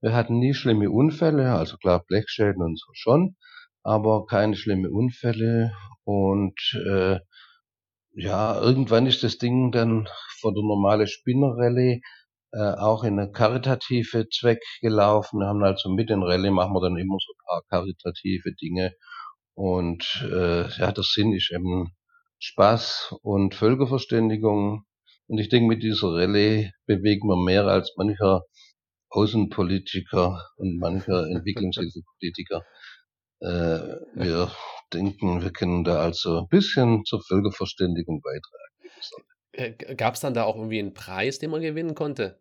Wir 0.00 0.14
hatten 0.14 0.38
nie 0.38 0.54
schlimme 0.54 0.90
Unfälle, 0.90 1.52
also 1.52 1.76
klar 1.76 2.04
Blechschäden 2.06 2.62
und 2.62 2.78
so 2.78 2.90
schon, 2.94 3.36
aber 3.82 4.26
keine 4.26 4.56
schlimme 4.56 4.90
Unfälle 4.90 5.72
und 6.04 6.58
äh, 6.88 7.18
ja, 8.14 8.60
irgendwann 8.60 9.06
ist 9.06 9.22
das 9.22 9.38
Ding 9.38 9.72
dann 9.72 10.08
von 10.40 10.54
der 10.54 10.64
normale 10.64 11.06
Spinnerrallye 11.06 12.00
äh, 12.52 12.72
auch 12.78 13.04
in 13.04 13.18
eine 13.18 13.30
karitative 13.30 14.28
Zweck 14.28 14.62
gelaufen. 14.80 15.40
Wir 15.40 15.46
haben 15.46 15.62
also 15.62 15.88
mit 15.90 16.10
den 16.10 16.22
Rallye 16.22 16.50
machen 16.50 16.74
wir 16.74 16.80
dann 16.80 16.96
immer 16.96 17.16
so 17.20 17.32
ein 17.32 17.46
paar 17.46 17.62
karitative 17.68 18.52
Dinge. 18.60 18.94
Und 19.54 20.26
äh, 20.32 20.68
ja, 20.78 20.92
der 20.92 21.04
Sinn 21.04 21.32
ist 21.32 21.52
eben 21.52 21.94
Spaß 22.40 23.14
und 23.22 23.54
Völkerverständigung. 23.54 24.84
Und 25.28 25.38
ich 25.38 25.48
denke, 25.48 25.68
mit 25.68 25.82
dieser 25.82 26.08
Rallye 26.08 26.72
bewegen 26.86 27.28
wir 27.28 27.36
mehr 27.36 27.66
als 27.66 27.94
mancher 27.96 28.42
Außenpolitiker 29.10 30.50
und 30.56 30.78
mancher 30.78 31.26
Entwicklungshilfepolitiker. 31.26 32.62
Äh, 33.40 33.96
wir 34.14 34.50
denken, 34.92 35.42
wir 35.42 35.52
können 35.52 35.84
da 35.84 36.00
also 36.00 36.40
ein 36.40 36.48
bisschen 36.48 37.04
zur 37.04 37.22
Völkerverständigung 37.22 38.22
beitragen. 38.22 38.70
Äh, 39.52 39.94
Gab 39.94 40.14
es 40.14 40.20
dann 40.20 40.34
da 40.34 40.44
auch 40.44 40.56
irgendwie 40.56 40.78
einen 40.78 40.94
Preis, 40.94 41.38
den 41.38 41.50
man 41.50 41.60
gewinnen 41.60 41.94
konnte? 41.94 42.40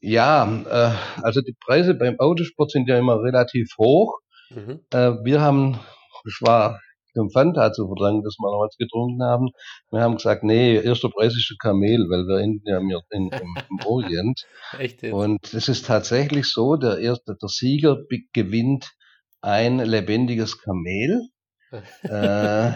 Ja, 0.00 0.44
äh, 0.44 1.22
also 1.22 1.40
die 1.40 1.56
Preise 1.58 1.94
beim 1.94 2.18
Autosport 2.20 2.70
sind 2.70 2.88
ja 2.88 2.98
immer 2.98 3.22
relativ 3.22 3.68
hoch. 3.78 4.20
Mhm. 4.50 4.80
Äh, 4.90 5.12
wir 5.24 5.40
haben, 5.40 5.78
das 6.24 6.38
war 6.40 6.80
dem 7.16 7.30
Fanta 7.30 7.72
zu 7.72 7.86
verdanken, 7.86 8.22
dass 8.22 8.36
wir 8.38 8.50
noch 8.50 8.64
was 8.66 8.76
getrunken 8.76 9.22
haben. 9.22 9.48
Wir 9.90 10.00
haben 10.00 10.16
gesagt, 10.16 10.44
nee, 10.44 10.76
erster 10.76 11.08
Preis 11.10 11.34
ist 11.34 11.54
Kamel, 11.60 12.06
weil 12.10 12.26
wir 12.26 12.40
enden 12.40 12.62
ja 12.66 12.78
im, 12.78 12.90
in, 13.10 13.28
im, 13.28 13.56
im 13.70 13.80
Orient. 13.86 14.46
Echt 14.78 15.02
jetzt? 15.02 15.12
Und 15.12 15.54
es 15.54 15.68
ist 15.68 15.86
tatsächlich 15.86 16.46
so, 16.46 16.76
der 16.76 16.98
erste, 16.98 17.36
der 17.40 17.48
Sieger 17.48 17.98
gewinnt 18.32 18.92
ein 19.40 19.78
lebendiges 19.78 20.58
Kamel. 20.58 21.28
Äh, 22.04 22.72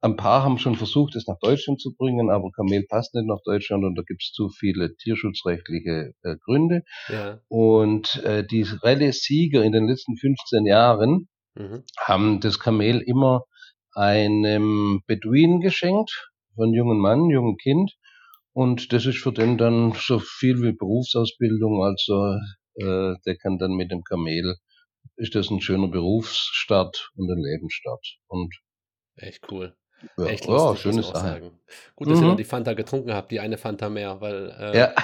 ein 0.00 0.16
paar 0.16 0.42
haben 0.42 0.58
schon 0.58 0.74
versucht, 0.74 1.14
es 1.14 1.28
nach 1.28 1.38
Deutschland 1.40 1.80
zu 1.80 1.94
bringen, 1.96 2.30
aber 2.30 2.50
Kamel 2.50 2.84
passt 2.88 3.14
nicht 3.14 3.26
nach 3.26 3.40
Deutschland 3.44 3.84
und 3.84 3.94
da 3.94 4.02
gibt 4.02 4.22
es 4.22 4.32
zu 4.32 4.48
viele 4.48 4.96
tierschutzrechtliche 4.96 6.12
äh, 6.22 6.36
Gründe. 6.44 6.82
ja. 7.08 7.38
Und 7.48 8.16
äh, 8.24 8.44
die 8.44 8.62
Rallye-Sieger 8.62 9.62
in 9.62 9.72
den 9.72 9.86
letzten 9.86 10.16
15 10.16 10.66
Jahren 10.66 11.28
Mhm. 11.54 11.82
haben 11.98 12.40
das 12.40 12.58
Kamel 12.58 13.02
immer 13.02 13.44
einem 13.94 15.02
Beduinen 15.06 15.60
geschenkt, 15.60 16.30
von 16.54 16.72
jungen 16.72 16.98
Mann, 16.98 17.30
jungen 17.30 17.56
Kind. 17.56 17.92
Und 18.52 18.92
das 18.92 19.06
ist 19.06 19.18
für 19.18 19.32
den 19.32 19.58
dann 19.58 19.92
so 19.92 20.18
viel 20.18 20.62
wie 20.62 20.72
Berufsausbildung. 20.72 21.82
Also 21.82 22.36
äh, 22.74 23.14
der 23.26 23.36
kann 23.40 23.58
dann 23.58 23.72
mit 23.72 23.90
dem 23.90 24.02
Kamel, 24.04 24.56
ist 25.16 25.34
das 25.34 25.50
ein 25.50 25.60
schöner 25.60 25.88
Berufsstart 25.88 27.10
und 27.16 27.30
ein 27.30 27.42
Lebensstart. 27.42 28.18
Und 28.28 28.54
Echt 29.16 29.50
cool. 29.50 29.76
Ja, 30.18 30.24
Echt 30.26 30.46
lustig, 30.46 30.80
schöne 30.82 30.96
muss 30.96 31.04
ich 31.06 31.10
auch 31.10 31.16
Sache. 31.16 31.26
sagen. 31.28 31.50
Gut, 31.96 32.10
dass 32.10 32.18
ihr 32.18 32.24
Mhm. 32.24 32.28
dann 32.28 32.36
die 32.36 32.44
Fanta 32.44 32.72
getrunken 32.74 33.12
habt, 33.14 33.30
die 33.30 33.40
eine 33.40 33.56
Fanta 33.58 33.88
mehr, 33.88 34.20
weil 34.20 34.50
äh, 34.58 34.78
Ja, 34.78 34.94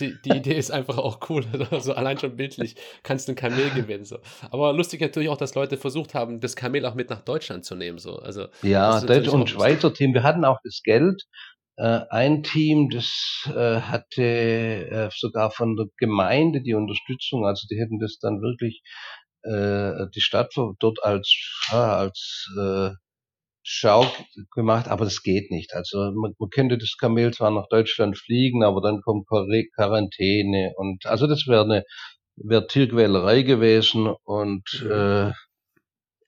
die, 0.00 0.20
die 0.22 0.30
Idee 0.36 0.54
ist 0.56 0.70
einfach 0.70 0.98
auch 0.98 1.18
cool. 1.28 1.44
Also 1.70 1.94
allein 1.94 2.18
schon 2.18 2.36
bildlich 2.36 2.76
kannst 3.02 3.28
du 3.28 3.32
ein 3.32 3.36
Kamel 3.36 3.70
gewinnen. 3.70 4.04
So. 4.04 4.18
Aber 4.50 4.72
lustig 4.72 5.00
natürlich 5.00 5.28
auch, 5.28 5.36
dass 5.36 5.54
Leute 5.54 5.76
versucht 5.76 6.14
haben, 6.14 6.40
das 6.40 6.56
Kamel 6.56 6.86
auch 6.86 6.94
mit 6.94 7.10
nach 7.10 7.20
Deutschland 7.22 7.64
zu 7.64 7.74
nehmen. 7.74 7.98
So. 7.98 8.16
Also, 8.16 8.46
ja, 8.62 9.00
Deutsch 9.00 9.28
und 9.28 9.48
Schweizer 9.50 9.92
Team. 9.92 10.14
Wir 10.14 10.22
hatten 10.22 10.44
auch 10.44 10.58
das 10.64 10.80
Geld. 10.82 11.22
Äh, 11.76 12.00
ein 12.10 12.44
Team, 12.44 12.88
das 12.90 13.10
äh, 13.48 13.80
hatte 13.80 14.22
äh, 14.22 15.10
sogar 15.12 15.50
von 15.50 15.74
der 15.76 15.86
Gemeinde 15.98 16.62
die 16.62 16.74
Unterstützung. 16.74 17.44
Also 17.46 17.66
die 17.68 17.80
hätten 17.80 17.98
das 17.98 18.18
dann 18.20 18.40
wirklich 18.40 18.82
äh, 19.42 20.06
die 20.14 20.20
Stadt 20.20 20.54
dort 20.78 21.02
als 21.02 21.34
ja, 21.72 21.96
als 21.96 22.48
äh, 22.58 22.90
Schau 23.64 24.06
gemacht, 24.54 24.88
aber 24.88 25.04
das 25.06 25.22
geht 25.22 25.50
nicht. 25.50 25.74
Also 25.74 25.98
man, 26.12 26.34
man 26.38 26.50
könnte 26.50 26.78
das 26.78 26.96
Kamel 26.98 27.32
zwar 27.34 27.50
nach 27.50 27.66
Deutschland 27.68 28.16
fliegen, 28.18 28.62
aber 28.62 28.80
dann 28.82 29.00
kommt 29.02 29.26
Quar- 29.28 29.48
Quarantäne 29.74 30.72
und 30.76 31.06
also 31.06 31.26
das 31.26 31.46
wäre 31.48 31.64
eine 31.64 31.84
wäre 32.36 32.66
Tierquälerei 32.66 33.42
gewesen 33.42 34.08
und 34.24 34.64
äh, 34.90 35.32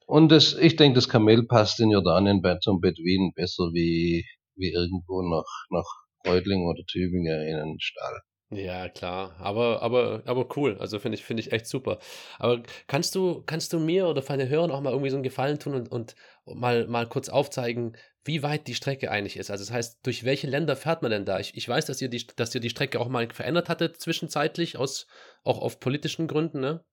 und 0.07 0.31
das, 0.31 0.55
ich 0.55 0.75
denke, 0.77 0.97
das 0.97 1.09
Kamel 1.09 1.47
passt 1.47 1.79
in 1.81 1.91
Jordanien 1.91 2.43
bei 2.43 2.57
zum 2.59 2.81
Beduinen 2.81 3.33
besser 3.35 3.65
wie 3.73 4.25
wie 4.57 4.73
irgendwo 4.73 5.23
nach 5.23 5.67
nach 5.71 5.87
Reutlingen 6.27 6.67
oder 6.67 6.83
Tübingen 6.87 7.41
in 7.47 7.57
einen 7.57 7.81
Stall. 7.81 8.21
Ja, 8.51 8.89
klar, 8.89 9.35
aber 9.41 9.83
aber 9.83 10.23
aber 10.25 10.47
cool. 10.57 10.77
Also, 10.79 11.01
finde 11.01 11.17
ich 11.19 11.25
finde 11.25 11.41
ich 11.43 11.51
echt 11.51 11.67
super. 11.67 11.99
Aber 12.39 12.63
kannst 12.87 13.17
du 13.17 13.43
kannst 13.45 13.73
du 13.73 13.81
mir 13.81 14.07
oder 14.07 14.23
von 14.23 14.39
den 14.39 14.49
Hörern 14.49 14.71
auch 14.71 14.81
mal 14.81 14.91
irgendwie 14.93 15.11
so 15.11 15.17
'n 15.17 15.25
Gefallen 15.25 15.59
tun 15.59 15.75
und 15.75 15.91
und 15.91 16.15
mal 16.45 16.87
mal 16.87 17.09
kurz 17.09 17.29
aufzeigen, 17.29 17.97
wie 18.25 18.45
weit 18.45 18.69
die 18.69 18.77
Strecke 18.77 19.11
eigentlich 19.11 19.37
ist? 19.37 19.51
Also, 19.51 19.65
das 19.65 19.73
heißt, 19.73 19.99
durch 20.07 20.23
welche 20.25 20.47
Länder 20.47 20.77
fährt 20.77 21.03
man 21.03 21.11
denn 21.11 21.25
da? 21.25 21.41
Ich 21.41 21.57
ich 21.57 21.69
weiß, 21.69 21.87
dass 21.87 22.01
ihr 22.01 22.09
die 22.09 22.25
dass 22.37 22.55
ihr 22.55 22.61
die 22.61 22.71
Strecke 22.71 23.01
auch 23.01 23.09
mal 23.09 23.29
verändert 23.33 23.69
hattet 23.69 24.01
zwischenzeitlich 24.01 24.77
aus 24.79 25.09
auch 25.43 25.59
auf 25.59 25.81
politischen 25.81 26.29
Gründen, 26.29 26.61
ne? 26.61 26.85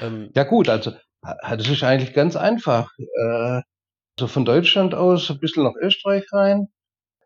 Ähm, 0.00 0.34
Ja 0.34 0.44
gut, 0.44 0.68
also 0.68 0.92
das 1.22 1.68
ist 1.68 1.82
eigentlich 1.82 2.12
ganz 2.14 2.36
einfach. 2.36 2.90
Äh, 2.98 3.62
so 4.20 4.26
von 4.28 4.44
Deutschland 4.44 4.94
aus 4.94 5.30
ein 5.30 5.40
bisschen 5.40 5.64
nach 5.64 5.74
Österreich 5.80 6.24
rein, 6.32 6.68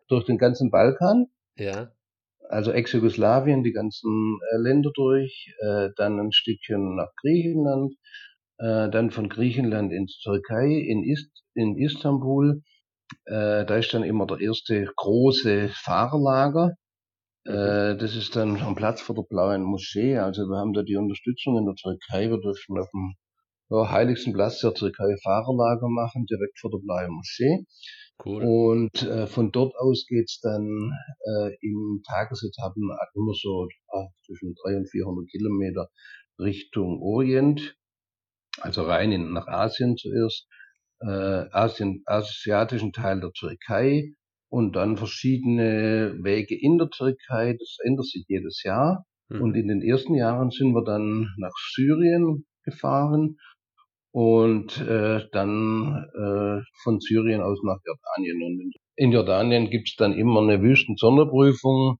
durch 0.09 0.25
den 0.25 0.37
ganzen 0.39 0.71
Balkan, 0.71 1.27
ja, 1.57 1.91
also 2.49 2.71
Ex-Jugoslawien, 2.73 3.63
die 3.63 3.73
ganzen 3.73 4.39
äh, 4.53 4.57
Länder 4.57 4.91
durch, 4.95 5.53
äh, 5.61 5.89
dann 5.97 6.19
ein 6.19 6.31
Stückchen 6.33 6.95
nach 6.97 7.11
Griechenland, 7.21 7.93
äh, 8.59 8.89
dann 8.89 9.11
von 9.11 9.29
Griechenland 9.29 9.93
ins 9.93 10.19
Türkei, 10.19 10.67
in, 10.67 11.03
Ist 11.03 11.31
in 11.55 11.77
Istanbul. 11.77 12.63
Äh, 13.25 13.65
da 13.65 13.77
ist 13.77 13.93
dann 13.93 14.03
immer 14.03 14.27
der 14.27 14.39
erste 14.41 14.85
große 14.95 15.69
Fahrerlager. 15.69 16.75
mhm, 17.45 17.79
Äh, 17.93 17.97
das 17.97 18.15
ist 18.15 18.35
dann 18.35 18.61
am 18.61 18.75
Platz 18.75 19.01
vor 19.01 19.15
der 19.15 19.23
Blauen 19.23 19.63
Moschee. 19.63 20.17
Also 20.17 20.43
wir 20.43 20.57
haben 20.59 20.73
da 20.73 20.83
die 20.83 20.95
Unterstützung 20.97 21.57
in 21.57 21.65
der 21.65 21.75
Türkei. 21.75 22.29
Wir 22.29 22.39
dürfen 22.39 22.79
auf 22.79 22.89
dem 22.91 23.15
ja, 23.69 23.91
heiligsten 23.91 24.33
Platz 24.33 24.61
der 24.61 24.73
Türkei 24.73 25.15
Fahrerlager 25.23 25.89
machen, 25.89 26.25
direkt 26.27 26.59
vor 26.59 26.71
der 26.71 26.79
Blauen 26.79 27.11
Moschee. 27.13 27.65
Cool. 28.25 28.43
Und 28.43 29.01
äh, 29.03 29.27
von 29.27 29.51
dort 29.51 29.75
aus 29.75 30.05
geht's 30.07 30.39
dann 30.41 30.91
äh, 31.25 31.55
in 31.61 32.01
Tagesetappen 32.07 32.89
immer 33.15 33.33
so 33.33 33.67
äh, 33.91 34.05
zwischen 34.25 34.55
300 34.63 34.81
und 34.81 34.89
400 34.89 35.29
Kilometer 35.29 35.89
Richtung 36.39 37.01
Orient, 37.01 37.75
also 38.61 38.83
rein 38.83 39.11
in, 39.11 39.33
nach 39.33 39.47
Asien 39.47 39.97
zuerst, 39.97 40.47
äh, 41.01 41.07
Asien, 41.51 42.03
asiatischen 42.05 42.91
Teil 42.93 43.21
der 43.21 43.31
Türkei 43.31 44.13
und 44.49 44.75
dann 44.75 44.97
verschiedene 44.97 46.17
Wege 46.21 46.59
in 46.59 46.77
der 46.77 46.89
Türkei. 46.89 47.55
Das 47.57 47.77
ändert 47.83 48.05
sich 48.05 48.25
jedes 48.27 48.63
Jahr. 48.63 49.05
Und 49.29 49.51
Mhm. 49.51 49.55
in 49.55 49.67
den 49.67 49.81
ersten 49.83 50.15
Jahren 50.15 50.49
sind 50.49 50.73
wir 50.73 50.83
dann 50.83 51.27
nach 51.37 51.53
Syrien 51.73 52.47
gefahren 52.63 53.37
und 54.11 54.79
äh, 54.81 55.27
dann 55.31 56.05
äh, 56.15 56.61
von 56.83 56.99
Syrien 56.99 57.41
aus 57.41 57.59
nach 57.63 57.77
Jordanien. 57.85 58.41
Und 58.43 58.73
in, 58.95 59.11
Jordanien 59.11 59.69
gibt's 59.69 59.95
dann 59.95 60.13
immer 60.13 60.41
eine 60.41 60.61
Wüsten-Sonderprüfung. 60.61 61.97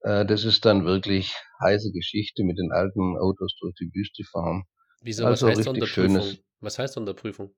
Äh, 0.00 0.24
das 0.26 0.44
ist 0.44 0.64
dann 0.64 0.84
wirklich 0.84 1.34
heiße 1.62 1.92
Geschichte 1.92 2.44
mit 2.44 2.58
den 2.58 2.72
alten 2.72 3.16
Autos 3.18 3.54
durch 3.60 3.74
die 3.74 3.90
Wüste 3.92 4.24
fahren. 4.24 4.64
Wieso, 5.02 5.24
was 5.24 5.42
Also 5.42 5.48
heißt 5.48 5.58
richtig 5.58 5.88
Sonderprüfung? 5.88 6.22
schönes. 6.22 6.44
Was 6.60 6.78
heißt 6.78 6.94
Sonderprüfung? 6.94 7.54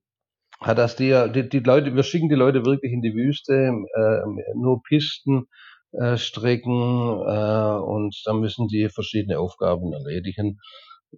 Hat 0.60 0.78
das 0.78 0.96
die, 0.96 1.12
die, 1.32 1.48
die 1.48 1.58
Leute, 1.60 1.94
wir 1.94 2.02
schicken 2.02 2.28
die 2.28 2.34
Leute 2.34 2.64
wirklich 2.64 2.92
in 2.92 3.02
die 3.02 3.14
Wüste, 3.14 3.52
äh, 3.52 4.20
nur 4.54 4.82
Pisten, 4.82 5.46
äh, 5.92 6.16
Strecken 6.16 6.72
äh, 6.72 7.78
und 7.78 8.16
dann 8.24 8.40
müssen 8.40 8.66
die 8.68 8.88
verschiedene 8.88 9.38
Aufgaben 9.38 9.92
erledigen. 9.92 10.58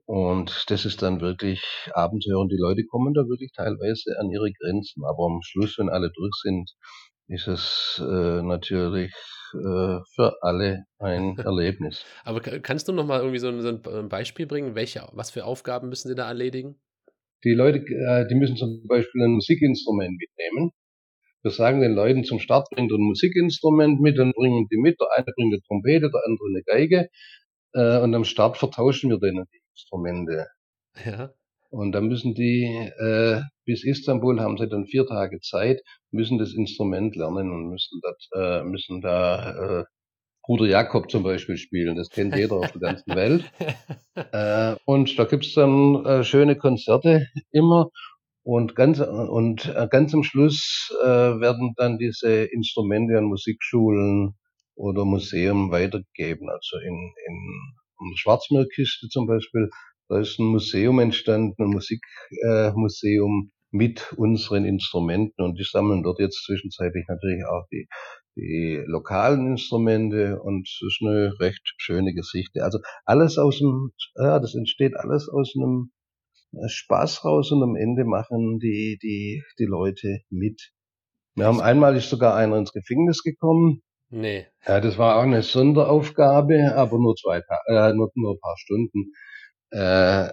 Und 0.07 0.65
das 0.69 0.85
ist 0.85 1.03
dann 1.03 1.21
wirklich 1.21 1.63
Abenteuer 1.93 2.39
und 2.41 2.51
die 2.53 2.57
Leute 2.59 2.85
kommen 2.85 3.15
da 3.15 3.23
wirklich 3.29 3.53
teilweise 3.53 4.19
an 4.19 4.31
ihre 4.31 4.51
Grenzen. 4.53 5.05
Aber 5.05 5.27
am 5.27 5.41
Schluss, 5.43 5.79
wenn 5.79 5.89
alle 5.89 6.11
durch 6.11 6.35
sind, 6.43 6.71
ist 7.29 7.47
es 7.47 8.03
äh, 8.05 8.43
natürlich 8.43 9.13
äh, 9.55 9.99
für 10.15 10.37
alle 10.43 10.85
ein 10.99 11.37
Erlebnis. 11.39 12.05
Aber 12.25 12.41
ka 12.41 12.59
kannst 12.59 12.89
du 12.89 12.93
noch 12.93 13.07
mal 13.07 13.19
irgendwie 13.21 13.39
so 13.39 13.49
'n 13.49 13.61
so 13.63 13.69
'n 13.69 13.83
B 13.83 14.03
Beispiel 14.09 14.47
bringen, 14.47 14.75
welche 14.75 15.07
was 15.13 15.31
für 15.31 15.45
Aufgaben 15.45 15.89
müssen 15.89 16.09
sie 16.09 16.15
da 16.15 16.27
erledigen? 16.29 16.77
Die 17.45 17.55
Leute, 17.55 17.79
äh, 17.79 18.27
die 18.29 18.35
müssen 18.35 18.57
zum 18.57 18.87
Beispiel 18.89 19.23
ein 19.23 19.33
Musikinstrument 19.33 20.17
mitnehmen. 20.19 20.71
Wir 21.43 21.53
sagen 21.53 21.81
den 21.81 21.93
Leuten 21.95 22.25
zum 22.25 22.41
Start, 22.41 22.69
bringt 22.71 22.93
ein 22.93 23.01
Musikinstrument 23.01 24.01
mit, 24.01 24.19
dann 24.19 24.33
bringen 24.33 24.67
die 24.71 24.79
mit. 24.79 25.01
Der 25.01 25.09
eine 25.17 25.27
bringt 25.37 25.55
eine 25.55 25.63
Trompete, 25.63 26.11
der 26.11 26.21
andere 26.27 26.47
eine 26.49 26.63
Geige. 26.65 27.09
Äh, 27.75 28.01
und 28.01 28.15
am 28.15 28.25
Start 28.25 28.57
vertauschen 28.59 29.11
wir 29.11 29.19
denen 29.19 29.45
die 29.53 29.61
Instrumente. 29.79 30.47
Ja. 31.05 31.31
Und 31.71 31.93
dann 31.93 32.09
müssen 32.09 32.35
die, 32.35 32.65
äh, 32.65 33.43
bis 33.65 33.85
Istanbul 33.85 34.41
haben 34.41 34.57
sie 34.57 34.69
dann 34.69 34.87
vier 34.87 35.07
Tage 35.07 35.41
Zeit, 35.41 35.83
müssen 36.11 36.39
das 36.39 36.55
Instrument 36.55 37.15
lernen 37.15 37.51
und 37.53 37.69
müssen, 37.69 38.01
das, 38.03 38.29
äh, 38.35 38.63
müssen 38.65 39.01
da 39.03 39.81
äh, 39.81 39.85
Bruder 40.43 40.67
Jakob 40.67 41.11
zum 41.11 41.23
Beispiel 41.25 41.59
spielen. 41.59 41.97
Das 41.97 42.09
kennt 42.09 42.35
jeder 42.35 42.57
auf 42.57 42.73
der 42.73 42.81
ganzen 42.81 43.15
Welt. 43.15 43.45
Äh, 44.33 44.75
und 44.85 45.17
da 45.17 45.27
gibt's 45.27 45.55
dann 45.55 46.05
äh, 46.05 46.25
schöne 46.25 46.57
Konzerte 46.57 47.29
immer. 47.53 47.91
Und 48.43 48.75
ganz, 48.75 48.99
und 48.99 49.67
äh, 49.67 49.87
ganz 49.89 50.13
am 50.13 50.25
Schluss 50.25 50.93
äh, 51.05 51.07
werden 51.07 51.75
dann 51.77 51.99
diese 51.99 52.45
Instrumente 52.47 53.17
an 53.17 53.27
Musikschulen 53.27 54.35
oder 54.75 55.05
Museen 55.05 55.71
weitergegeben. 55.71 56.49
Also 56.51 56.79
in, 56.79 57.13
in, 57.27 57.75
Schwarzmeerkiste 58.15 59.09
zum 59.09 59.27
Beispiel, 59.27 59.71
da 60.09 60.21
ist 60.21 60.39
ein 60.39 60.47
Museum 60.47 60.99
entstanden, 61.01 61.63
ein 61.63 61.71
Musikmuseum 61.71 63.51
äh, 63.51 63.59
mit 63.71 64.13
unseren 64.15 64.65
Instrumenten 64.65 65.43
und 65.43 65.59
die 65.59 65.65
sammeln 65.65 66.03
dort 66.03 66.19
jetzt 66.21 66.45
zwischenzeitlich 66.45 67.05
natürlich 67.09 67.45
auch 67.45 67.67
die, 67.71 67.87
die 68.37 68.83
lokalen 68.87 69.47
Instrumente 69.49 70.41
und 70.41 70.67
es 70.67 70.81
ist 70.87 70.99
eine 71.03 71.39
recht 71.39 71.75
schöne 71.77 72.15
Geschichte. 72.15 72.65
Also 72.65 72.79
alles 73.05 73.37
aus 73.37 73.59
dem, 73.59 73.93
ja, 74.15 74.39
das 74.39 74.55
entsteht 74.55 74.97
alles 74.97 75.29
aus 75.29 75.53
einem 75.55 75.91
äh, 76.53 76.69
Spaß 76.69 77.25
raus 77.25 77.53
und 77.53 77.63
am 77.63 77.77
Ende 77.77 78.05
machen 78.05 78.59
die, 78.59 78.99
die, 79.03 79.43
die 79.59 79.67
Leute 79.67 80.21
mit. 80.31 80.73
Wir 81.35 81.47
haben 81.47 81.61
einmal 81.61 81.97
ist 81.97 82.11
sogar 82.11 82.35
einer 82.35 82.57
ins 82.57 82.73
Gefängnis 82.73 83.23
gekommen. 83.23 83.83
Ne. 84.11 84.47
Ja, 84.67 84.81
das 84.81 84.97
war 84.97 85.17
auch 85.17 85.23
eine 85.23 85.43
Sonderaufgabe, 85.43 86.75
aber 86.75 86.99
nur 86.99 87.15
zwei, 87.17 87.43
äh, 87.67 87.93
nur, 87.93 88.11
nur 88.15 88.35
ein 88.35 88.41
paar 88.41 88.57
Stunden. 88.57 89.13
Äh, 89.71 90.33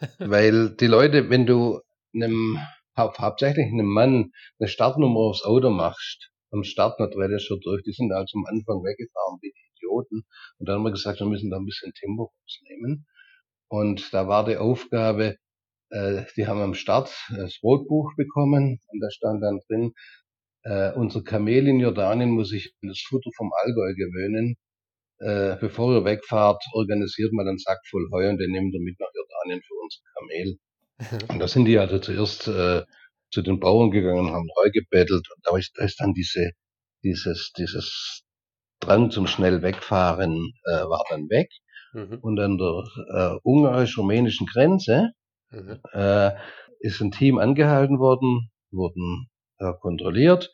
weil 0.18 0.70
die 0.76 0.86
Leute, 0.86 1.28
wenn 1.28 1.46
du 1.46 1.80
einem, 2.14 2.58
hau 2.96 3.12
hauptsächlich 3.18 3.66
einem 3.66 3.86
Mann 3.86 4.32
eine 4.58 4.68
Startnummer 4.68 5.20
aufs 5.20 5.44
Auto 5.44 5.70
machst, 5.70 6.30
am 6.52 6.64
Start 6.64 7.00
nicht 7.00 7.14
das 7.14 7.42
schon 7.42 7.60
durch, 7.60 7.82
die 7.82 7.92
sind 7.92 8.12
also 8.12 8.38
am 8.38 8.46
Anfang 8.46 8.82
weggefahren 8.82 9.38
wie 9.40 9.52
die 9.52 9.70
Idioten. 9.76 10.24
Und 10.58 10.68
dann 10.68 10.76
haben 10.76 10.84
wir 10.84 10.90
gesagt, 10.92 11.20
wir 11.20 11.26
müssen 11.26 11.50
da 11.50 11.58
ein 11.58 11.66
bisschen 11.66 11.92
Tempo 11.92 12.32
rausnehmen. 12.42 13.06
Und 13.68 14.12
da 14.12 14.28
war 14.28 14.44
die 14.44 14.56
Aufgabe, 14.56 15.36
äh, 15.90 16.24
die 16.36 16.46
haben 16.46 16.60
am 16.60 16.74
Start 16.74 17.12
das 17.36 17.58
Rotbuch 17.62 18.12
bekommen 18.16 18.80
und 18.88 19.00
da 19.00 19.10
stand 19.10 19.42
dann 19.42 19.60
drin, 19.68 19.92
äh, 20.64 20.92
unser 20.92 21.22
Kamel 21.22 21.68
in 21.68 21.80
Jordanien 21.80 22.30
muss 22.30 22.50
sich 22.50 22.74
an 22.82 22.88
das 22.88 23.00
Futter 23.08 23.30
vom 23.36 23.50
Allgäu 23.64 23.94
gewöhnen. 23.94 24.56
Äh, 25.20 25.56
bevor 25.60 25.94
ihr 25.94 26.04
wegfahrt, 26.04 26.62
organisiert 26.74 27.32
mal 27.32 27.48
einen 27.48 27.58
Sack 27.58 27.78
voll 27.90 28.08
Heu 28.12 28.28
und 28.28 28.38
den 28.38 28.52
nehmt 28.52 28.74
ihr 28.74 28.80
mit 28.80 28.98
nach 29.00 29.10
Jordanien 29.14 29.62
für 29.62 29.74
unser 29.74 30.00
Kamel. 30.14 30.58
Und 31.34 31.38
da 31.40 31.48
sind 31.48 31.64
die 31.66 31.78
also 31.78 31.98
zuerst 31.98 32.48
äh, 32.48 32.82
zu 33.32 33.42
den 33.42 33.60
Bauern 33.60 33.90
gegangen 33.90 34.26
und 34.26 34.32
haben 34.32 34.48
Heu 34.56 34.70
gebettelt 34.70 35.26
und 35.34 35.40
da 35.44 35.56
ist, 35.56 35.72
da 35.76 35.84
ist 35.84 36.00
dann 36.00 36.12
diese, 36.14 36.50
dieses, 37.04 37.52
dieses 37.56 38.22
Drang 38.80 39.10
zum 39.10 39.26
schnell 39.26 39.62
wegfahren 39.62 40.52
äh, 40.66 40.82
war 40.84 41.04
dann 41.10 41.28
weg. 41.30 41.48
Mhm. 41.94 42.18
Und 42.20 42.40
an 42.40 42.58
der 42.58 42.84
äh, 43.14 43.38
ungarisch-rumänischen 43.42 44.46
Grenze 44.46 45.10
Mhm. 45.52 45.80
äh, 45.92 46.32
ist 46.80 47.00
ein 47.00 47.10
Team 47.12 47.38
angehalten 47.38 47.98
worden, 47.98 48.50
wurden 48.70 49.29
äh, 49.60 49.72
kontrolliert 49.80 50.52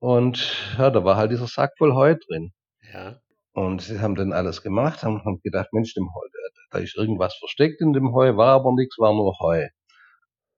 und 0.00 0.56
ja, 0.78 0.90
da 0.90 1.04
war 1.04 1.16
halt 1.16 1.32
dieser 1.32 1.46
Sack 1.48 1.72
voll 1.78 1.94
Heu 1.94 2.16
drin. 2.28 2.52
Ja. 2.92 3.20
Und 3.54 3.82
sie 3.82 4.00
haben 4.00 4.14
dann 4.16 4.32
alles 4.32 4.62
gemacht, 4.62 5.02
haben, 5.04 5.24
haben 5.24 5.40
gedacht, 5.42 5.68
Mensch, 5.72 5.94
dem 5.94 6.08
Heu, 6.14 6.28
da 6.70 6.78
ist 6.78 6.96
irgendwas 6.96 7.34
versteckt 7.36 7.80
in 7.82 7.92
dem 7.92 8.12
Heu, 8.14 8.36
war 8.36 8.54
aber 8.54 8.72
nichts, 8.74 8.98
war 8.98 9.12
nur 9.14 9.38
Heu. 9.40 9.66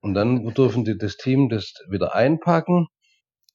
Und 0.02 0.14
dann 0.14 0.44
durften 0.54 0.84
die 0.84 0.98
das 0.98 1.16
Team 1.16 1.48
das 1.48 1.74
wieder 1.90 2.14
einpacken 2.14 2.88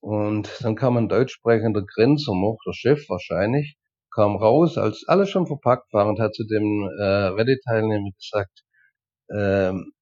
und 0.02 0.50
dann 0.64 0.76
kam 0.76 0.98
ein 0.98 1.10
deutsch 1.10 1.34
sprechender 1.34 1.84
Grenzer 1.86 2.34
noch, 2.36 2.58
der 2.68 2.74
Chef 2.74 3.10
wahrscheinlich, 3.10 3.78
kam 4.14 4.38
raus, 4.38 4.78
als 4.78 5.06
alles 5.08 5.30
schon 5.30 5.48
verpackt 5.48 5.94
war 5.94 6.08
und 6.08 6.20
hat 6.20 6.36
zu 6.36 6.46
dem 6.46 6.90
äh, 7.00 7.04
Rallye-Teilnehmer 7.04 8.12
gesagt, 8.18 8.64
ähm, 9.36 9.94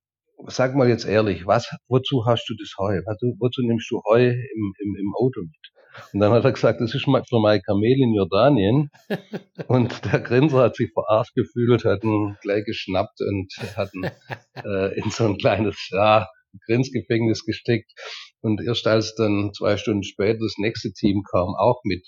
sag 0.48 0.76
mal 0.76 0.90
jetzt 0.90 1.06
ehrlich, 1.06 1.46
was, 1.46 1.70
wozu 1.88 2.26
hast 2.26 2.46
du 2.50 2.56
das 2.60 2.74
Heu? 2.78 3.00
Wozu, 3.06 3.36
wozu 3.40 3.62
nimmst 3.62 3.90
du 3.92 4.02
Heu 4.06 4.30
im, 4.30 4.74
im, 4.80 4.96
im 4.96 5.14
Auto 5.18 5.42
mit? 5.42 5.74
Und 6.12 6.20
dann 6.20 6.32
hat 6.32 6.44
er 6.44 6.52
gesagt, 6.52 6.82
das 6.82 6.96
ist 6.96 7.08
mal 7.08 7.24
für 7.28 7.40
mein 7.40 7.62
Kamel 7.62 8.02
in 8.02 8.14
Jordanien. 8.14 8.90
Und 9.68 10.06
der 10.06 10.20
Grinser 10.20 10.64
hat 10.64 10.76
sich 10.76 10.92
verarscht 10.92 11.36
gefühlt, 11.36 11.86
hat 11.86 12.04
ihn 12.04 12.36
gleich 12.42 12.66
geschnappt 12.66 13.22
und 13.22 13.54
hat 13.76 13.94
ihn 13.94 14.04
äh, 14.66 15.00
in 15.00 15.10
so 15.12 15.26
ein 15.26 15.38
kleines 15.38 15.90
ja, 15.92 16.28
Grenzgefängnis 16.66 17.46
gesteckt. 17.46 17.92
Und 18.42 18.62
erst 18.62 18.88
als 18.88 19.16
dann 19.16 19.52
zwei 19.54 19.78
Stunden 19.78 20.04
später 20.04 20.40
das 20.40 20.56
nächste 20.58 20.92
Team 20.94 21.24
kam, 21.30 21.56
auch 21.58 21.82
mit 21.84 22.06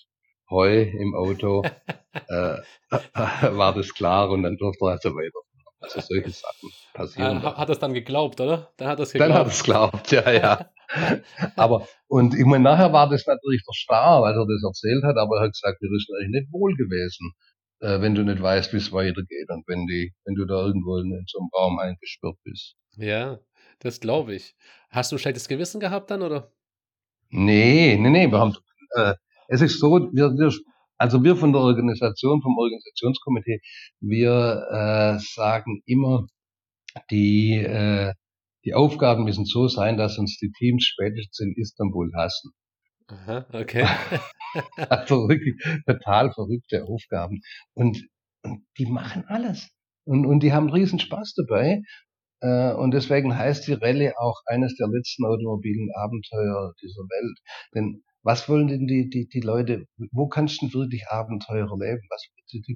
Heu 0.49 0.83
im 0.83 1.15
Auto, 1.15 1.63
äh, 2.27 2.57
war 2.91 3.73
das 3.73 3.93
klar 3.93 4.29
und 4.29 4.43
dann 4.43 4.57
durfte 4.57 4.85
er 4.85 4.91
also 4.91 5.09
weiterfahren. 5.09 5.44
Also 5.85 6.01
solche 6.01 6.31
Sachen 6.31 6.69
passieren. 6.93 7.37
Ah, 7.43 7.57
hat 7.57 7.69
er 7.69 7.73
es 7.73 7.79
dann 7.79 7.93
geglaubt, 7.93 8.39
oder? 8.41 8.71
Dann 8.77 8.87
hat 8.87 8.99
er 8.99 9.03
es 9.03 9.11
geglaubt. 9.11 9.29
Dann 9.29 9.37
hat 9.37 9.47
er 9.47 9.51
es 9.51 9.63
geglaubt, 9.63 10.11
ja, 10.11 10.31
ja. 10.31 10.69
aber, 11.55 11.87
und 12.07 12.35
ich 12.35 12.45
meine, 12.45 12.63
nachher 12.63 12.91
war 12.93 13.09
das 13.09 13.25
natürlich 13.25 13.63
der 13.65 13.73
Star, 13.73 14.23
als 14.23 14.37
er 14.37 14.45
das 14.45 14.63
erzählt 14.63 15.03
hat, 15.03 15.17
aber 15.17 15.37
er 15.37 15.43
hat 15.45 15.51
gesagt, 15.51 15.81
mir 15.81 15.95
ist 15.95 16.09
eigentlich 16.11 16.41
nicht 16.41 16.53
wohl 16.53 16.75
gewesen, 16.75 17.33
äh, 17.79 18.01
wenn 18.01 18.15
du 18.15 18.23
nicht 18.23 18.41
weißt, 18.41 18.73
wie 18.73 18.77
es 18.77 18.91
weitergeht 18.91 19.49
und 19.49 19.67
wenn 19.67 19.85
die, 19.87 20.13
wenn 20.25 20.35
du 20.35 20.45
da 20.45 20.65
irgendwo 20.65 20.97
in, 20.97 21.11
in 21.11 21.25
so 21.27 21.39
einem 21.39 21.49
Raum 21.53 21.79
eingesperrt 21.79 22.37
bist. 22.43 22.75
Ja, 22.97 23.39
das 23.79 23.99
glaube 23.99 24.35
ich. 24.35 24.55
Hast 24.89 25.11
du 25.11 25.15
ein 25.15 25.19
schlechtes 25.19 25.47
Gewissen 25.47 25.79
gehabt 25.79 26.11
dann, 26.11 26.21
oder? 26.21 26.51
Nee, 27.29 27.97
nee, 27.99 28.09
nee, 28.09 28.31
wir 28.31 28.39
haben, 28.39 28.55
äh, 28.91 29.15
es 29.47 29.61
ist 29.61 29.79
so, 29.79 30.09
wir, 30.13 30.31
wir, 30.37 30.51
also 30.97 31.23
wir 31.23 31.35
von 31.35 31.51
der 31.51 31.61
Organisation, 31.61 32.41
vom 32.41 32.57
Organisationskomitee, 32.57 33.59
wir 33.99 34.67
äh, 34.71 35.19
sagen 35.19 35.81
immer, 35.85 36.27
die, 37.11 37.55
äh, 37.55 38.13
die 38.63 38.73
Aufgaben 38.73 39.25
müssen 39.25 39.45
so 39.45 39.67
sein, 39.67 39.97
dass 39.97 40.17
uns 40.17 40.37
die 40.37 40.51
Teams 40.57 40.85
spätestens 40.85 41.39
in 41.39 41.53
Istanbul 41.55 42.11
hassen. 42.15 42.51
Aha, 43.07 43.45
okay. 43.53 43.85
also 44.89 45.29
wirklich 45.29 45.55
total 45.85 46.31
verrückte 46.31 46.85
Aufgaben. 46.85 47.41
Und, 47.73 48.07
und 48.41 48.65
die 48.77 48.87
machen 48.87 49.25
alles. 49.27 49.69
Und, 50.05 50.25
und 50.25 50.41
die 50.41 50.53
haben 50.53 50.69
riesen 50.69 50.99
Spaß 50.99 51.35
dabei. 51.35 51.81
Äh, 52.41 52.73
und 52.73 52.91
deswegen 52.91 53.37
heißt 53.37 53.67
die 53.67 53.73
Rallye 53.73 54.13
auch 54.17 54.39
eines 54.45 54.75
der 54.75 54.87
letzten 54.87 55.25
automobilen 55.25 55.89
Abenteuer 55.95 56.73
dieser 56.81 57.03
Welt. 57.03 57.37
Denn 57.75 58.03
was 58.25 58.49
wollen 58.49 58.67
denn 58.67 58.87
die, 58.87 59.07
die, 59.07 59.27
die 59.27 59.39
Leute, 59.39 59.85
wo 60.11 60.27
kannst 60.27 60.59
du 60.63 60.73
wirklich 60.73 61.07
Abenteuer 61.09 61.69
erleben? 61.69 62.01
Was, 62.09 62.27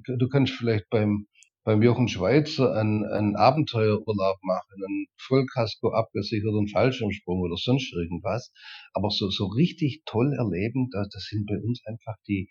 du 0.06 0.28
kannst 0.28 0.52
vielleicht 0.52 0.88
beim, 0.90 1.26
beim 1.64 1.82
Jochen 1.82 2.06
Schweizer 2.06 2.72
einen, 2.76 3.04
einen 3.04 3.34
Abenteuerurlaub 3.34 4.38
machen, 4.42 4.84
einen 4.86 5.06
Vollkasko 5.18 5.92
abgesicherten 5.92 6.68
Fallschirmsprung 6.68 7.40
oder 7.40 7.56
sonst 7.56 7.92
irgendwas. 7.92 8.52
Aber 8.94 9.10
so, 9.10 9.28
so 9.28 9.46
richtig 9.46 10.02
toll 10.06 10.32
erleben, 10.34 10.88
das, 10.92 11.08
das 11.08 11.26
sind 11.28 11.46
bei 11.46 11.58
uns 11.58 11.82
einfach 11.84 12.14
die, 12.28 12.48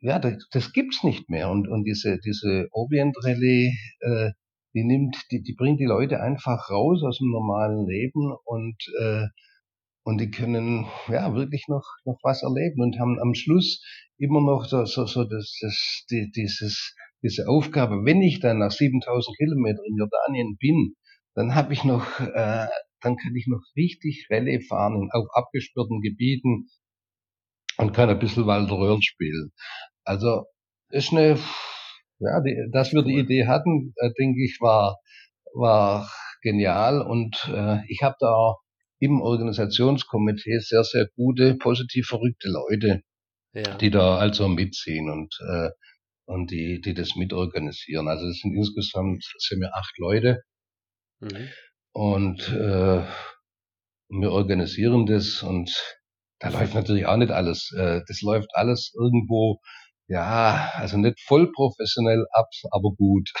ja, 0.00 0.18
das, 0.18 0.48
das 0.52 0.72
gibt's 0.72 1.04
nicht 1.04 1.28
mehr. 1.28 1.50
Und, 1.50 1.68
und 1.68 1.84
diese, 1.84 2.18
diese 2.18 2.66
Orient 2.72 3.14
Rallye, 3.22 3.74
äh, 4.00 4.30
die 4.72 4.84
nimmt, 4.84 5.18
die, 5.30 5.42
die 5.42 5.54
bringt 5.54 5.80
die 5.80 5.84
Leute 5.84 6.22
einfach 6.22 6.70
raus 6.70 7.02
aus 7.02 7.18
dem 7.18 7.30
normalen 7.30 7.86
Leben 7.86 8.32
und, 8.46 8.76
äh, 8.98 9.26
und 10.04 10.20
die 10.20 10.30
können 10.30 10.86
ja 11.08 11.34
wirklich 11.34 11.66
noch, 11.68 11.84
noch 12.04 12.18
was 12.22 12.42
erleben 12.42 12.82
und 12.82 12.98
haben 12.98 13.20
am 13.20 13.34
Schluss 13.34 13.82
immer 14.18 14.40
noch 14.40 14.64
so, 14.64 14.84
so, 14.84 15.06
so 15.06 15.24
das, 15.24 15.58
das, 15.60 16.04
die, 16.10 16.30
dieses, 16.34 16.94
diese 17.22 17.48
Aufgabe, 17.48 18.04
wenn 18.04 18.20
ich 18.20 18.40
dann 18.40 18.58
nach 18.58 18.72
7000 18.72 19.36
Kilometern 19.36 19.84
in 19.86 19.96
Jordanien 19.96 20.56
bin, 20.58 20.94
dann 21.34 21.54
habe 21.54 21.72
ich 21.72 21.84
noch, 21.84 22.20
äh, 22.20 22.66
dann 23.00 23.16
kann 23.16 23.34
ich 23.36 23.46
noch 23.46 23.62
richtig 23.76 24.26
Rallye 24.30 24.60
fahren 24.60 25.08
auf 25.12 25.26
abgesperrten 25.34 26.00
Gebieten 26.00 26.68
und 27.78 27.92
kann 27.92 28.10
ein 28.10 28.18
bisschen 28.18 28.46
Walter 28.46 28.78
Röhrl 28.78 29.02
spielen. 29.02 29.52
Also 30.04 30.44
ist 30.90 31.12
eine, 31.12 31.38
ja, 32.18 32.40
die, 32.40 32.56
dass 32.72 32.92
wir 32.92 33.02
die 33.02 33.18
Idee 33.18 33.46
hatten, 33.46 33.94
äh, 33.96 34.10
denke 34.18 34.44
ich, 34.44 34.58
war, 34.60 34.98
war 35.54 36.10
genial 36.42 37.02
und 37.02 37.50
äh, 37.52 37.78
ich 37.88 38.02
habe 38.02 38.16
da 38.18 38.56
im 39.02 39.20
Organisationskomitee 39.20 40.60
sehr, 40.60 40.84
sehr 40.84 41.08
gute, 41.16 41.56
positiv 41.56 42.06
verrückte 42.06 42.48
Leute, 42.48 43.02
ja. 43.52 43.76
die 43.78 43.90
da 43.90 44.16
also 44.16 44.46
mitziehen 44.46 45.10
und, 45.10 45.34
äh, 45.44 45.70
und 46.24 46.52
die, 46.52 46.80
die 46.80 46.94
das 46.94 47.16
mitorganisieren. 47.16 48.06
Also 48.06 48.28
es 48.28 48.38
sind 48.40 48.54
insgesamt 48.54 49.24
sind 49.38 49.60
wir 49.60 49.74
acht 49.74 49.98
Leute 49.98 50.42
mhm. 51.18 51.48
und 51.92 52.48
äh, 52.50 53.04
wir 54.08 54.30
organisieren 54.30 55.06
das 55.06 55.42
und 55.42 55.74
da 56.38 56.50
läuft 56.50 56.74
natürlich 56.74 57.06
auch 57.06 57.16
nicht 57.16 57.32
alles. 57.32 57.74
Äh, 57.76 58.02
das 58.06 58.20
läuft 58.22 58.50
alles 58.52 58.94
irgendwo, 58.96 59.58
ja, 60.06 60.70
also 60.74 60.96
nicht 60.96 61.20
voll 61.26 61.50
professionell 61.50 62.24
ab, 62.34 62.46
aber 62.70 62.90
gut. 62.96 63.32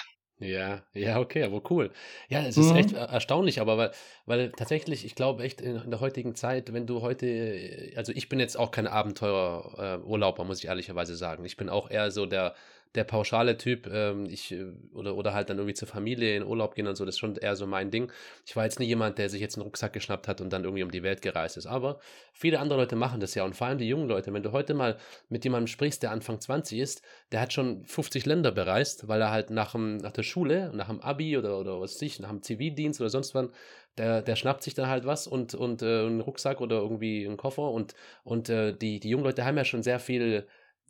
Ja, 0.42 0.82
ja, 0.94 1.20
okay, 1.20 1.44
aber 1.44 1.62
cool. 1.70 1.90
Ja, 2.28 2.40
es 2.40 2.56
ist 2.56 2.74
echt 2.74 2.92
mhm. 2.92 2.98
erstaunlich, 2.98 3.60
aber 3.60 3.78
weil, 3.78 3.90
weil 4.26 4.52
tatsächlich, 4.52 5.04
ich 5.04 5.14
glaube 5.14 5.42
echt 5.44 5.60
in, 5.60 5.90
der 5.90 6.00
heutigen 6.00 6.34
Zeit, 6.34 6.72
wenn 6.72 6.86
du 6.86 7.02
heute, 7.02 7.26
äh, 7.26 7.96
also 7.96 8.12
ich 8.12 8.28
bin 8.28 8.40
jetzt 8.40 8.58
auch 8.58 8.70
kein 8.70 8.86
Abenteuerurlauber, 8.86 10.44
muss 10.44 10.58
ich 10.58 10.66
ehrlicherweise 10.66 11.16
sagen. 11.16 11.44
Ich 11.44 11.56
bin 11.56 11.68
auch 11.68 11.90
eher 11.90 12.10
so 12.10 12.26
der, 12.26 12.54
der 12.94 13.04
pauschale 13.04 13.56
Typ, 13.56 13.86
ähm, 13.86 14.26
ich, 14.26 14.52
äh, 14.52 14.66
oder, 14.92 15.16
oder 15.16 15.32
halt 15.32 15.48
dann 15.48 15.58
irgendwie 15.58 15.74
zur 15.74 15.88
Familie 15.88 16.36
in 16.36 16.44
Urlaub 16.44 16.74
gehen 16.74 16.86
und 16.86 16.96
so, 16.96 17.04
das 17.04 17.14
ist 17.14 17.18
schon 17.18 17.36
eher 17.36 17.56
so 17.56 17.66
mein 17.66 17.90
Ding. 17.90 18.12
Ich 18.46 18.54
war 18.54 18.64
jetzt 18.64 18.80
nie 18.80 18.86
jemand, 18.86 19.18
der 19.18 19.30
sich 19.30 19.40
jetzt 19.40 19.56
einen 19.56 19.64
Rucksack 19.64 19.92
geschnappt 19.92 20.28
hat 20.28 20.40
und 20.40 20.52
dann 20.52 20.64
irgendwie 20.64 20.82
um 20.82 20.90
die 20.90 21.02
Welt 21.02 21.22
gereist 21.22 21.56
ist. 21.56 21.66
Aber 21.66 22.00
viele 22.32 22.60
andere 22.60 22.78
Leute 22.80 22.96
machen 22.96 23.20
das 23.20 23.34
ja 23.34 23.44
und 23.44 23.56
vor 23.56 23.66
allem 23.66 23.78
die 23.78 23.88
jungen 23.88 24.08
Leute. 24.08 24.32
Wenn 24.32 24.42
du 24.42 24.52
heute 24.52 24.74
mal 24.74 24.98
mit 25.28 25.44
jemandem 25.44 25.68
sprichst, 25.68 26.02
der 26.02 26.10
Anfang 26.10 26.40
20 26.40 26.78
ist, 26.78 27.02
der 27.32 27.40
hat 27.40 27.52
schon 27.52 27.84
50 27.84 28.26
Länder 28.26 28.52
bereist, 28.52 29.08
weil 29.08 29.20
er 29.20 29.30
halt 29.30 29.50
nach, 29.50 29.72
dem, 29.72 29.96
nach 29.96 30.12
der 30.12 30.22
Schule, 30.22 30.70
nach 30.74 30.88
dem 30.88 31.00
Abi 31.00 31.38
oder, 31.38 31.58
oder 31.58 31.80
was 31.80 31.94
weiß 31.94 32.02
ich, 32.02 32.20
nach 32.20 32.30
dem 32.30 32.42
Zivildienst 32.42 33.00
oder 33.00 33.10
sonst 33.10 33.34
wann, 33.34 33.50
der, 33.98 34.22
der 34.22 34.36
schnappt 34.36 34.62
sich 34.62 34.74
dann 34.74 34.88
halt 34.88 35.04
was 35.04 35.26
und, 35.26 35.54
und 35.54 35.82
äh, 35.82 36.06
einen 36.06 36.20
Rucksack 36.20 36.60
oder 36.60 36.76
irgendwie 36.76 37.26
einen 37.26 37.36
Koffer 37.36 37.70
und, 37.70 37.94
und 38.24 38.48
äh, 38.48 38.74
die, 38.74 39.00
die 39.00 39.10
jungen 39.10 39.24
Leute 39.24 39.44
haben 39.44 39.56
ja 39.56 39.64
schon 39.64 39.82
sehr 39.82 39.98
viel 39.98 40.46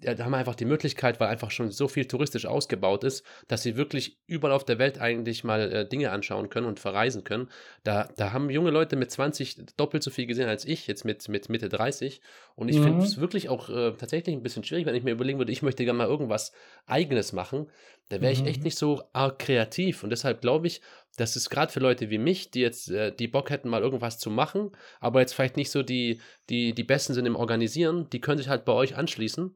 haben 0.06 0.30
wir 0.30 0.36
einfach 0.36 0.54
die 0.54 0.64
Möglichkeit, 0.64 1.20
weil 1.20 1.28
einfach 1.28 1.50
schon 1.50 1.70
so 1.70 1.88
viel 1.88 2.06
touristisch 2.06 2.46
ausgebaut 2.46 3.04
ist, 3.04 3.24
dass 3.48 3.62
sie 3.62 3.76
wirklich 3.76 4.18
überall 4.26 4.54
auf 4.54 4.64
der 4.64 4.78
Welt 4.78 5.00
eigentlich 5.00 5.44
mal 5.44 5.72
äh, 5.72 5.88
Dinge 5.88 6.10
anschauen 6.10 6.48
können 6.48 6.66
und 6.66 6.80
verreisen 6.80 7.24
können. 7.24 7.48
Da, 7.84 8.08
da 8.16 8.32
haben 8.32 8.50
junge 8.50 8.70
Leute 8.70 8.96
mit 8.96 9.10
20 9.10 9.76
doppelt 9.76 10.02
so 10.02 10.10
viel 10.10 10.26
gesehen 10.26 10.48
als 10.48 10.64
ich, 10.64 10.86
jetzt 10.86 11.04
mit, 11.04 11.28
mit 11.28 11.48
Mitte 11.48 11.68
30. 11.68 12.20
Und 12.54 12.68
ich 12.68 12.78
mhm. 12.78 12.84
finde 12.84 13.04
es 13.04 13.18
wirklich 13.18 13.48
auch 13.48 13.68
äh, 13.68 13.92
tatsächlich 13.92 14.34
ein 14.34 14.42
bisschen 14.42 14.64
schwierig, 14.64 14.86
wenn 14.86 14.94
ich 14.94 15.04
mir 15.04 15.12
überlegen 15.12 15.38
würde, 15.38 15.52
ich 15.52 15.62
möchte 15.62 15.84
gerne 15.84 15.98
mal 15.98 16.08
irgendwas 16.08 16.52
Eigenes 16.86 17.32
machen. 17.32 17.70
Da 18.08 18.20
wäre 18.20 18.32
ich 18.32 18.44
echt 18.44 18.58
mhm. 18.58 18.64
nicht 18.64 18.78
so 18.78 19.02
arg 19.12 19.38
kreativ. 19.38 20.02
Und 20.02 20.10
deshalb 20.10 20.40
glaube 20.40 20.66
ich, 20.66 20.80
dass 21.16 21.36
es 21.36 21.50
gerade 21.50 21.72
für 21.72 21.80
Leute 21.80 22.10
wie 22.10 22.18
mich, 22.18 22.50
die 22.50 22.60
jetzt 22.60 22.90
äh, 22.90 23.14
die 23.14 23.28
Bock 23.28 23.50
hätten, 23.50 23.68
mal 23.68 23.82
irgendwas 23.82 24.18
zu 24.18 24.30
machen, 24.30 24.70
aber 25.00 25.20
jetzt 25.20 25.34
vielleicht 25.34 25.56
nicht 25.56 25.70
so 25.70 25.82
die, 25.82 26.20
die, 26.48 26.74
die 26.74 26.84
Besten 26.84 27.14
sind 27.14 27.26
im 27.26 27.36
Organisieren, 27.36 28.08
die 28.10 28.20
können 28.20 28.38
sich 28.38 28.48
halt 28.48 28.64
bei 28.64 28.72
euch 28.72 28.96
anschließen 28.96 29.54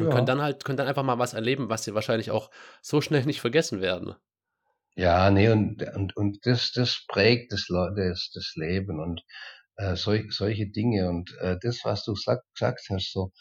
und 0.00 0.10
können 0.10 0.26
dann 0.26 0.42
halt, 0.42 0.64
können 0.64 0.78
dann 0.78 0.88
einfach 0.88 1.02
mal 1.02 1.18
was 1.18 1.34
erleben, 1.34 1.68
was 1.68 1.84
sie 1.84 1.94
wahrscheinlich 1.94 2.30
auch 2.30 2.50
so 2.80 3.00
schnell 3.00 3.24
nicht 3.24 3.40
vergessen 3.40 3.80
werden. 3.80 4.14
Ja, 4.94 5.30
nee, 5.30 5.48
und, 5.48 5.82
und, 5.94 6.16
und 6.16 6.38
das, 6.44 6.72
das 6.72 7.04
prägt 7.08 7.52
das, 7.52 7.66
das, 7.68 8.30
das 8.34 8.52
Leben 8.56 9.00
und 9.00 9.22
äh, 9.76 9.96
solch, 9.96 10.30
solche 10.32 10.68
Dinge. 10.68 11.08
Und 11.08 11.34
äh, 11.40 11.56
das, 11.62 11.80
was 11.84 12.04
du 12.04 12.14
sag, 12.14 12.40
gesagt 12.54 12.86
hast, 12.90 13.12
so 13.12 13.32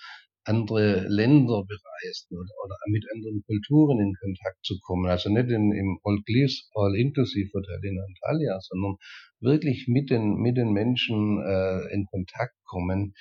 andere 0.45 1.05
Länder 1.07 1.63
bereisen 1.63 2.37
oder, 2.37 2.53
oder 2.65 2.75
mit 2.87 3.05
anderen 3.13 3.43
Kulturen 3.45 3.99
in 3.99 4.13
Kontakt 4.19 4.57
zu 4.63 4.79
kommen. 4.79 5.09
Also 5.09 5.29
nicht 5.29 5.49
in, 5.49 5.71
im 5.71 5.99
All-Inclusive-Hotel 6.03 7.79
in 7.83 7.99
Antalya, 7.99 8.59
sondern 8.61 8.95
wirklich 9.39 9.85
mit 9.87 10.09
den, 10.09 10.35
mit 10.35 10.57
den 10.57 10.71
Menschen 10.71 11.41
äh, 11.43 11.93
in 11.93 12.05
Kontakt 12.05 12.55
kommen 12.65 13.13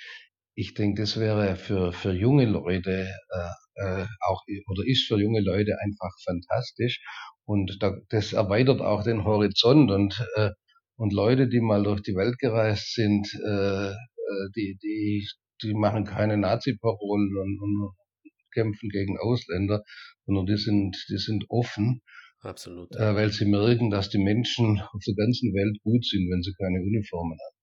ich 0.55 0.73
denke, 0.73 1.01
das 1.01 1.19
wäre 1.19 1.55
für, 1.55 1.93
für 1.93 2.11
junge 2.13 2.45
Leute 2.45 3.07
äh, 3.29 3.81
äh, 3.81 4.05
auch 4.21 4.43
oder 4.67 4.83
ist 4.85 5.07
für 5.07 5.19
junge 5.19 5.41
Leute 5.41 5.77
einfach 5.81 6.11
fantastisch 6.25 7.01
und 7.45 7.77
da, 7.81 7.97
das 8.09 8.33
erweitert 8.33 8.81
auch 8.81 9.03
den 9.03 9.23
Horizont 9.23 9.91
und 9.91 10.25
äh, 10.35 10.51
und 10.97 11.13
Leute, 11.13 11.47
die 11.47 11.61
mal 11.61 11.81
durch 11.83 12.01
die 12.01 12.15
Welt 12.15 12.37
gereist 12.37 12.93
sind, 12.93 13.27
äh, 13.43 13.89
äh 13.89 14.49
die 14.55 14.77
die 14.83 15.27
die 15.63 15.73
machen 15.73 16.05
keine 16.05 16.37
Nazi-Parolen 16.37 17.37
und, 17.37 17.59
und 17.61 17.93
kämpfen 18.53 18.89
gegen 18.89 19.17
Ausländer, 19.17 19.83
sondern 20.25 20.45
die 20.45 20.57
sind 20.57 20.95
die 21.09 21.17
sind 21.17 21.45
offen. 21.49 22.01
Absolut. 22.41 22.95
Äh, 22.95 23.15
weil 23.15 23.31
sie 23.31 23.45
merken, 23.45 23.89
dass 23.89 24.09
die 24.09 24.17
Menschen 24.17 24.81
auf 24.81 25.01
der 25.07 25.15
ganzen 25.15 25.53
Welt 25.53 25.77
gut 25.83 26.03
sind, 26.05 26.29
wenn 26.31 26.41
sie 26.41 26.53
keine 26.53 26.81
Uniformen 26.81 27.37
haben. 27.37 27.60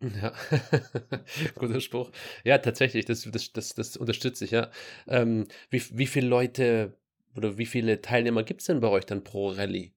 Ja, 0.00 0.32
guter 1.54 1.80
Spruch. 1.80 2.10
Ja, 2.44 2.58
tatsächlich, 2.58 3.04
das, 3.06 3.22
das, 3.30 3.52
das, 3.52 3.74
das 3.74 3.96
unterstütze 3.96 4.44
ich, 4.44 4.50
ja. 4.50 4.70
Ähm, 5.08 5.46
wie, 5.70 5.82
wie 5.92 6.06
viele 6.06 6.28
Leute 6.28 6.96
oder 7.36 7.56
wie 7.58 7.66
viele 7.66 8.00
Teilnehmer 8.02 8.42
gibt 8.42 8.60
es 8.60 8.66
denn 8.66 8.80
bei 8.80 8.88
euch 8.88 9.06
dann 9.06 9.24
pro 9.24 9.48
Rallye? 9.48 9.92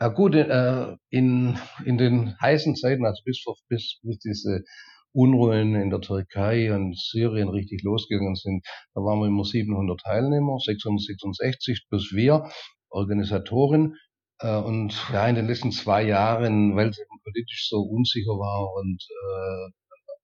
Ja, 0.00 0.08
gut, 0.08 0.34
äh, 0.34 0.96
in, 1.10 1.58
in 1.84 1.98
den 1.98 2.34
heißen 2.40 2.74
Zeiten, 2.76 3.04
also 3.04 3.22
bis, 3.24 3.44
bis, 3.68 3.98
bis 4.02 4.18
diese 4.18 4.64
Unruhen 5.12 5.74
in 5.74 5.90
der 5.90 6.00
Türkei 6.00 6.74
und 6.74 6.98
Syrien 6.98 7.48
richtig 7.48 7.82
losgegangen 7.82 8.34
sind, 8.34 8.64
da 8.94 9.00
waren 9.02 9.20
wir 9.20 9.26
immer 9.26 9.44
700 9.44 10.00
Teilnehmer, 10.00 10.58
666 10.58 11.86
plus 11.88 12.12
wir, 12.12 12.48
Organisatoren. 12.90 13.96
Äh, 14.40 14.56
und 14.56 14.94
ja, 15.12 15.26
in 15.28 15.34
den 15.36 15.46
letzten 15.46 15.72
zwei 15.72 16.02
Jahren, 16.02 16.76
weil 16.76 16.88
es 16.88 16.98
eben 16.98 17.20
politisch 17.24 17.68
so 17.68 17.80
unsicher 17.80 18.32
war 18.32 18.72
und 18.76 19.02
äh, 19.10 19.72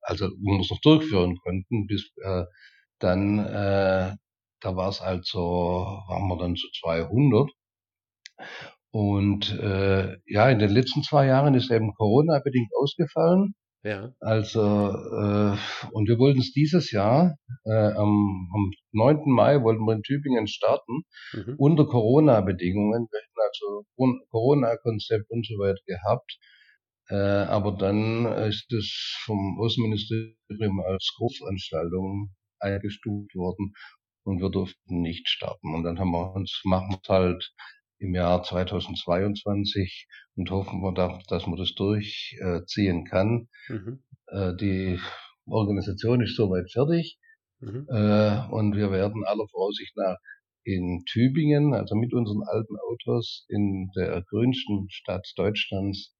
also 0.03 0.27
wir 0.29 0.61
es 0.61 0.71
noch 0.71 0.81
durchführen 0.81 1.37
konnten, 1.39 1.87
bis 1.87 2.13
äh, 2.23 2.45
dann, 2.99 3.39
äh, 3.39 4.15
da 4.61 4.77
war 4.77 4.89
es 4.89 5.01
also, 5.01 5.41
waren 6.09 6.29
wir 6.29 6.39
dann 6.39 6.57
zu 6.57 6.69
200. 6.81 7.51
Und 8.93 9.51
äh, 9.59 10.17
ja, 10.27 10.49
in 10.51 10.59
den 10.61 10.71
letzten 10.71 11.03
zwei 11.03 11.27
Jahren 11.27 11.55
ist 11.55 11.71
eben 11.71 11.95
Corona 11.95 12.41
bedingt 12.45 12.71
ausgefallen. 12.81 13.55
Ja. 13.83 14.13
Also, 14.21 14.61
äh, 14.61 15.57
und 15.93 16.09
wir 16.09 16.19
wollten 16.19 16.41
es 16.41 16.53
dieses 16.53 16.91
Jahr, 16.91 17.37
äh, 17.65 17.73
am, 17.93 18.49
am 18.55 18.71
9. 18.93 19.31
Mai 19.31 19.63
wollten 19.63 19.85
wir 19.85 19.95
in 19.95 20.03
Tübingen 20.03 20.47
starten, 20.47 21.03
Mhm. 21.35 21.55
unter 21.59 21.87
Corona-Bedingungen. 21.87 23.09
Wir 23.11 23.21
also 23.63 23.85
Corona-Konzept 24.31 25.31
und 25.31 25.47
so 25.47 25.55
weiter 25.55 25.81
gehabt. 25.87 26.39
Äh, 27.09 27.15
aber 27.15 27.73
dann 27.73 28.27
ist 28.27 28.73
es 28.73 29.19
vom 29.25 29.59
Außenministerium 29.61 30.81
als 30.81 31.13
Großveranstaltung 31.17 32.35
eingestuft 32.61 33.35
worden 33.35 33.75
und 34.25 34.41
wir 34.41 34.51
durften 34.51 35.03
nicht 35.03 35.29
starten. 35.29 35.75
Und 35.75 35.85
dann 35.85 35.99
haben 35.99 36.13
wir 36.13 36.35
uns, 36.35 36.63
machen 36.65 36.91
wir 36.91 37.01
es 37.03 37.09
halt 37.09 37.53
im 37.99 38.15
Jahr 38.15 38.43
2022 38.43 40.09
und 40.37 40.51
hoffen 40.51 40.81
wir, 40.81 40.93
da, 40.93 41.21
dass 41.29 41.47
man 41.47 41.59
das 41.59 41.75
durchziehen 41.75 43.05
kann. 43.05 43.49
Mhm. 43.69 44.03
Äh, 44.29 44.57
die 44.57 44.99
Organisation 45.47 46.23
ist 46.23 46.37
soweit 46.37 46.71
fertig 46.73 47.19
Mhm. 47.65 47.87
äh, 47.89 48.47
und 48.51 48.77
wir 48.77 48.91
werden 48.91 49.25
aller 49.25 49.47
Voraussicht 49.49 49.97
nach 49.97 50.17
in 50.65 51.05
Tübingen, 51.07 51.75
also 51.75 51.95
mit 51.97 52.13
unseren 52.15 52.43
alten 52.45 52.77
Autos, 52.91 53.47
in 53.49 53.91
der 53.97 54.23
grünsten 54.29 54.89
Stadt 54.91 55.27
Deutschlands 55.37 56.15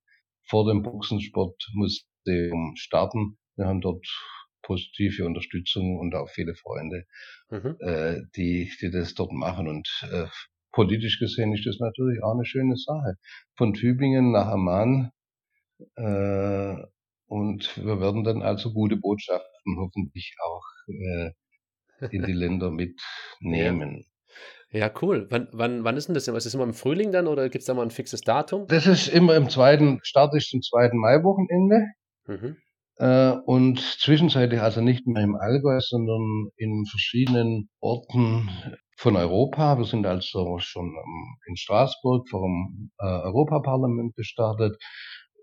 vor 0.47 0.67
dem 0.67 0.83
Boxensportmuseum 0.83 2.75
starten. 2.75 3.37
Wir 3.55 3.65
haben 3.67 3.81
dort 3.81 4.05
positive 4.63 5.25
Unterstützung 5.25 5.97
und 5.99 6.15
auch 6.15 6.29
viele 6.29 6.55
Freunde, 6.55 7.05
Mhm. 7.49 7.75
äh, 7.79 8.21
die, 8.35 8.71
die 8.81 8.91
das 8.91 9.13
dort 9.13 9.31
machen. 9.31 9.67
Und 9.67 9.87
äh, 10.11 10.25
politisch 10.71 11.19
gesehen 11.19 11.53
ist 11.53 11.65
das 11.65 11.79
natürlich 11.79 12.21
auch 12.23 12.33
eine 12.33 12.45
schöne 12.45 12.75
Sache. 12.77 13.15
Von 13.57 13.73
Tübingen 13.73 14.31
nach 14.31 14.47
Amman. 14.47 15.11
Äh, 15.95 16.75
und 17.27 17.77
wir 17.77 17.99
werden 17.99 18.23
dann 18.23 18.41
also 18.41 18.73
gute 18.73 18.97
Botschaften 18.97 19.77
hoffentlich 19.77 20.35
auch 20.43 20.63
äh, 20.87 21.31
in 22.09 22.23
die 22.25 22.33
Länder 22.33 22.71
mitnehmen. 22.71 24.05
Ja, 24.71 24.91
cool. 25.01 25.27
Wann, 25.29 25.47
wann, 25.51 25.83
wann 25.83 25.97
ist 25.97 26.07
denn 26.07 26.15
das? 26.15 26.27
immer? 26.27 26.37
Ist 26.37 26.45
das 26.45 26.53
immer 26.53 26.63
im 26.63 26.73
Frühling 26.73 27.11
dann 27.11 27.27
oder 27.27 27.49
gibt 27.49 27.61
es 27.61 27.65
da 27.65 27.73
mal 27.73 27.83
ein 27.83 27.91
fixes 27.91 28.21
Datum? 28.21 28.67
Das 28.67 28.87
ist 28.87 29.07
immer 29.07 29.35
im 29.35 29.49
zweiten, 29.49 29.99
Start 30.03 30.33
ist 30.35 30.49
zum 30.49 30.61
zweiten 30.61 30.97
Maiwochenende. 30.97 31.85
Mhm. 32.27 32.57
Äh, 32.97 33.31
und 33.45 33.79
zwischenzeitlich 33.79 34.61
also 34.61 34.81
nicht 34.81 35.05
mehr 35.05 35.23
im 35.23 35.35
Allgäu, 35.35 35.79
sondern 35.81 36.49
in 36.55 36.85
verschiedenen 36.85 37.69
Orten 37.79 38.49
von 38.97 39.15
Europa. 39.15 39.77
Wir 39.77 39.85
sind 39.85 40.05
also 40.05 40.57
schon 40.59 40.93
in 41.47 41.57
Straßburg 41.57 42.29
vor 42.29 42.41
dem 42.41 42.91
äh, 42.99 43.05
Europaparlament 43.05 44.15
gestartet. 44.15 44.77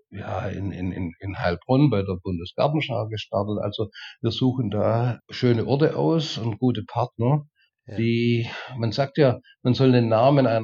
Ja, 0.09 0.47
in, 0.47 0.71
in, 0.71 0.91
in, 0.91 1.11
in 1.19 1.39
Heilbronn 1.39 1.89
bei 1.89 2.03
der 2.03 2.17
Bundesgartenschau 2.21 3.07
gestartet. 3.07 3.57
Also 3.63 3.89
wir 4.21 4.29
suchen 4.29 4.69
da 4.69 5.19
schöne 5.31 5.65
Orte 5.65 5.95
aus 5.95 6.37
und 6.37 6.59
gute 6.59 6.83
Partner, 6.83 7.47
Ja. 7.85 7.95
die, 7.97 8.49
man 8.77 8.91
sagt 8.91 9.17
ja, 9.17 9.39
man 9.61 9.73
soll 9.73 9.91
den 9.91 10.07
Namen 10.09 10.47
einer 10.47 10.63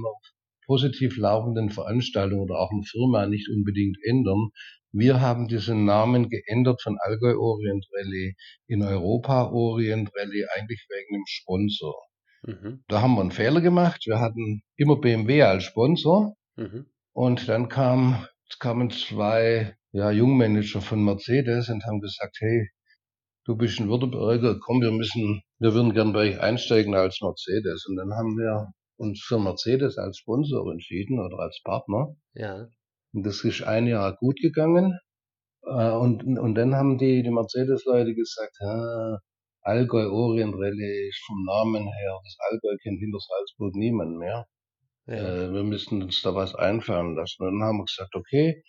positiv 0.65 1.17
laufenden 1.17 1.69
Veranstaltung 1.69 2.39
oder 2.41 2.59
auch 2.59 2.71
einer 2.71 2.83
Firma 2.83 3.25
nicht 3.25 3.49
unbedingt 3.49 3.97
ändern. 4.03 4.49
Wir 4.91 5.19
haben 5.21 5.47
diesen 5.47 5.85
Namen 5.85 6.29
geändert 6.29 6.81
von 6.81 6.97
Allgäu 6.99 7.35
Orient 7.37 7.85
Rally 7.93 8.35
in 8.67 8.81
Europa 8.83 9.49
Orient 9.51 10.09
Rally, 10.15 10.45
eigentlich 10.55 10.85
wegen 10.89 11.15
dem 11.17 11.23
Sponsor. 11.27 11.95
Mhm. 12.43 12.83
Da 12.87 13.01
haben 13.01 13.15
wir 13.15 13.21
einen 13.21 13.31
Fehler 13.31 13.61
gemacht. 13.61 14.03
Wir 14.07 14.19
hatten 14.19 14.61
immer 14.77 14.95
BMW 14.97 15.43
als 15.43 15.63
Sponsor 15.65 16.35
Mhm. 16.55 16.85
und 17.13 17.47
dann 17.49 17.69
kam, 17.69 18.25
kamen 18.59 18.89
zwei 18.91 19.75
ja, 19.91 20.11
Jungmanager 20.11 20.81
von 20.81 21.03
Mercedes 21.03 21.69
und 21.69 21.85
haben 21.85 21.99
gesagt, 22.01 22.37
hey, 22.39 22.69
du 23.45 23.55
bist 23.55 23.79
ein 23.79 23.89
Württemberger, 23.89 24.59
komm, 24.59 24.81
wir 24.81 24.91
müssen, 24.91 25.41
wir 25.59 25.73
würden 25.73 25.93
gern 25.93 26.13
bei 26.13 26.29
euch 26.31 26.39
einsteigen 26.39 26.95
als 26.95 27.19
Mercedes. 27.21 27.85
Und 27.87 27.97
dann 27.97 28.13
haben 28.13 28.37
wir 28.37 28.71
uns 28.97 29.21
für 29.21 29.39
Mercedes 29.39 29.97
als 29.97 30.17
Sponsor 30.17 30.71
entschieden 30.71 31.19
oder 31.19 31.39
als 31.39 31.59
Partner. 31.63 32.15
Ja. 32.33 32.67
Und 33.13 33.25
das 33.25 33.43
ist 33.43 33.63
ein 33.63 33.87
Jahr 33.87 34.15
gut 34.17 34.39
gegangen. 34.41 34.97
Äh, 35.63 35.91
Und, 35.91 36.23
und 36.23 36.55
dann 36.55 36.75
haben 36.75 36.97
die, 36.97 37.23
die 37.23 37.31
Mercedes-Leute 37.31 38.13
gesagt, 38.15 38.55
ah, 38.61 39.19
Allgäu 39.61 40.07
Orient 40.09 40.55
Rallye 40.55 41.09
ist 41.09 41.21
vom 41.27 41.43
Namen 41.43 41.83
her, 41.83 42.19
das 42.23 42.37
Allgäu 42.49 42.77
kennt 42.81 42.99
hinter 42.99 43.19
Salzburg 43.19 43.75
niemand 43.75 44.17
mehr. 44.17 44.45
Ja. 45.07 45.15
Äh, 45.15 45.53
wir 45.53 45.63
müssten 45.63 46.01
uns 46.01 46.21
da 46.21 46.33
was 46.35 46.55
einfallen 46.55 47.15
lassen. 47.15 47.43
Und 47.43 47.59
dann 47.59 47.67
haben 47.67 47.77
wir 47.79 47.85
gesagt, 47.85 48.15
okay, 48.15 48.63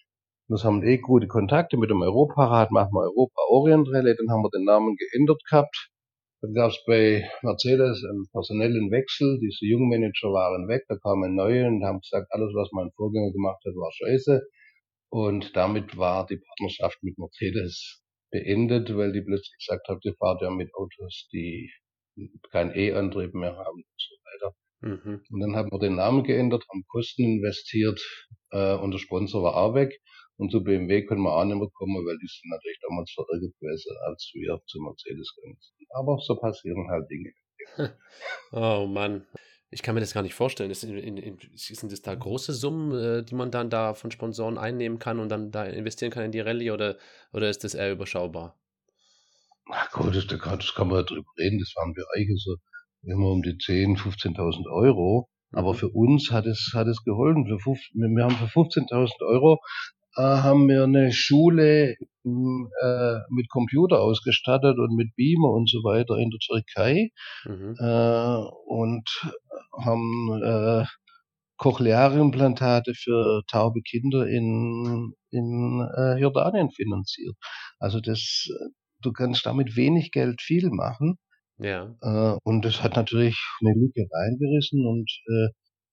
das 0.48 0.64
haben 0.64 0.82
eh 0.82 0.98
gute 0.98 1.28
Kontakte 1.28 1.76
mit 1.76 1.90
dem 1.90 2.02
Europarat, 2.02 2.72
machen 2.72 2.92
wir 2.92 3.02
Europa 3.02 3.40
Orient 3.50 3.88
Rallye, 3.88 4.16
dann 4.16 4.30
haben 4.30 4.42
wir 4.42 4.50
den 4.50 4.64
Namen 4.64 4.96
geändert 4.96 5.40
gehabt. 5.48 5.90
Dann 6.42 6.54
gab 6.54 6.70
es 6.70 6.82
bei 6.86 7.28
Mercedes 7.42 8.02
einen 8.04 8.26
personellen 8.32 8.90
Wechsel, 8.90 9.38
diese 9.40 9.66
Jungmanager 9.66 10.32
waren 10.32 10.68
weg, 10.68 10.84
da 10.88 10.96
kamen 10.96 11.34
neue 11.34 11.66
und 11.66 11.84
haben 11.84 12.00
gesagt, 12.00 12.28
alles 12.30 12.54
was 12.54 12.70
mein 12.72 12.90
Vorgänger 12.96 13.32
gemacht 13.32 13.62
hat, 13.66 13.74
war 13.74 13.92
scheiße. 13.92 14.40
Und 15.10 15.54
damit 15.56 15.96
war 15.96 16.26
die 16.26 16.38
Partnerschaft 16.38 17.02
mit 17.02 17.18
Mercedes 17.18 18.02
beendet, 18.30 18.96
weil 18.96 19.12
die 19.12 19.22
plötzlich 19.22 19.56
gesagt 19.58 19.88
haben, 19.88 20.00
die 20.00 20.14
fahrt 20.18 20.40
ja 20.40 20.50
mit 20.50 20.72
Autos, 20.74 21.28
die 21.32 21.70
kein 22.50 22.74
E-Antrieb 22.74 23.34
mehr 23.34 23.56
haben 23.56 23.82
und 23.82 23.98
so 23.98 24.14
weiter. 24.24 24.54
Mhm. 24.80 25.22
Und 25.30 25.40
dann 25.40 25.56
haben 25.56 25.70
wir 25.70 25.78
den 25.78 25.96
Namen 25.96 26.24
geändert, 26.24 26.64
haben 26.70 26.84
Kosten 26.88 27.22
investiert 27.22 28.00
äh, 28.50 28.74
und 28.74 28.92
der 28.92 28.98
Sponsor 28.98 29.42
war 29.42 29.56
auch 29.56 29.74
weg. 29.74 30.00
Und 30.40 30.50
zu 30.50 30.64
BMW 30.64 31.04
können 31.04 31.22
wir 31.22 31.34
auch 31.36 31.44
nicht 31.44 31.56
mehr 31.56 31.68
kommen, 31.74 31.96
weil 32.06 32.16
die 32.18 32.26
sind 32.26 32.50
natürlich 32.50 32.78
damals 32.88 33.10
verärgert 33.12 33.52
gewesen, 33.60 33.94
als 34.08 34.30
wir 34.34 34.58
zu 34.66 34.80
Mercedes 34.80 35.34
gegangen 35.36 35.58
sind. 35.60 35.88
Aber 35.92 36.18
so 36.18 36.36
passieren 36.36 36.88
halt 36.90 37.08
Dinge. 37.10 37.32
Oh 38.52 38.86
Mann. 38.88 39.26
Ich 39.72 39.82
kann 39.82 39.94
mir 39.94 40.00
das 40.00 40.14
gar 40.14 40.22
nicht 40.22 40.34
vorstellen. 40.34 40.70
Ist 40.70 40.82
in, 40.82 40.96
in, 40.96 41.16
in, 41.16 41.38
sind 41.54 41.92
das 41.92 42.02
da 42.02 42.14
große 42.14 42.52
Summen, 42.54 42.92
äh, 42.98 43.22
die 43.22 43.36
man 43.36 43.52
dann 43.52 43.70
da 43.70 43.94
von 43.94 44.10
Sponsoren 44.10 44.58
einnehmen 44.58 44.98
kann 44.98 45.20
und 45.20 45.28
dann 45.28 45.52
da 45.52 45.64
investieren 45.64 46.10
kann 46.10 46.24
in 46.24 46.32
die 46.32 46.40
Rallye 46.40 46.72
oder, 46.72 46.96
oder 47.32 47.48
ist 47.50 47.62
das 47.62 47.74
eher 47.74 47.92
überschaubar? 47.92 48.58
Na 49.68 49.86
gut, 49.92 50.16
das, 50.16 50.26
das 50.26 50.74
kann 50.74 50.88
man 50.88 50.96
ja 50.98 51.02
drüber 51.04 51.30
reden, 51.38 51.58
das 51.60 51.72
waren 51.76 51.92
Bereiche 51.94 52.34
so 52.36 52.56
immer 53.02 53.30
um 53.30 53.42
die 53.42 53.56
10.000, 53.56 53.96
15.000 53.98 54.66
Euro. 54.72 55.28
Aber 55.52 55.72
Mhm. 55.72 55.78
für 55.78 55.88
uns 55.90 56.30
hat 56.32 56.46
es, 56.46 56.72
hat 56.74 56.86
es 56.88 57.02
geholfen. 57.04 57.46
Für, 57.46 57.58
fünf- 57.60 57.90
wir 57.94 58.08
wir 58.08 58.24
haben 58.24 58.36
für 58.36 58.46
15.000 58.48 59.22
Euro 59.26 59.58
äh, 60.16 60.22
haben 60.22 60.68
wir 60.68 60.84
eine 60.84 61.12
Schule 61.12 61.96
m, 62.24 62.68
äh, 62.82 63.14
mit 63.30 63.48
Computer 63.50 64.00
ausgestattet 64.00 64.78
und 64.78 64.94
mit 64.96 65.14
Beamer 65.16 65.50
und 65.50 65.68
so 65.68 65.78
weiter 65.84 66.16
in 66.16 66.30
der 66.30 66.40
Türkei 66.40 67.10
Mhm. 67.44 67.74
äh, 67.78 68.36
und 68.66 69.08
haben 69.84 70.42
äh, 70.42 70.84
Cochlea-Implantate 71.58 72.94
für 72.94 73.42
taube 73.50 73.82
Kinder 73.82 74.26
in, 74.26 75.12
in 75.30 75.86
äh, 75.96 76.18
Jordanien 76.18 76.70
finanziert. 76.70 77.36
Also 77.78 78.00
das, 78.00 78.48
du 79.02 79.12
kannst 79.12 79.44
damit 79.46 79.76
wenig 79.76 80.10
Geld 80.10 80.40
viel 80.42 80.70
machen. 80.70 81.16
Ja. 81.58 81.94
Äh, 82.02 82.38
und 82.44 82.64
das 82.64 82.82
hat 82.82 82.96
natürlich 82.96 83.36
eine 83.60 83.74
Lücke 83.74 84.06
reingerissen 84.10 84.86
und 84.86 85.10
äh, 85.28 85.48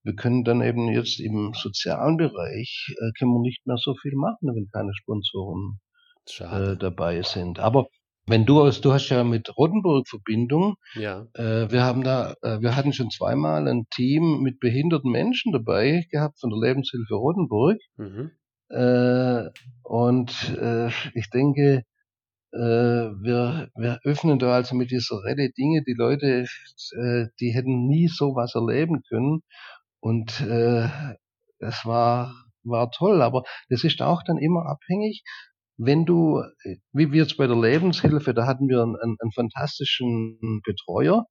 wir 0.07 0.15
können 0.15 0.45
dann 0.45 0.61
eben 0.61 0.87
jetzt 0.89 1.19
im 1.19 1.51
sozialen 1.53 2.15
Bereich 2.15 2.95
äh, 2.97 3.11
können 3.19 3.33
wir 3.33 3.41
nicht 3.41 3.67
mehr 3.67 3.75
so 3.77 3.93
viel 4.01 4.15
machen, 4.15 4.55
wenn 4.55 4.69
keine 4.71 4.93
Sponsoren 4.95 5.79
äh, 6.39 6.77
dabei 6.77 7.21
sind. 7.23 7.59
Aber 7.59 7.87
wenn 8.25 8.45
du 8.45 8.61
aus, 8.61 8.79
du 8.79 8.93
hast 8.93 9.09
ja 9.09 9.23
mit 9.25 9.57
Rotenburg 9.57 10.07
Verbindung, 10.07 10.75
Ja. 10.95 11.27
äh, 11.33 11.69
wir 11.71 11.83
haben 11.83 12.03
da, 12.03 12.35
äh, 12.41 12.61
wir 12.61 12.75
hatten 12.77 12.93
schon 12.93 13.09
zweimal 13.11 13.67
ein 13.67 13.85
Team 13.93 14.39
mit 14.41 14.59
behinderten 14.61 15.11
Menschen 15.11 15.51
dabei 15.51 16.05
gehabt 16.09 16.39
von 16.39 16.49
der 16.51 16.59
Lebenshilfe 16.59 17.15
Rotenburg. 17.15 17.77
Mhm. 17.97 18.31
Äh, 18.69 19.49
und 19.83 20.57
äh, 20.57 20.87
ich 21.15 21.29
denke, 21.33 21.83
äh, 22.53 22.57
wir, 22.59 23.69
wir 23.75 23.99
öffnen 24.03 24.39
da 24.39 24.53
also 24.55 24.75
mit 24.75 24.91
dieser 24.91 25.23
Rede 25.23 25.49
Dinge, 25.51 25.83
die 25.85 25.95
Leute, 25.97 26.45
äh, 26.97 27.25
die 27.39 27.51
hätten 27.51 27.87
nie 27.87 28.07
sowas 28.07 28.55
erleben 28.55 29.03
können. 29.09 29.41
Und 29.99 30.41
äh, 30.41 30.87
das 31.59 31.85
war, 31.85 32.33
war 32.63 32.91
toll. 32.91 33.21
Aber 33.21 33.43
das 33.69 33.83
ist 33.83 34.01
auch 34.01 34.23
dann 34.23 34.37
immer 34.37 34.65
abhängig, 34.65 35.23
wenn 35.77 36.05
du, 36.05 36.41
äh, 36.63 36.77
wie 36.91 37.11
wir 37.11 37.23
jetzt 37.23 37.37
bei 37.37 37.47
der 37.47 37.55
Lebenshilfe, 37.55 38.33
da 38.33 38.45
hatten 38.45 38.67
wir 38.67 38.81
einen, 38.81 38.95
einen, 38.95 39.17
einen 39.19 39.31
fantastischen 39.31 40.61
Betreuer, 40.63 41.25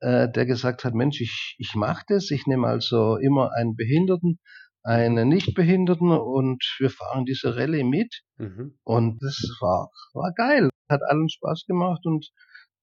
äh, 0.00 0.28
der 0.30 0.46
gesagt 0.46 0.84
hat, 0.84 0.94
Mensch, 0.94 1.20
ich, 1.20 1.56
ich 1.58 1.74
mache 1.74 2.04
das, 2.08 2.30
ich 2.30 2.46
nehme 2.46 2.66
also 2.66 3.16
immer 3.16 3.52
einen 3.56 3.74
Behinderten, 3.76 4.38
einen 4.82 5.28
Nichtbehinderten 5.28 6.10
und 6.10 6.62
wir 6.78 6.90
fahren 6.90 7.24
diese 7.24 7.56
Rallye 7.56 7.82
mit. 7.82 8.22
Mhm. 8.38 8.78
Und 8.84 9.22
das 9.22 9.36
war, 9.60 9.90
war 10.12 10.32
geil. 10.36 10.70
Hat 10.88 11.00
allen 11.02 11.28
Spaß 11.28 11.64
gemacht 11.66 12.02
und 12.04 12.30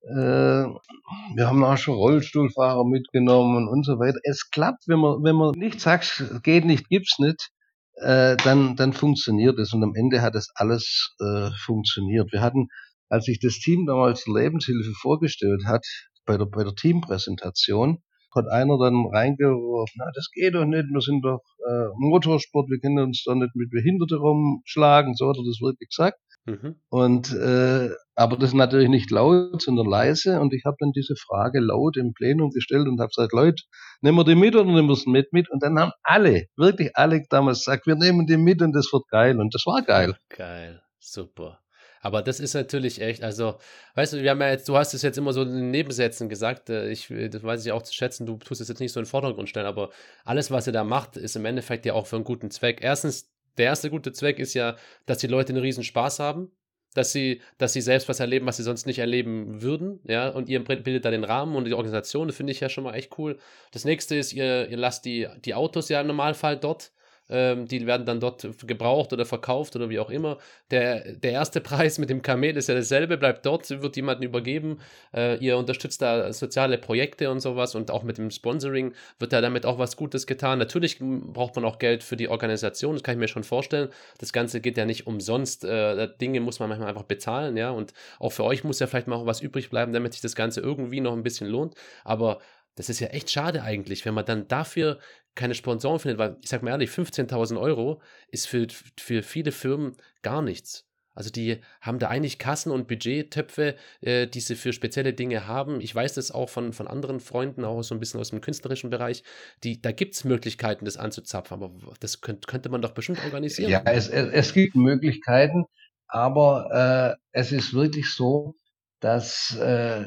wir 0.06 1.47
haben 1.47 1.64
auch 1.64 1.78
schon 1.78 1.95
Rollstuhlfahrer 1.95 2.86
mitgenommen 2.86 3.70
und 3.70 3.86
so 3.86 3.99
weiter. 3.99 4.20
Es 4.24 4.49
klappt, 4.49 4.88
wenn 4.88 4.99
man, 4.99 5.24
wenn 5.24 5.36
man 5.36 5.51
nicht 5.51 5.80
sagt, 5.80 6.24
geht 6.43 6.66
nicht, 6.66 6.89
gibt's 6.89 7.20
nicht, 7.20 7.51
äh, 7.95 8.36
dann, 8.38 8.76
dann 8.76 8.93
funktioniert 8.93 9.58
es. 9.60 9.74
Und 9.74 9.84
am 9.84 9.95
Ende 9.95 10.22
hat 10.22 10.36
es 10.36 10.49
alles 10.56 11.16
äh, 11.22 11.49
funktioniert. 11.64 12.32
Wir 12.34 12.41
hatten, 12.41 12.68
als 13.10 13.26
sich 13.26 13.39
das 13.39 13.60
Team 13.60 13.86
damals 13.86 14.26
Lebenshilfe 14.28 14.91
vorgestellt 15.01 15.64
hat, 15.66 15.86
bei 16.26 16.38
der, 16.38 16.45
bei 16.45 16.64
der 16.64 16.76
Teampräsentation, 16.76 17.99
hat 18.36 18.47
einer 18.47 18.78
dann 18.80 19.06
reingeworfen, 19.06 19.93
na, 19.97 20.06
das 20.16 20.30
geht 20.34 20.56
doch 20.56 20.66
nicht, 20.66 20.86
wir 20.91 21.01
sind 21.01 21.24
doch 21.24 21.41
äh, 21.70 21.88
Motorsport, 21.97 22.68
wir 22.70 22.80
können 22.80 22.97
uns 22.99 23.24
doch 23.24 23.36
nicht 23.36 23.56
mit 23.56 23.70
Behinderte 23.70 24.16
rumschlagen, 24.16 25.14
so 25.16 25.30
hat 25.30 25.38
er 25.38 25.45
das 25.45 25.62
wirklich 25.62 25.89
gesagt. 25.89 26.18
Mhm. 26.46 26.76
Und 26.89 27.34
äh, 27.34 27.89
aber 28.16 28.38
das 28.38 28.50
ist 28.50 28.56
natürlich 28.56 28.89
nicht 28.89 29.10
laut, 29.12 29.62
sondern 29.62 29.88
leise. 29.88 30.39
Und 30.39 30.54
ich 30.54 30.66
habe 30.66 30.78
dann 30.80 30.91
diese 30.91 31.16
Frage 31.16 31.60
laut 31.60 31.98
im 31.98 32.14
Plenum 32.14 32.52
gestellt 32.52 32.88
und 32.88 33.00
habe 33.00 33.10
gesagt, 33.10 33.34
Leute, 33.34 33.64
nehmen 34.02 34.18
wir 34.18 34.24
die 34.24 34.36
mit 34.36 34.56
oder 34.56 34.66
nehmen 34.66 34.88
wir 34.88 34.96
sie 34.96 35.10
nicht 35.10 35.34
mit? 35.34 35.50
Und 35.50 35.64
dann 35.64 35.80
haben 35.80 35.91
alle, 36.04 36.46
wirklich 36.56 36.91
alle 36.96 37.24
damals 37.30 37.60
gesagt, 37.60 37.88
wir 37.88 37.96
nehmen 37.96 38.28
die 38.28 38.38
mit 38.38 38.62
und 38.62 38.74
das 38.74 38.91
wird 38.91 39.08
geil. 39.10 39.39
Und 39.39 39.56
das 39.56 39.66
war 39.66 39.82
geil. 39.82 40.16
Geil, 40.30 40.84
super. 41.00 41.60
Aber 42.02 42.22
das 42.22 42.41
ist 42.41 42.54
natürlich 42.54 43.00
echt, 43.02 43.24
also, 43.24 43.58
weißt 43.96 44.14
du, 44.14 44.22
wir 44.22 44.32
haben 44.32 44.41
ja 44.41 44.50
jetzt, 44.50 44.68
du 44.68 44.76
hast 44.76 44.94
es 44.94 45.04
jetzt 45.04 45.18
immer 45.18 45.32
so 45.32 45.44
in 45.44 45.72
Nebensätzen 45.72 46.28
gesagt, 46.28 46.70
äh, 46.70 46.89
ich, 46.89 47.08
das 47.08 47.44
weiß 47.44 47.66
ich 47.66 47.72
auch 47.72 47.82
zu 47.82 47.94
schätzen, 47.94 48.26
du 48.26 48.36
tust 48.36 48.60
es 48.60 48.68
jetzt 48.68 48.82
nicht 48.82 48.91
so 48.91 49.00
in 49.00 49.06
den 49.06 49.10
Vordergrund 49.10 49.48
stellen, 49.48 49.66
aber 49.66 49.89
alles, 50.26 50.52
was 50.52 50.68
ihr 50.68 50.74
da 50.74 50.84
macht, 50.84 51.16
ist 51.16 51.38
im 51.38 51.46
Endeffekt 51.46 51.86
ja 51.86 51.94
auch 51.94 52.06
für 52.06 52.18
einen 52.18 52.26
guten 52.26 52.52
Zweck. 52.52 52.80
Erstens, 52.82 53.32
der 53.58 53.66
erste 53.66 53.89
gute 53.89 54.12
Zweck 54.12 54.39
ist 54.39 54.54
ja, 54.54 54.76
dass 55.06 55.20
die 55.20 55.28
Leute 55.28 55.54
einen 55.54 55.62
riesen 55.62 55.84
Spaß 55.84 56.20
haben, 56.20 56.51
dass 56.93 57.12
sie, 57.12 57.41
dass 57.58 57.74
sie 57.74 57.82
selbst 57.82 58.08
was 58.10 58.20
erleben, 58.20 58.45
was 58.45 58.58
sie 58.58 58.64
sonst 58.64 58.86
nicht 58.86 58.99
erleben 58.99 59.62
würden, 59.62 59.99
ja, 60.04 60.30
und 60.30 60.49
ihr 60.49 60.64
bildet 60.64 61.06
da 61.06 61.12
den 61.12 61.24
Rahmen 61.24 61.56
und 61.56 61.66
die 61.66 61.74
Organisation, 61.74 62.28
das 62.28 62.38
finde 62.38 62.51
ich 62.51 62.60
ja 62.60 62.70
schon 62.70 62.84
mal 62.84 62.93
echt 62.93 63.18
cool. 63.18 63.38
Das 63.72 63.86
nächste 63.86 64.16
ist, 64.16 64.34
ihr, 64.34 64.70
ihr 64.70 64.78
lasst 64.78 65.06
die, 65.06 65.28
die 65.43 65.56
Autos 65.56 65.89
ja 65.89 66.01
im 66.01 66.08
Normalfall 66.08 66.58
dort, 66.58 66.91
ähm, 67.34 67.67
die 67.67 67.88
werden 67.88 68.05
dann 68.05 68.19
dort 68.19 68.47
gebraucht 68.67 69.11
oder 69.11 69.25
verkauft 69.25 69.75
oder 69.75 69.89
wie 69.89 69.99
auch 69.99 70.11
immer. 70.11 70.38
Der, 70.69 71.13
der 71.13 71.31
erste 71.31 71.61
Preis 71.73 71.97
mit 71.97 72.11
dem 72.11 72.21
Kamel 72.21 72.55
ist 72.55 72.69
ja 72.69 72.75
dasselbe, 72.75 73.17
bleibt 73.17 73.45
dort, 73.45 73.69
wird 73.81 73.95
jemandem 73.95 74.29
übergeben. 74.29 74.79
Äh, 75.15 75.38
ihr 75.38 75.57
unterstützt 75.57 76.01
da 76.03 76.31
soziale 76.31 76.77
Projekte 76.77 77.31
und 77.31 77.39
sowas 77.39 77.73
und 77.73 77.89
auch 77.89 78.03
mit 78.03 78.19
dem 78.19 78.29
Sponsoring 78.29 78.93
wird 79.17 79.34
da 79.34 79.41
damit 79.41 79.65
auch 79.65 79.79
was 79.79 79.97
Gutes 79.97 80.27
getan. 80.27 80.59
Natürlich 80.59 80.99
braucht 80.99 81.55
man 81.55 81.65
auch 81.65 81.79
Geld 81.79 82.03
für 82.03 82.15
die 82.15 82.29
Organisation, 82.29 82.93
das 82.93 83.03
kann 83.03 83.15
ich 83.15 83.19
mir 83.19 83.27
schon 83.27 83.43
vorstellen. 83.43 83.89
Das 84.19 84.31
Ganze 84.31 84.61
geht 84.61 84.77
ja 84.77 84.86
nicht 84.86 85.07
umsonst. 85.07 85.65
Äh, 85.65 86.09
Dinge 86.21 86.39
muss 86.39 86.59
man 86.59 86.69
manchmal 86.69 86.89
einfach 86.89 87.03
bezahlen, 87.03 87.57
ja. 87.57 87.71
Und 87.71 87.93
auch 88.19 88.31
für 88.31 88.43
euch 88.43 88.63
muss 88.63 88.79
ja 88.79 88.86
vielleicht 88.86 89.07
mal 89.07 89.25
was 89.25 89.41
übrig 89.41 89.71
bleiben, 89.71 89.91
damit 89.91 90.13
sich 90.13 90.21
das 90.21 90.36
Ganze 90.36 90.61
irgendwie 90.61 91.01
noch 91.01 91.13
ein 91.13 91.23
bisschen 91.23 91.47
lohnt. 91.47 91.73
Aber 92.03 92.39
das 92.75 92.89
ist 92.89 92.99
ja 92.99 93.07
echt 93.07 93.29
schade 93.29 93.61
eigentlich, 93.63 94.05
wenn 94.05 94.13
man 94.13 94.25
dann 94.25 94.47
dafür 94.47 94.99
keine 95.36 95.55
Sponsoren 95.55 95.99
findet, 95.99 96.19
weil 96.19 96.38
ich 96.41 96.49
sag 96.49 96.63
mal 96.63 96.71
ehrlich, 96.71 96.89
15.000 96.89 97.59
Euro 97.59 98.01
ist 98.29 98.47
für, 98.47 98.67
für 98.99 99.23
viele 99.23 99.51
Firmen 99.51 99.95
gar 100.21 100.41
nichts. 100.41 100.86
Also 101.15 101.29
die 101.29 101.61
haben 101.79 101.99
da 101.99 102.07
eigentlich 102.07 102.39
Kassen 102.39 102.71
und 102.71 102.88
Budgettöpfe, 102.88 103.75
äh, 104.01 104.27
die 104.27 104.39
sie 104.39 104.55
für 104.55 104.73
spezielle 104.73 105.13
Dinge 105.13 105.47
haben. 105.47 105.79
Ich 105.79 105.93
weiß 105.93 106.15
das 106.15 106.31
auch 106.31 106.49
von, 106.49 106.73
von 106.73 106.88
anderen 106.88 107.19
Freunden, 107.19 107.63
auch 107.65 107.84
so 107.84 107.93
ein 107.93 107.99
bisschen 107.99 108.19
aus 108.19 108.31
dem 108.31 108.41
künstlerischen 108.41 108.89
Bereich. 108.89 109.23
Die, 109.63 109.79
da 109.81 109.91
gibt 109.91 110.15
es 110.15 110.23
Möglichkeiten, 110.23 110.86
das 110.86 110.97
anzuzapfen, 110.97 111.61
aber 111.61 111.71
das 111.99 112.21
könnt, 112.21 112.47
könnte 112.47 112.69
man 112.69 112.81
doch 112.81 112.93
bestimmt 112.93 113.23
organisieren. 113.23 113.69
Ja, 113.69 113.84
es, 113.86 114.09
es, 114.09 114.31
es 114.31 114.53
gibt 114.53 114.75
Möglichkeiten, 114.75 115.65
aber 116.07 117.17
äh, 117.31 117.39
es 117.39 117.51
ist 117.51 117.73
wirklich 117.73 118.11
so, 118.11 118.55
dass 118.99 119.55
äh, 119.57 120.05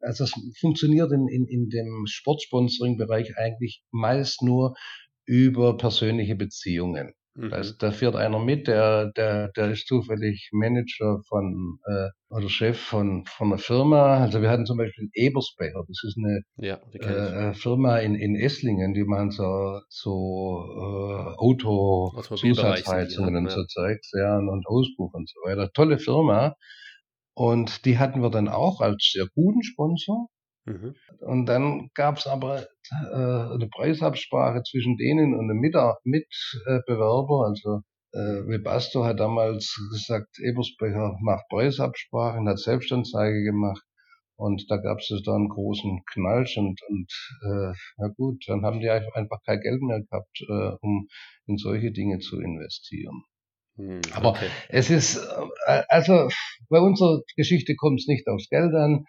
also 0.00 0.24
es 0.24 0.32
funktioniert 0.58 1.12
in, 1.12 1.28
in, 1.28 1.46
in 1.46 1.68
dem 1.68 2.06
Sportsponsoring-Bereich 2.06 3.36
eigentlich 3.36 3.82
meist 3.90 4.42
nur 4.42 4.74
über 5.26 5.76
persönliche 5.76 6.36
Beziehungen. 6.36 7.12
Mhm. 7.36 7.52
Also 7.52 7.74
da 7.76 7.90
fährt 7.90 8.14
einer 8.14 8.38
mit, 8.38 8.68
der, 8.68 9.10
der, 9.12 9.48
der 9.48 9.72
ist 9.72 9.88
zufällig 9.88 10.50
Manager 10.52 11.20
von 11.28 11.80
äh, 11.84 12.10
oder 12.30 12.48
Chef 12.48 12.78
von, 12.78 13.24
von 13.26 13.48
einer 13.48 13.58
Firma. 13.58 14.18
Also 14.18 14.40
wir 14.40 14.50
hatten 14.50 14.66
zum 14.66 14.78
Beispiel 14.78 15.08
Ebersbecher, 15.14 15.82
das 15.88 16.00
ist 16.04 16.16
eine 16.16 16.42
ja, 16.56 16.78
äh, 16.92 17.52
Firma 17.54 17.98
in, 17.98 18.14
in 18.14 18.36
Esslingen, 18.36 18.94
die 18.94 19.02
machen 19.02 19.32
so, 19.32 19.80
so 19.88 20.64
äh, 20.76 21.34
Auto-Zusatzheizungen 21.36 23.34
und 23.36 23.50
so 23.50 23.64
Zeugs, 23.64 24.12
ja, 24.16 24.36
und 24.36 24.64
Auspuff 24.66 25.12
und 25.12 25.28
so 25.28 25.40
weiter. 25.44 25.72
Tolle 25.72 25.98
Firma. 25.98 26.54
Und 27.34 27.84
die 27.84 27.98
hatten 27.98 28.22
wir 28.22 28.30
dann 28.30 28.48
auch 28.48 28.80
als 28.80 29.10
sehr 29.12 29.26
guten 29.34 29.62
Sponsor. 29.62 30.28
Mhm. 30.66 30.94
Und 31.20 31.46
dann 31.46 31.90
gab 31.94 32.18
es 32.18 32.26
aber 32.26 32.62
äh, 32.62 33.14
eine 33.14 33.68
Preisabsprache 33.70 34.62
zwischen 34.62 34.96
denen 34.96 35.34
und 35.34 35.50
einem 35.50 35.60
Mitbewerber. 35.60 37.46
Also 37.46 37.82
äh, 38.12 38.46
Webasto 38.46 39.04
hat 39.04 39.20
damals 39.20 39.76
gesagt, 39.90 40.38
Ebersbecher 40.38 41.16
macht 41.20 41.44
Preisabsprachen, 41.50 42.48
hat 42.48 42.58
Selbstanzeige 42.58 43.42
gemacht. 43.42 43.82
Und 44.36 44.64
da 44.68 44.78
gab 44.78 44.98
es 44.98 45.12
da 45.24 45.34
einen 45.34 45.48
großen 45.48 46.02
Knallsch 46.12 46.56
und, 46.56 46.80
und 46.88 47.12
äh, 47.42 47.72
na 47.98 48.08
gut, 48.16 48.42
dann 48.48 48.64
haben 48.64 48.80
die 48.80 48.90
einfach 48.90 49.38
kein 49.46 49.60
Geld 49.60 49.80
mehr 49.80 50.00
gehabt, 50.02 50.40
äh, 50.48 50.76
um 50.80 51.06
in 51.46 51.56
solche 51.56 51.92
Dinge 51.92 52.18
zu 52.18 52.40
investieren. 52.40 53.22
Hm, 53.76 54.00
Aber 54.12 54.30
okay. 54.30 54.48
es 54.68 54.90
ist, 54.90 55.16
äh, 55.66 55.82
also 55.88 56.28
bei 56.68 56.78
unserer 56.78 57.22
Geschichte 57.36 57.74
kommt 57.74 58.00
es 58.00 58.06
nicht 58.06 58.26
aufs 58.28 58.48
Geld 58.48 58.74
an. 58.74 59.04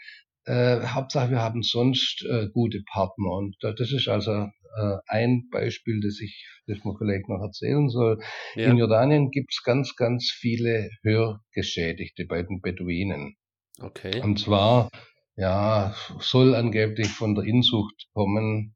Äh, 0.45 0.87
Hauptsache, 0.87 1.31
wir 1.31 1.41
haben 1.41 1.63
sonst 1.63 2.25
äh, 2.29 2.47
gute 2.53 2.81
Partner. 2.91 3.31
Und 3.31 3.55
das 3.61 3.91
ist 3.91 4.07
also 4.07 4.31
äh, 4.77 4.97
ein 5.07 5.47
Beispiel, 5.51 6.01
das 6.01 6.19
ich, 6.19 6.47
das 6.67 6.83
man 6.83 6.95
vielleicht 6.97 7.29
noch 7.29 7.41
erzählen 7.41 7.89
soll. 7.89 8.19
Ja. 8.55 8.69
In 8.69 8.77
Jordanien 8.77 9.31
gibt 9.31 9.51
es 9.51 9.63
ganz, 9.63 9.95
ganz 9.95 10.31
viele 10.31 10.89
Hörgeschädigte 11.03 12.25
bei 12.25 12.43
den 12.43 12.61
Beduinen. 12.61 13.35
Okay. 13.79 14.21
Und 14.21 14.39
zwar, 14.39 14.89
ja, 15.35 15.95
soll 16.19 16.55
angeblich 16.55 17.09
von 17.09 17.35
der 17.35 17.45
Inzucht 17.45 18.07
kommen. 18.13 18.75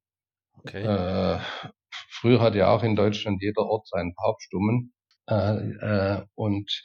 Okay. 0.53 0.83
Äh, 0.83 1.39
früher 2.09 2.41
hat 2.41 2.55
ja 2.55 2.73
auch 2.73 2.83
in 2.83 2.95
Deutschland 2.95 3.41
jeder 3.41 3.65
Ort 3.65 3.87
seinen 3.87 4.13
Taubstummen. 4.15 4.93
Äh, 5.29 5.69
äh, 5.81 6.21
und 6.35 6.83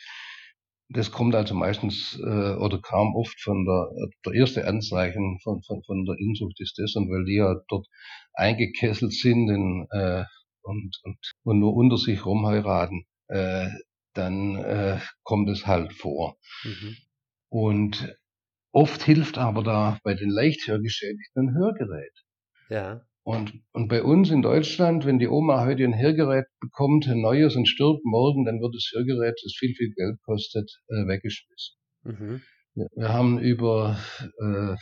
das 0.91 1.11
kommt 1.11 1.35
also 1.35 1.55
meistens 1.55 2.19
äh, 2.23 2.55
oder 2.55 2.81
kam 2.81 3.15
oft 3.15 3.41
von 3.41 3.65
der, 3.65 3.89
der 4.27 4.33
erste 4.35 4.67
Anzeichen 4.67 5.39
von, 5.43 5.63
von, 5.63 5.83
von 5.85 6.05
der 6.05 6.17
Inzucht 6.19 6.61
ist 6.61 6.79
das 6.79 6.95
und 6.95 7.09
weil 7.11 7.25
die 7.25 7.37
ja 7.37 7.55
dort 7.69 7.87
eingekesselt 8.35 9.13
sind 9.13 9.49
in, 9.49 9.87
äh, 9.91 10.25
und, 10.63 11.01
und, 11.03 11.19
und 11.43 11.59
nur 11.59 11.75
unter 11.75 11.97
sich 11.97 12.25
rumheiraten, 12.25 13.07
äh, 13.29 13.69
dann 14.15 14.57
äh, 14.57 14.99
kommt 15.23 15.49
es 15.49 15.67
halt 15.67 15.93
vor. 15.93 16.37
Mhm. 16.65 16.97
Und 17.49 18.17
oft 18.73 19.03
hilft 19.03 19.39
aber 19.39 19.63
da 19.63 19.99
bei 20.05 20.15
den 20.15 20.31
Leichthörgeschädigten 20.31 21.49
ein 21.49 21.55
Hörgerät. 21.55 22.13
Ja. 22.69 23.07
Und, 23.25 23.55
und 23.73 23.89
bei 23.89 24.03
uns 24.03 24.31
in 24.31 24.43
Deutschland, 24.43 25.07
wenn 25.07 25.19
die 25.19 25.29
Oma 25.29 25.65
heute 25.65 25.83
ein 25.83 25.99
Hörgerät 25.99 26.45
bekommt, 26.61 27.09
ein 27.09 27.23
neues 27.23 27.57
und 27.57 27.67
stirbt 27.67 28.05
morgen, 28.05 28.45
dann 28.45 28.61
wird 28.61 28.75
das 28.75 28.91
Hörgerät, 28.95 29.35
das 29.43 29.55
viel, 29.59 29.75
viel 29.75 29.95
Geld 29.95 30.19
kostet, 30.27 30.71
äh, 30.89 31.09
weggeschmissen. 31.09 31.75
Mhm. 32.03 32.43
Wir, 32.75 33.09
haben 33.09 33.39
über, 33.39 33.99
äh, 34.21 34.77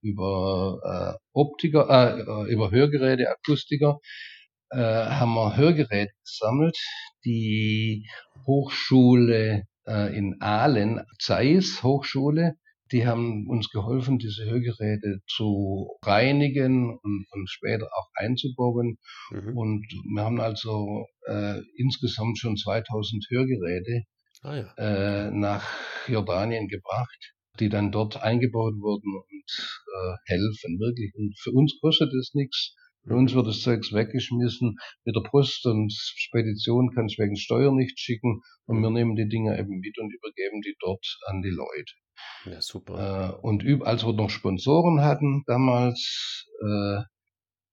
über 0.00 1.18
äh, 1.18 1.18
Optiker, 1.32 2.46
äh, 2.46 2.50
über 2.50 2.70
Hörgeräte, 2.70 3.28
Akustiker, 3.28 3.98
äh, 4.70 4.78
haben 4.78 5.34
wir 5.34 5.56
Hörgeräte 5.58 6.12
gesammelt, 6.24 6.78
die 7.26 8.08
Hochschule 8.46 9.64
äh, 9.86 10.16
in 10.16 10.40
Aalen, 10.40 11.04
Zeiss 11.18 11.82
Hochschule, 11.82 12.56
die 12.92 13.06
haben 13.06 13.48
uns 13.48 13.70
geholfen, 13.70 14.18
diese 14.18 14.44
Hörgeräte 14.44 15.20
zu 15.26 15.96
reinigen 16.02 16.90
und, 16.90 17.26
und 17.30 17.50
später 17.50 17.86
auch 17.86 18.08
einzubauen. 18.14 18.98
Mhm. 19.30 19.56
Und 19.56 19.86
wir 20.14 20.22
haben 20.22 20.40
also 20.40 21.06
äh, 21.26 21.60
insgesamt 21.76 22.38
schon 22.38 22.56
2000 22.56 23.26
Hörgeräte 23.30 24.04
ah, 24.42 24.56
ja. 24.56 24.74
äh, 24.76 25.30
nach 25.32 25.66
Jordanien 26.06 26.68
gebracht, 26.68 27.34
die 27.58 27.68
dann 27.68 27.90
dort 27.90 28.22
eingebaut 28.22 28.74
wurden 28.78 29.14
und 29.14 29.50
äh, 29.94 30.16
helfen, 30.26 30.78
wirklich. 30.78 31.12
Und 31.16 31.36
für 31.40 31.50
uns 31.50 31.76
kostet 31.80 32.12
es 32.14 32.34
nichts. 32.34 32.76
Für 33.04 33.14
uns 33.14 33.34
wird 33.34 33.46
das 33.46 33.60
Zeugs 33.60 33.92
weggeschmissen 33.92 34.76
mit 35.04 35.14
der 35.14 35.28
Post 35.28 35.64
und 35.66 35.92
Spedition 35.92 36.92
kann 36.92 37.06
es 37.06 37.16
wegen 37.18 37.36
Steuer 37.36 37.72
nicht 37.72 38.00
schicken 38.00 38.42
und 38.66 38.80
wir 38.80 38.90
nehmen 38.90 39.14
die 39.14 39.28
Dinger 39.28 39.56
eben 39.56 39.78
mit 39.78 39.96
und 39.98 40.12
übergeben 40.12 40.60
die 40.60 40.74
dort 40.80 41.06
an 41.26 41.40
die 41.40 41.50
Leute. 41.50 41.92
Ja, 42.44 42.60
super. 42.60 43.38
Äh, 43.40 43.46
und 43.46 43.64
als 43.82 44.04
wir 44.04 44.12
noch 44.12 44.30
Sponsoren 44.30 45.00
hatten 45.02 45.42
damals, 45.46 46.46
äh, 46.62 47.02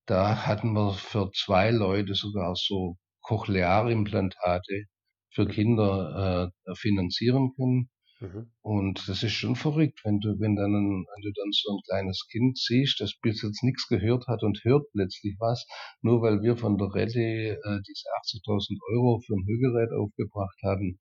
da 0.05 0.45
hatten 0.45 0.73
wir 0.73 0.93
für 0.93 1.31
zwei 1.31 1.71
Leute 1.71 2.15
sogar 2.15 2.55
so 2.55 2.97
Cochlearimplantate 3.21 4.85
für 5.31 5.47
Kinder 5.47 6.51
äh, 6.65 6.75
finanzieren 6.75 7.53
können. 7.55 7.89
Mhm. 8.19 8.51
Und 8.61 9.07
das 9.09 9.23
ist 9.23 9.33
schon 9.33 9.55
verrückt, 9.55 9.99
wenn 10.05 10.19
du, 10.19 10.39
wenn 10.39 10.55
dann, 10.55 10.73
ein, 10.73 11.05
wenn 11.05 11.21
du 11.23 11.31
dann 11.35 11.51
so 11.51 11.75
ein 11.75 11.81
kleines 11.87 12.25
Kind 12.31 12.57
siehst, 12.57 12.99
das 13.01 13.13
bis 13.21 13.41
jetzt 13.41 13.63
nichts 13.63 13.87
gehört 13.87 14.27
hat 14.27 14.43
und 14.43 14.63
hört 14.63 14.85
plötzlich 14.93 15.35
was, 15.39 15.65
nur 16.01 16.21
weil 16.21 16.41
wir 16.41 16.55
von 16.55 16.77
der 16.77 16.87
Rallye 16.87 17.49
äh, 17.49 17.81
diese 17.87 18.07
80.000 18.23 18.77
Euro 18.95 19.19
für 19.25 19.33
ein 19.33 19.45
Hörgerät 19.45 19.91
aufgebracht 19.91 20.57
haben, 20.63 20.99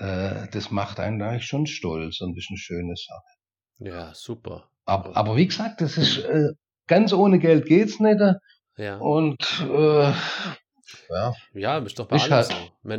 äh, 0.00 0.48
das 0.50 0.70
macht 0.70 0.98
einen 1.00 1.22
eigentlich 1.22 1.46
schon 1.46 1.66
stolz 1.66 2.20
und 2.20 2.36
ist 2.36 2.48
eine 2.50 2.58
schöne 2.58 2.94
Sache. 2.96 3.22
Ja, 3.78 4.12
super. 4.14 4.70
Aber, 4.84 5.16
aber 5.16 5.36
wie 5.36 5.46
gesagt, 5.46 5.80
das 5.80 5.96
ist 5.96 6.18
äh, 6.18 6.52
ganz 6.86 7.12
ohne 7.12 7.38
Geld 7.38 7.66
geht's 7.66 8.00
nicht. 8.00 8.20
Ja. 8.76 8.98
Und 8.98 9.38
äh, 9.70 10.12
ja. 11.08 11.34
Ja, 11.54 11.78
ist 11.78 11.98
doch 11.98 12.06
bei 12.06 12.16
allem 12.16 12.30
halt, 12.30 12.46
so. 12.46 12.54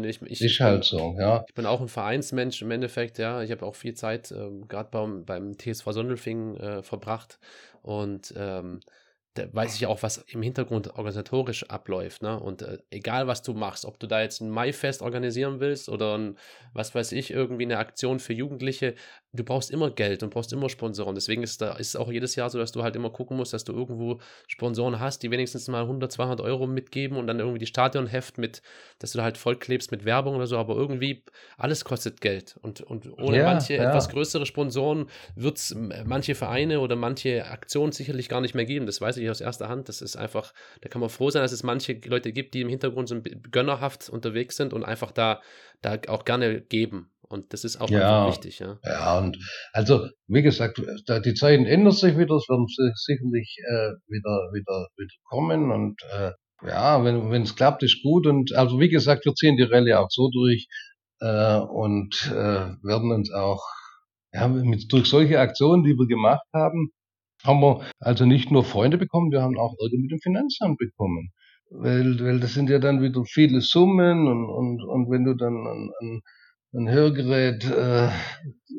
Ich, 0.05 0.21
ich, 0.21 0.41
ich, 0.41 0.61
halt 0.61 0.83
so, 0.83 1.15
ja. 1.19 1.43
Ich 1.47 1.53
bin 1.53 1.65
auch 1.65 1.81
ein 1.81 1.87
Vereinsmensch 1.87 2.61
im 2.61 2.71
Endeffekt, 2.71 3.17
ja. 3.17 3.41
Ich 3.41 3.51
habe 3.51 3.65
auch 3.65 3.75
viel 3.75 3.93
Zeit 3.93 4.31
ähm, 4.31 4.67
gerade 4.67 4.89
beim, 4.89 5.25
beim 5.25 5.57
TSV 5.57 5.91
Sondelfingen 5.91 6.57
äh, 6.57 6.83
verbracht 6.83 7.39
und 7.81 8.33
ähm, 8.37 8.79
da 9.33 9.53
weiß 9.53 9.75
ich 9.75 9.85
auch, 9.85 10.03
was 10.03 10.17
im 10.17 10.41
Hintergrund 10.41 10.89
organisatorisch 10.89 11.63
abläuft. 11.69 12.21
Ne? 12.21 12.37
Und 12.37 12.63
äh, 12.63 12.79
egal, 12.89 13.27
was 13.27 13.41
du 13.41 13.53
machst, 13.53 13.85
ob 13.85 13.97
du 13.97 14.07
da 14.07 14.21
jetzt 14.21 14.41
ein 14.41 14.49
Maifest 14.49 15.01
organisieren 15.01 15.59
willst 15.61 15.87
oder 15.87 16.17
ein, 16.17 16.37
was 16.73 16.93
weiß 16.93 17.13
ich, 17.13 17.31
irgendwie 17.31 17.63
eine 17.63 17.77
Aktion 17.77 18.19
für 18.19 18.33
Jugendliche, 18.33 18.95
du 19.33 19.43
brauchst 19.43 19.71
immer 19.71 19.89
Geld 19.91 20.23
und 20.23 20.29
brauchst 20.31 20.51
immer 20.51 20.69
Sponsoren. 20.69 21.15
Deswegen 21.15 21.43
ist, 21.43 21.61
da, 21.61 21.73
ist 21.73 21.89
es 21.89 21.95
auch 21.95 22.11
jedes 22.11 22.35
Jahr 22.35 22.49
so, 22.49 22.57
dass 22.59 22.71
du 22.71 22.83
halt 22.83 22.95
immer 22.95 23.09
gucken 23.09 23.37
musst, 23.37 23.53
dass 23.53 23.63
du 23.63 23.71
irgendwo 23.71 24.19
Sponsoren 24.47 24.99
hast, 24.99 25.23
die 25.23 25.31
wenigstens 25.31 25.67
mal 25.67 25.83
100, 25.83 26.11
200 26.11 26.41
Euro 26.41 26.67
mitgeben 26.67 27.17
und 27.17 27.27
dann 27.27 27.39
irgendwie 27.39 27.59
die 27.59 27.65
Stadionheft 27.65 28.37
mit, 28.37 28.61
dass 28.99 29.13
du 29.13 29.19
da 29.19 29.23
halt 29.23 29.37
vollklebst 29.37 29.91
mit 29.91 30.03
Werbung 30.03 30.35
oder 30.35 30.47
so. 30.47 30.57
Aber 30.57 30.75
irgendwie 30.75 31.23
alles 31.57 31.85
kostet 31.85 32.19
Geld. 32.19 32.57
Und, 32.61 32.81
und 32.81 33.07
ohne 33.19 33.37
Ja, 33.37 33.45
manche 33.45 33.75
ja. 33.75 33.89
etwas 33.89 34.09
größere 34.09 34.45
Sponsoren 34.45 35.07
wird 35.35 35.57
es 35.57 35.75
manche 36.05 36.35
Vereine 36.35 36.81
oder 36.81 36.95
manche 36.95 37.45
Aktionen 37.45 37.93
sicherlich 37.93 38.27
gar 38.27 38.41
nicht 38.41 38.55
mehr 38.55 38.65
geben. 38.65 38.85
Das 38.85 38.99
weiß 38.99 39.17
ich 39.17 39.29
aus 39.29 39.39
erster 39.39 39.69
Hand. 39.69 39.87
Das 39.87 40.01
ist 40.01 40.17
einfach, 40.17 40.53
da 40.81 40.89
kann 40.89 40.99
man 40.99 41.09
froh 41.09 41.29
sein, 41.29 41.41
dass 41.41 41.53
es 41.53 41.63
manche 41.63 41.93
Leute 42.05 42.33
gibt, 42.33 42.53
die 42.53 42.61
im 42.61 42.69
Hintergrund 42.69 43.07
so 43.07 43.21
gönnerhaft 43.51 44.09
unterwegs 44.09 44.57
sind 44.57 44.73
und 44.73 44.83
einfach 44.83 45.11
da, 45.11 45.41
da 45.81 45.97
auch 46.07 46.25
gerne 46.25 46.61
geben. 46.61 47.10
Und 47.31 47.53
das 47.53 47.63
ist 47.63 47.79
auch 47.79 47.89
Ja. 47.89 48.27
wichtig, 48.27 48.59
ja. 48.59 48.77
Ja, 48.83 49.17
und 49.19 49.37
also, 49.73 50.07
wie 50.27 50.41
gesagt, 50.41 50.81
da 51.07 51.19
die 51.19 51.33
Zeiten 51.33 51.65
ändern 51.65 51.93
sich 51.93 52.17
wieder, 52.17 52.35
es 52.35 52.47
werden 52.49 52.67
si- 52.67 52.91
sicherlich 52.95 53.57
äh, 53.69 53.91
wieder, 54.07 54.49
wieder, 54.53 54.87
wieder 54.97 55.15
kommen 55.29 55.71
und 55.71 56.01
äh, 56.13 56.31
ja, 56.67 57.03
wenn 57.03 57.41
es 57.41 57.55
klappt, 57.55 57.81
ist 57.83 58.03
gut. 58.03 58.27
Und 58.27 58.53
also 58.53 58.79
wie 58.79 58.89
gesagt, 58.89 59.25
wir 59.25 59.33
ziehen 59.33 59.57
die 59.57 59.63
Rallye 59.63 59.95
auch 59.95 60.09
so 60.11 60.29
durch 60.29 60.67
äh, 61.19 61.57
und 61.57 62.13
äh, 62.31 62.69
werden 62.83 63.11
uns 63.11 63.31
auch 63.33 63.63
ja, 64.33 64.47
mit, 64.47 64.91
durch 64.93 65.07
solche 65.07 65.39
Aktionen, 65.39 65.83
die 65.83 65.95
wir 65.97 66.07
gemacht 66.07 66.45
haben, 66.53 66.91
haben 67.43 67.61
wir 67.61 67.81
also 67.99 68.25
nicht 68.25 68.51
nur 68.51 68.63
Freunde 68.63 68.97
bekommen, 68.97 69.31
wir 69.31 69.41
haben 69.41 69.57
auch 69.57 69.73
Ärger 69.81 69.97
mit 69.97 70.11
dem 70.11 70.19
Finanzamt 70.19 70.77
bekommen. 70.77 71.31
Weil, 71.73 72.19
weil 72.19 72.39
das 72.41 72.53
sind 72.53 72.69
ja 72.69 72.79
dann 72.79 73.01
wieder 73.01 73.23
viele 73.25 73.61
Summen 73.61 74.27
und, 74.27 74.45
und, 74.49 74.83
und 74.83 75.09
wenn 75.09 75.23
du 75.23 75.33
dann 75.35 75.55
ein, 75.55 75.89
ein, 76.01 76.21
ein 76.73 76.89
Hörgerät 76.89 77.63
äh, 77.65 78.09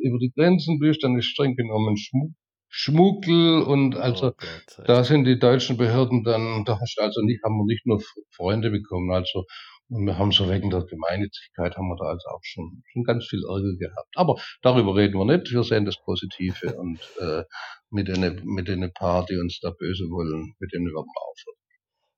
über 0.02 0.18
die 0.18 0.32
Grenzen 0.34 0.78
bist, 0.78 1.02
dann 1.02 1.16
ist 1.16 1.26
streng 1.26 1.56
genommen 1.56 1.96
Schmu 1.96 2.32
Schmuggel 2.74 3.62
und 3.62 3.96
also 3.96 4.28
oh 4.28 4.32
Gott, 4.34 4.88
da 4.88 5.04
sind 5.04 5.24
die 5.24 5.38
deutschen 5.38 5.76
Behörden 5.76 6.24
dann, 6.24 6.64
da 6.64 6.80
hast 6.80 6.96
du 6.96 7.02
also 7.02 7.20
nicht, 7.20 7.42
haben 7.44 7.58
wir 7.58 7.66
nicht 7.66 7.84
nur 7.84 8.00
Freunde 8.30 8.70
bekommen, 8.70 9.12
also 9.12 9.44
und 9.92 10.06
wir 10.06 10.16
haben 10.16 10.32
so 10.32 10.48
wegen 10.48 10.70
der 10.70 10.84
Gemeinnützigkeit 10.84 11.76
haben 11.76 11.88
wir 11.88 11.96
da 11.96 12.06
also 12.06 12.26
auch 12.30 12.40
schon, 12.42 12.82
schon 12.90 13.04
ganz 13.04 13.26
viel 13.26 13.42
Ärger 13.44 13.76
gehabt. 13.76 14.08
Aber 14.14 14.40
darüber 14.62 14.96
reden 14.96 15.18
wir 15.18 15.26
nicht. 15.26 15.52
Wir 15.52 15.64
sehen 15.64 15.84
das 15.84 16.00
Positive 16.02 16.74
und 16.76 16.98
äh, 17.20 17.44
mit 17.90 18.08
den 18.08 18.40
mit 18.44 18.68
den 18.68 18.90
paar, 18.94 19.26
die 19.26 19.36
uns 19.36 19.60
da 19.60 19.70
böse 19.70 20.04
wollen, 20.04 20.54
mit 20.58 20.72
denen 20.72 20.86
werden 20.86 20.94
wir 20.94 21.22
aufhören. 21.28 21.61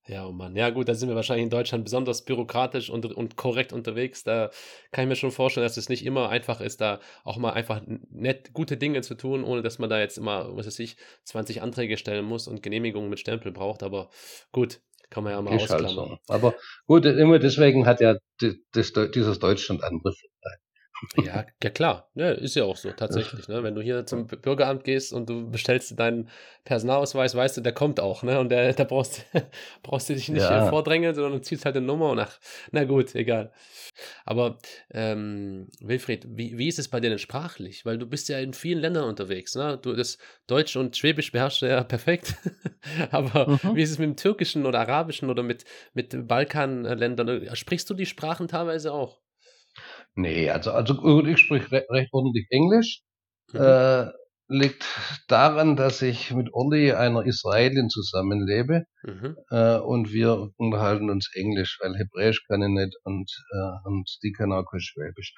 Ja, 0.06 0.26
oh 0.26 0.32
Mann. 0.32 0.54
Ja, 0.54 0.68
gut, 0.68 0.88
da 0.88 0.94
sind 0.94 1.08
wir 1.08 1.16
wahrscheinlich 1.16 1.44
in 1.44 1.50
Deutschland 1.50 1.84
besonders 1.84 2.26
bürokratisch 2.26 2.90
und, 2.90 3.06
und 3.06 3.36
korrekt 3.36 3.72
unterwegs. 3.72 4.22
Da 4.22 4.50
kann 4.92 5.04
ich 5.04 5.08
mir 5.08 5.16
schon 5.16 5.30
vorstellen, 5.30 5.64
dass 5.64 5.78
es 5.78 5.88
nicht 5.88 6.04
immer 6.04 6.28
einfach 6.28 6.60
ist, 6.60 6.82
da 6.82 7.00
auch 7.24 7.38
mal 7.38 7.52
einfach 7.52 7.80
nett 8.10 8.52
gute 8.52 8.76
Dinge 8.76 9.00
zu 9.00 9.14
tun, 9.14 9.44
ohne 9.44 9.62
dass 9.62 9.78
man 9.78 9.88
da 9.88 9.98
jetzt 9.98 10.18
immer, 10.18 10.54
was 10.56 10.66
weiß 10.66 10.78
ich, 10.80 10.96
20 11.24 11.62
Anträge 11.62 11.96
stellen 11.96 12.26
muss 12.26 12.48
und 12.48 12.62
Genehmigungen 12.62 13.08
mit 13.08 13.18
Stempel 13.18 13.50
braucht. 13.50 13.82
Aber 13.82 14.10
gut, 14.52 14.80
kann 15.08 15.24
man 15.24 15.32
ja 15.32 15.40
mal 15.40 15.56
Ist 15.56 15.70
halt 15.70 15.84
ausklammern. 15.84 16.18
so. 16.26 16.34
Aber 16.34 16.54
gut, 16.86 17.06
immer 17.06 17.38
deswegen 17.38 17.86
hat 17.86 18.00
ja 18.00 18.16
das, 18.40 18.92
dieses 19.14 19.38
Deutschland 19.38 19.84
andere 19.84 20.12
Vorteile. 20.12 20.63
Ja, 21.16 21.44
ja 21.62 21.70
klar, 21.70 22.10
ja, 22.14 22.30
ist 22.30 22.56
ja 22.56 22.64
auch 22.64 22.76
so, 22.76 22.90
tatsächlich. 22.90 23.46
Ne? 23.46 23.62
Wenn 23.62 23.74
du 23.74 23.82
hier 23.82 24.06
zum 24.06 24.26
Bürgeramt 24.26 24.84
gehst 24.84 25.12
und 25.12 25.28
du 25.28 25.50
bestellst 25.50 25.98
deinen 25.98 26.28
Personalausweis, 26.64 27.34
weißt 27.34 27.56
du, 27.56 27.60
der 27.60 27.72
kommt 27.72 28.00
auch, 28.00 28.22
ne? 28.22 28.40
Und 28.40 28.48
der, 28.48 28.72
da 28.74 28.84
brauchst, 28.84 29.24
brauchst 29.82 30.08
du 30.08 30.14
dich 30.14 30.28
nicht 30.28 30.50
Ja. 30.50 30.66
äh, 30.66 30.70
vordrängeln, 30.70 31.14
sondern 31.14 31.34
du 31.34 31.40
ziehst 31.40 31.64
halt 31.66 31.76
eine 31.76 31.86
Nummer 31.86 32.10
und 32.10 32.18
ach, 32.20 32.40
na 32.72 32.84
gut, 32.84 33.14
egal. 33.14 33.52
Aber 34.24 34.58
ähm, 34.92 35.68
Wilfried, 35.80 36.26
wie, 36.28 36.58
wie 36.58 36.68
ist 36.68 36.78
es 36.78 36.88
bei 36.88 37.00
dir 37.00 37.10
denn 37.10 37.18
sprachlich? 37.18 37.84
Weil 37.84 37.98
du 37.98 38.06
bist 38.06 38.28
ja 38.28 38.38
in 38.38 38.54
vielen 38.54 38.80
Ländern 38.80 39.04
unterwegs, 39.08 39.54
ne? 39.54 39.78
Du 39.80 39.92
das 39.94 40.18
Deutsch 40.46 40.76
und 40.76 40.96
Schwäbisch 40.96 41.32
beherrschst 41.32 41.62
du 41.62 41.66
ja 41.66 41.84
perfekt. 41.84 42.34
Aber 43.10 43.48
Mhm. 43.48 43.76
wie 43.76 43.82
ist 43.82 43.90
es 43.90 43.98
mit 43.98 44.08
dem 44.08 44.16
Türkischen 44.16 44.66
oder 44.66 44.80
Arabischen 44.80 45.30
oder 45.30 45.42
mit, 45.42 45.64
mit 45.92 46.26
Balkanländern? 46.26 47.54
Sprichst 47.54 47.88
du 47.90 47.94
die 47.94 48.06
Sprachen 48.06 48.48
teilweise 48.48 48.92
auch? 48.92 49.23
Nee, 50.14 50.50
also, 50.50 50.72
also 50.72 51.24
ich 51.24 51.38
spreche 51.38 51.70
re 51.72 51.86
recht 51.90 52.12
ordentlich 52.12 52.46
Englisch. 52.50 53.02
Mhm. 53.52 53.60
Äh, 53.60 54.10
liegt 54.48 54.84
daran, 55.26 55.74
dass 55.74 56.02
ich 56.02 56.30
mit 56.32 56.52
Olli, 56.52 56.92
einer 56.92 57.24
Israelin, 57.24 57.88
zusammenlebe. 57.88 58.84
Mhm. 59.02 59.36
Äh, 59.50 59.78
und 59.78 60.12
wir 60.12 60.50
unterhalten 60.56 61.10
uns 61.10 61.30
Englisch, 61.34 61.78
weil 61.82 61.96
Hebräisch 61.96 62.44
kann 62.46 62.62
ich 62.62 62.68
nicht 62.68 62.96
und, 63.04 63.30
äh, 63.52 63.88
und 63.88 64.08
die 64.22 64.32
kann 64.32 64.52
auch 64.52 64.64
kein 64.70 64.80
Schwäbisch. 64.80 65.34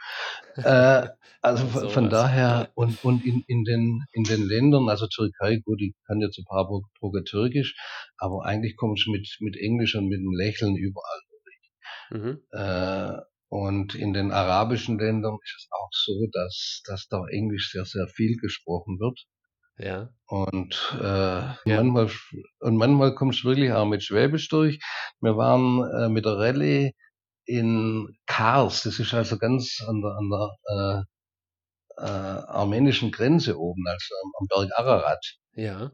Äh, 0.57 1.09
also 1.43 1.66
von, 1.66 1.91
von 1.91 2.11
daher, 2.11 2.70
und, 2.74 3.05
und 3.05 3.24
in, 3.24 3.45
in, 3.47 3.64
den, 3.64 4.03
in 4.12 4.24
den 4.24 4.47
Ländern, 4.47 4.89
also 4.89 5.07
Türkei, 5.07 5.59
gut, 5.64 5.81
ich 5.81 5.95
kann 6.07 6.20
jetzt 6.20 6.39
ein 6.39 6.45
paar 6.45 6.66
Brocken 6.66 7.24
Türkisch, 7.24 7.77
aber 8.18 8.45
eigentlich 8.45 8.77
kommst 8.77 9.07
du 9.07 9.12
mit, 9.12 9.29
mit 9.41 9.57
Englisch 9.57 9.95
und 9.95 10.09
mit 10.09 10.18
dem 10.18 10.33
Lächeln 10.33 10.77
überall. 10.77 11.20
Mhm. 12.11 12.41
Und 13.49 13.94
in 13.94 14.12
den 14.12 14.32
arabischen 14.32 14.99
Ländern 14.99 15.36
ist 15.42 15.55
es 15.59 15.68
auch 15.70 15.90
so, 15.92 16.26
dass, 16.32 16.82
dass 16.86 17.09
da 17.09 17.22
Englisch 17.30 17.70
sehr, 17.70 17.84
sehr 17.84 18.09
viel 18.09 18.36
gesprochen 18.36 18.99
wird. 18.99 19.20
Ja. 19.78 20.09
Und, 20.26 20.97
äh, 21.01 21.55
manchmal, 21.66 22.11
und 22.61 22.76
manchmal 22.76 23.14
kommst 23.14 23.44
du 23.44 23.49
wirklich 23.49 23.72
auch 23.72 23.86
mit 23.86 24.03
Schwäbisch 24.03 24.49
durch. 24.49 24.80
Wir 25.20 25.36
waren 25.36 25.84
äh, 25.84 26.09
mit 26.09 26.24
der 26.24 26.38
Rallye 26.38 26.92
in 27.44 28.09
Kars, 28.26 28.82
das 28.82 28.99
ist 28.99 29.14
also 29.14 29.38
ganz 29.38 29.80
an 29.86 30.01
der, 30.01 30.11
an 30.11 30.30
der 30.30 31.05
äh, 31.99 32.05
äh, 32.05 32.40
armenischen 32.49 33.12
Grenze 33.12 33.59
oben, 33.59 33.84
also 33.86 34.14
am, 34.24 34.32
am 34.40 34.47
Berg 34.49 34.78
Ararat. 34.78 35.36
Ja. 35.55 35.92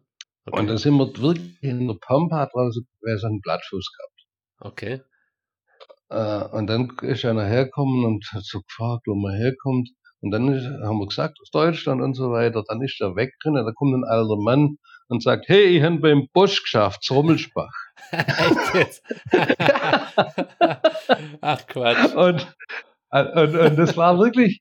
Und 0.51 0.67
da 0.67 0.77
sind 0.77 0.97
wir 0.97 1.17
wirklich 1.19 1.63
in 1.63 1.87
der 1.87 1.97
Pampa 2.01 2.47
draußen 2.47 2.87
gewesen, 3.01 3.27
einen 3.27 3.41
Blattfuß 3.41 3.93
gehabt. 3.97 4.73
Okay. 4.73 5.03
Äh, 6.13 6.45
und 6.57 6.67
dann 6.67 6.93
ist 7.03 7.25
einer 7.25 7.45
hergekommen 7.45 8.05
und 8.05 8.25
hat 8.33 8.45
so 8.45 8.61
gefragt, 8.61 9.03
wo 9.07 9.15
man 9.15 9.35
herkommt. 9.35 9.89
Und 10.21 10.31
dann 10.31 10.53
ist, 10.53 10.65
haben 10.85 10.99
wir 10.99 11.07
gesagt, 11.09 11.39
aus 11.41 11.51
Deutschland 11.51 12.01
und 12.03 12.15
so 12.15 12.31
weiter. 12.31 12.63
Dann 12.69 12.83
ist 12.83 13.01
er 13.01 13.17
weg 13.17 13.33
drin, 13.43 13.55
da 13.55 13.73
kommt 13.75 13.95
ein 13.95 14.05
alter 14.05 14.37
Mann 14.37 14.77
und 15.09 15.23
sagt, 15.23 15.49
hey, 15.49 15.65
ich 15.77 15.83
habe 15.83 15.99
beim 15.99 16.29
Bosch 16.33 16.63
geschafft, 16.63 17.05
jetzt? 18.75 19.03
Ach 21.41 21.67
Quatsch. 21.67 22.15
Und, 22.15 22.47
und, 23.11 23.57
und 23.57 23.77
das 23.77 23.97
war 23.97 24.19
wirklich, 24.19 24.61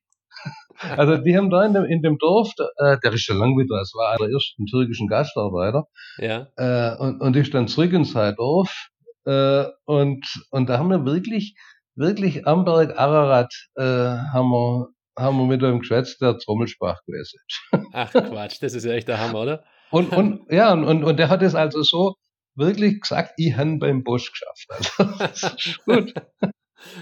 also 0.96 1.16
die 1.18 1.36
haben 1.36 1.50
da 1.50 1.64
in 1.64 1.74
dem, 1.74 1.84
in 1.84 2.02
dem 2.02 2.18
Dorf, 2.18 2.50
äh, 2.78 2.96
der 3.02 3.12
ist 3.12 3.22
schon 3.22 3.38
lang 3.38 3.56
wieder, 3.56 3.80
es 3.80 3.92
war 3.94 4.10
einer 4.10 4.26
der 4.26 4.34
ersten 4.34 4.66
türkischen 4.66 5.06
Gastarbeiter, 5.08 5.84
Ja. 6.18 6.48
äh, 6.56 6.96
und, 6.98 7.20
und 7.20 7.36
ist 7.36 7.54
dann 7.54 7.68
zurück 7.68 7.92
in 7.92 8.04
sein 8.04 8.34
Dorf, 8.36 8.88
äh, 9.24 9.64
und, 9.84 10.26
und 10.50 10.68
da 10.68 10.78
haben 10.78 10.90
wir 10.90 11.04
wirklich, 11.04 11.54
wirklich 11.94 12.46
am 12.46 12.64
Berg 12.64 12.98
Ararat, 12.98 13.52
äh, 13.76 13.82
haben 13.82 14.50
wir, 14.50 14.88
haben 15.18 15.38
wir 15.38 15.46
mit 15.46 15.62
einem 15.62 15.80
geschwätzt, 15.80 16.20
der 16.20 16.38
Trommelspach 16.38 17.00
gewesen 17.06 17.38
ist. 17.46 17.62
Ach 17.92 18.12
Quatsch, 18.12 18.62
das 18.62 18.74
ist 18.74 18.84
ja 18.84 18.92
echt 18.92 19.08
der 19.08 19.20
Hammer, 19.20 19.40
oder? 19.40 19.64
Und, 19.90 20.10
und, 20.12 20.50
ja, 20.50 20.72
und, 20.72 21.04
und, 21.04 21.18
der 21.18 21.28
hat 21.28 21.42
es 21.42 21.54
also 21.54 21.82
so 21.82 22.14
wirklich 22.54 23.00
gesagt, 23.02 23.34
ich 23.36 23.56
han 23.56 23.78
beim 23.78 24.02
Bosch 24.04 24.30
geschafft. 24.32 24.66
Also, 24.68 25.18
das 25.18 25.42
ist 25.42 25.84
gut. 25.84 26.14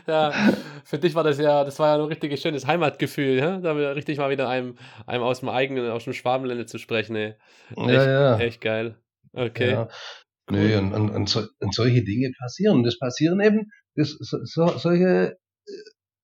Ja, 0.07 0.33
für 0.85 0.99
dich 0.99 1.15
war 1.15 1.25
das 1.25 1.39
ja, 1.39 1.65
das 1.65 1.79
war 1.79 1.97
ja 1.97 2.03
ein 2.03 2.09
richtig 2.09 2.39
schönes 2.41 2.67
Heimatgefühl, 2.67 3.39
ja? 3.39 3.59
Da 3.59 3.73
richtig 3.73 4.19
mal 4.19 4.31
wieder 4.31 4.49
einem, 4.49 4.77
einem 5.07 5.23
aus 5.23 5.41
dem 5.41 5.49
eigenen, 5.49 5.91
aus 5.91 6.05
dem 6.05 6.13
Schwabenländer 6.13 6.67
zu 6.67 6.79
sprechen, 6.79 7.17
ey. 7.17 7.35
Echt, 7.71 7.89
Ja, 7.89 8.11
ja. 8.11 8.39
echt 8.39 8.61
geil. 8.61 8.97
Okay. 9.33 9.73
Ja. 9.73 9.89
Nee, 10.51 10.77
und, 10.77 10.93
und, 10.93 11.11
und, 11.11 11.29
so, 11.29 11.43
und 11.61 11.75
solche 11.75 12.03
Dinge 12.03 12.33
passieren. 12.39 12.83
Das 12.83 12.99
passieren 12.99 13.41
eben, 13.41 13.71
das, 13.95 14.17
so, 14.21 14.39
so, 14.45 14.79
solche, 14.79 15.37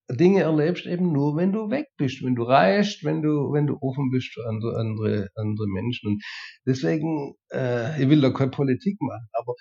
Dinge 0.09 0.43
erlebst 0.43 0.87
eben 0.87 1.13
nur, 1.13 1.37
wenn 1.37 1.53
du 1.53 1.69
weg 1.69 1.89
bist, 1.97 2.23
wenn 2.23 2.37
du 2.37 2.45
reist, 2.45 3.03
wenn 3.05 3.23
du, 3.23 3.53
wenn 3.53 3.67
du 3.67 3.77
offen 3.81 4.11
bist 4.11 4.33
für 4.33 4.47
andere, 4.47 4.79
andere, 4.79 5.29
andere 5.35 5.67
Menschen. 5.67 6.13
Und 6.13 6.25
deswegen, 6.65 7.35
äh, 7.53 8.01
ich 8.01 8.09
will 8.09 8.21
da 8.21 8.31
keine 8.31 8.53
Politik 8.53 9.01
machen, 9.01 9.27
aber 9.33 9.55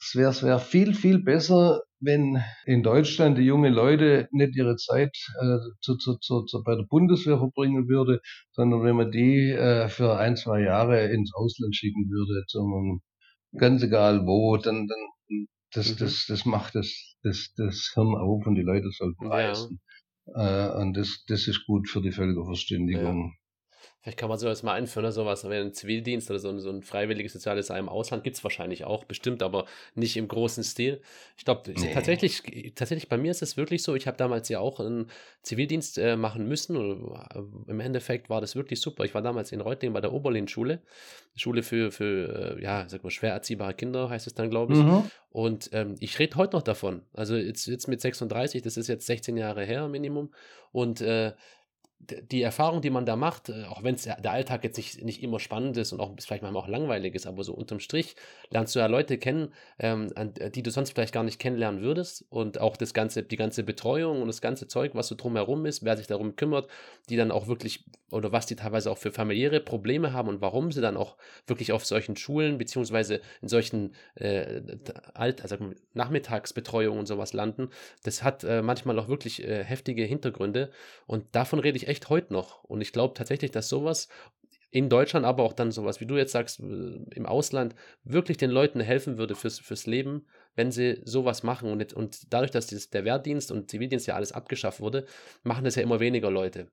es 0.00 0.16
wäre 0.16 0.30
es 0.30 0.42
wär 0.42 0.58
viel, 0.58 0.94
viel 0.94 1.22
besser, 1.22 1.82
wenn 2.00 2.42
in 2.66 2.82
Deutschland 2.82 3.38
die 3.38 3.42
junge 3.42 3.68
Leute 3.68 4.28
nicht 4.32 4.56
ihre 4.56 4.74
Zeit 4.74 5.16
äh, 5.40 5.58
zu, 5.80 5.96
zu, 5.96 6.18
zu, 6.18 6.42
zu, 6.46 6.64
bei 6.64 6.74
der 6.74 6.86
Bundeswehr 6.88 7.38
verbringen 7.38 7.88
würde, 7.88 8.20
sondern 8.50 8.82
wenn 8.82 8.96
man 8.96 9.12
die 9.12 9.50
äh, 9.50 9.88
für 9.88 10.18
ein, 10.18 10.36
zwei 10.36 10.62
Jahre 10.62 11.12
ins 11.12 11.32
Ausland 11.32 11.76
schicken 11.76 12.10
würde, 12.10 12.44
zum, 12.48 13.02
ganz 13.56 13.82
egal 13.82 14.26
wo, 14.26 14.56
dann, 14.56 14.86
dann 14.86 15.46
das, 15.72 15.90
mhm. 15.90 15.96
das, 15.98 16.26
das 16.28 16.44
macht 16.44 16.74
das, 16.74 17.16
das, 17.22 17.52
das 17.56 17.90
Hirn 17.94 18.14
auf 18.14 18.46
und 18.46 18.54
die 18.54 18.62
Leute 18.62 18.90
sollten 18.90 19.26
reisen. 19.26 19.80
Ja. 20.26 20.76
Äh, 20.76 20.82
und 20.82 20.96
das, 20.96 21.24
das 21.26 21.48
ist 21.48 21.66
gut 21.66 21.88
für 21.88 22.02
die 22.02 22.12
Völkerverständigung. 22.12 23.34
Vielleicht 24.02 24.18
kann 24.18 24.28
man 24.28 24.36
sowas 24.36 24.64
mal 24.64 24.72
einführen, 24.72 25.04
oder 25.04 25.12
sowas, 25.12 25.44
wenn 25.44 25.66
ein 25.66 25.72
Zivildienst 25.72 26.28
oder 26.28 26.40
so 26.40 26.48
ein, 26.48 26.58
so 26.58 26.70
ein 26.70 26.82
freiwilliges 26.82 27.34
soziales 27.34 27.68
Jahr 27.68 27.78
im 27.78 27.88
Ausland 27.88 28.24
gibt 28.24 28.36
es 28.36 28.42
wahrscheinlich 28.42 28.84
auch, 28.84 29.04
bestimmt, 29.04 29.44
aber 29.44 29.64
nicht 29.94 30.16
im 30.16 30.26
großen 30.26 30.64
Stil. 30.64 31.00
Ich 31.36 31.44
glaube, 31.44 31.72
nee. 31.72 31.94
tatsächlich, 31.94 32.72
tatsächlich 32.74 33.08
bei 33.08 33.16
mir 33.16 33.30
ist 33.30 33.42
es 33.42 33.56
wirklich 33.56 33.84
so, 33.84 33.94
ich 33.94 34.08
habe 34.08 34.16
damals 34.16 34.48
ja 34.48 34.58
auch 34.58 34.80
einen 34.80 35.08
Zivildienst 35.42 35.98
äh, 35.98 36.16
machen 36.16 36.48
müssen 36.48 36.76
und 36.76 37.14
äh, 37.14 37.70
im 37.70 37.78
Endeffekt 37.78 38.28
war 38.28 38.40
das 38.40 38.56
wirklich 38.56 38.80
super. 38.80 39.04
Ich 39.04 39.14
war 39.14 39.22
damals 39.22 39.52
in 39.52 39.60
Reutlingen 39.60 39.94
bei 39.94 40.00
der 40.00 40.12
Oberlin-Schule, 40.12 40.82
Schule 41.36 41.62
für, 41.62 41.92
für 41.92 42.56
äh, 42.58 42.62
ja, 42.62 42.88
sag 42.88 43.04
mal, 43.04 43.10
schwer 43.10 43.32
erziehbare 43.32 43.74
Kinder 43.74 44.10
heißt 44.10 44.26
es 44.26 44.34
dann, 44.34 44.50
glaube 44.50 44.74
ich. 44.74 44.80
Mhm. 44.80 45.04
Und 45.30 45.70
ähm, 45.72 45.94
ich 46.00 46.18
rede 46.18 46.36
heute 46.36 46.56
noch 46.56 46.62
davon. 46.62 47.02
Also 47.14 47.36
jetzt, 47.36 47.66
jetzt 47.66 47.86
mit 47.86 48.00
36, 48.00 48.62
das 48.62 48.76
ist 48.76 48.88
jetzt 48.88 49.06
16 49.06 49.36
Jahre 49.36 49.64
her 49.64 49.86
Minimum 49.86 50.34
und 50.72 51.00
äh, 51.00 51.32
die 52.10 52.42
Erfahrung, 52.42 52.80
die 52.80 52.90
man 52.90 53.06
da 53.06 53.16
macht, 53.16 53.48
äh, 53.48 53.64
auch 53.64 53.82
wenn 53.82 53.96
der 53.96 54.32
Alltag 54.32 54.64
jetzt 54.64 54.76
nicht, 54.76 55.04
nicht 55.04 55.22
immer 55.22 55.38
spannend 55.38 55.76
ist 55.76 55.92
und 55.92 56.00
auch 56.00 56.12
vielleicht 56.20 56.42
manchmal 56.42 56.62
auch 56.62 56.68
langweilig 56.68 57.14
ist, 57.14 57.26
aber 57.26 57.44
so 57.44 57.54
unterm 57.54 57.80
Strich 57.80 58.16
lernst 58.50 58.74
du 58.74 58.80
ja 58.80 58.86
Leute 58.86 59.18
kennen, 59.18 59.52
ähm, 59.78 60.12
äh, 60.16 60.50
die 60.50 60.62
du 60.62 60.70
sonst 60.70 60.92
vielleicht 60.92 61.14
gar 61.14 61.22
nicht 61.22 61.38
kennenlernen 61.38 61.80
würdest 61.80 62.24
und 62.28 62.60
auch 62.60 62.76
das 62.76 62.94
ganze, 62.94 63.22
die 63.22 63.36
ganze 63.36 63.62
Betreuung 63.62 64.20
und 64.20 64.26
das 64.26 64.40
ganze 64.40 64.66
Zeug, 64.66 64.92
was 64.94 65.08
so 65.08 65.14
drumherum 65.14 65.64
ist, 65.66 65.84
wer 65.84 65.96
sich 65.96 66.06
darum 66.06 66.36
kümmert, 66.36 66.68
die 67.08 67.16
dann 67.16 67.30
auch 67.30 67.46
wirklich 67.46 67.84
oder 68.12 68.30
was 68.30 68.46
die 68.46 68.56
teilweise 68.56 68.90
auch 68.90 68.98
für 68.98 69.10
familiäre 69.10 69.60
Probleme 69.60 70.12
haben 70.12 70.28
und 70.28 70.40
warum 70.40 70.70
sie 70.70 70.80
dann 70.80 70.96
auch 70.96 71.16
wirklich 71.46 71.72
auf 71.72 71.84
solchen 71.86 72.16
Schulen 72.16 72.58
beziehungsweise 72.58 73.20
in 73.40 73.48
solchen 73.48 73.94
äh, 74.16 74.60
Alt, 75.14 75.42
also 75.42 75.56
Nachmittagsbetreuungen 75.94 77.00
und 77.00 77.06
sowas 77.06 77.32
landen, 77.32 77.70
das 78.04 78.22
hat 78.22 78.44
äh, 78.44 78.60
manchmal 78.60 78.98
auch 78.98 79.08
wirklich 79.08 79.42
äh, 79.42 79.64
heftige 79.64 80.04
Hintergründe 80.04 80.70
und 81.06 81.24
davon 81.32 81.58
rede 81.58 81.76
ich 81.76 81.88
echt 81.88 81.91
heute 82.08 82.32
noch. 82.32 82.64
Und 82.64 82.80
ich 82.80 82.92
glaube 82.92 83.14
tatsächlich, 83.14 83.50
dass 83.50 83.68
sowas 83.68 84.08
in 84.70 84.88
Deutschland, 84.88 85.26
aber 85.26 85.42
auch 85.42 85.52
dann 85.52 85.70
sowas, 85.70 86.00
wie 86.00 86.06
du 86.06 86.16
jetzt 86.16 86.32
sagst, 86.32 86.60
äh, 86.60 86.64
im 87.14 87.26
Ausland, 87.26 87.74
wirklich 88.04 88.38
den 88.38 88.50
Leuten 88.50 88.80
helfen 88.80 89.18
würde 89.18 89.34
fürs, 89.34 89.58
fürs 89.58 89.86
Leben, 89.86 90.26
wenn 90.54 90.72
sie 90.72 91.02
sowas 91.04 91.42
machen. 91.42 91.70
Und, 91.70 91.92
und 91.92 92.32
dadurch, 92.32 92.50
dass 92.50 92.68
dieses, 92.68 92.88
der 92.88 93.04
Wehrdienst 93.04 93.52
und 93.52 93.70
Zivildienst 93.70 94.06
ja 94.06 94.14
alles 94.14 94.32
abgeschafft 94.32 94.80
wurde, 94.80 95.04
machen 95.42 95.64
das 95.64 95.74
ja 95.74 95.82
immer 95.82 96.00
weniger 96.00 96.30
Leute. 96.30 96.68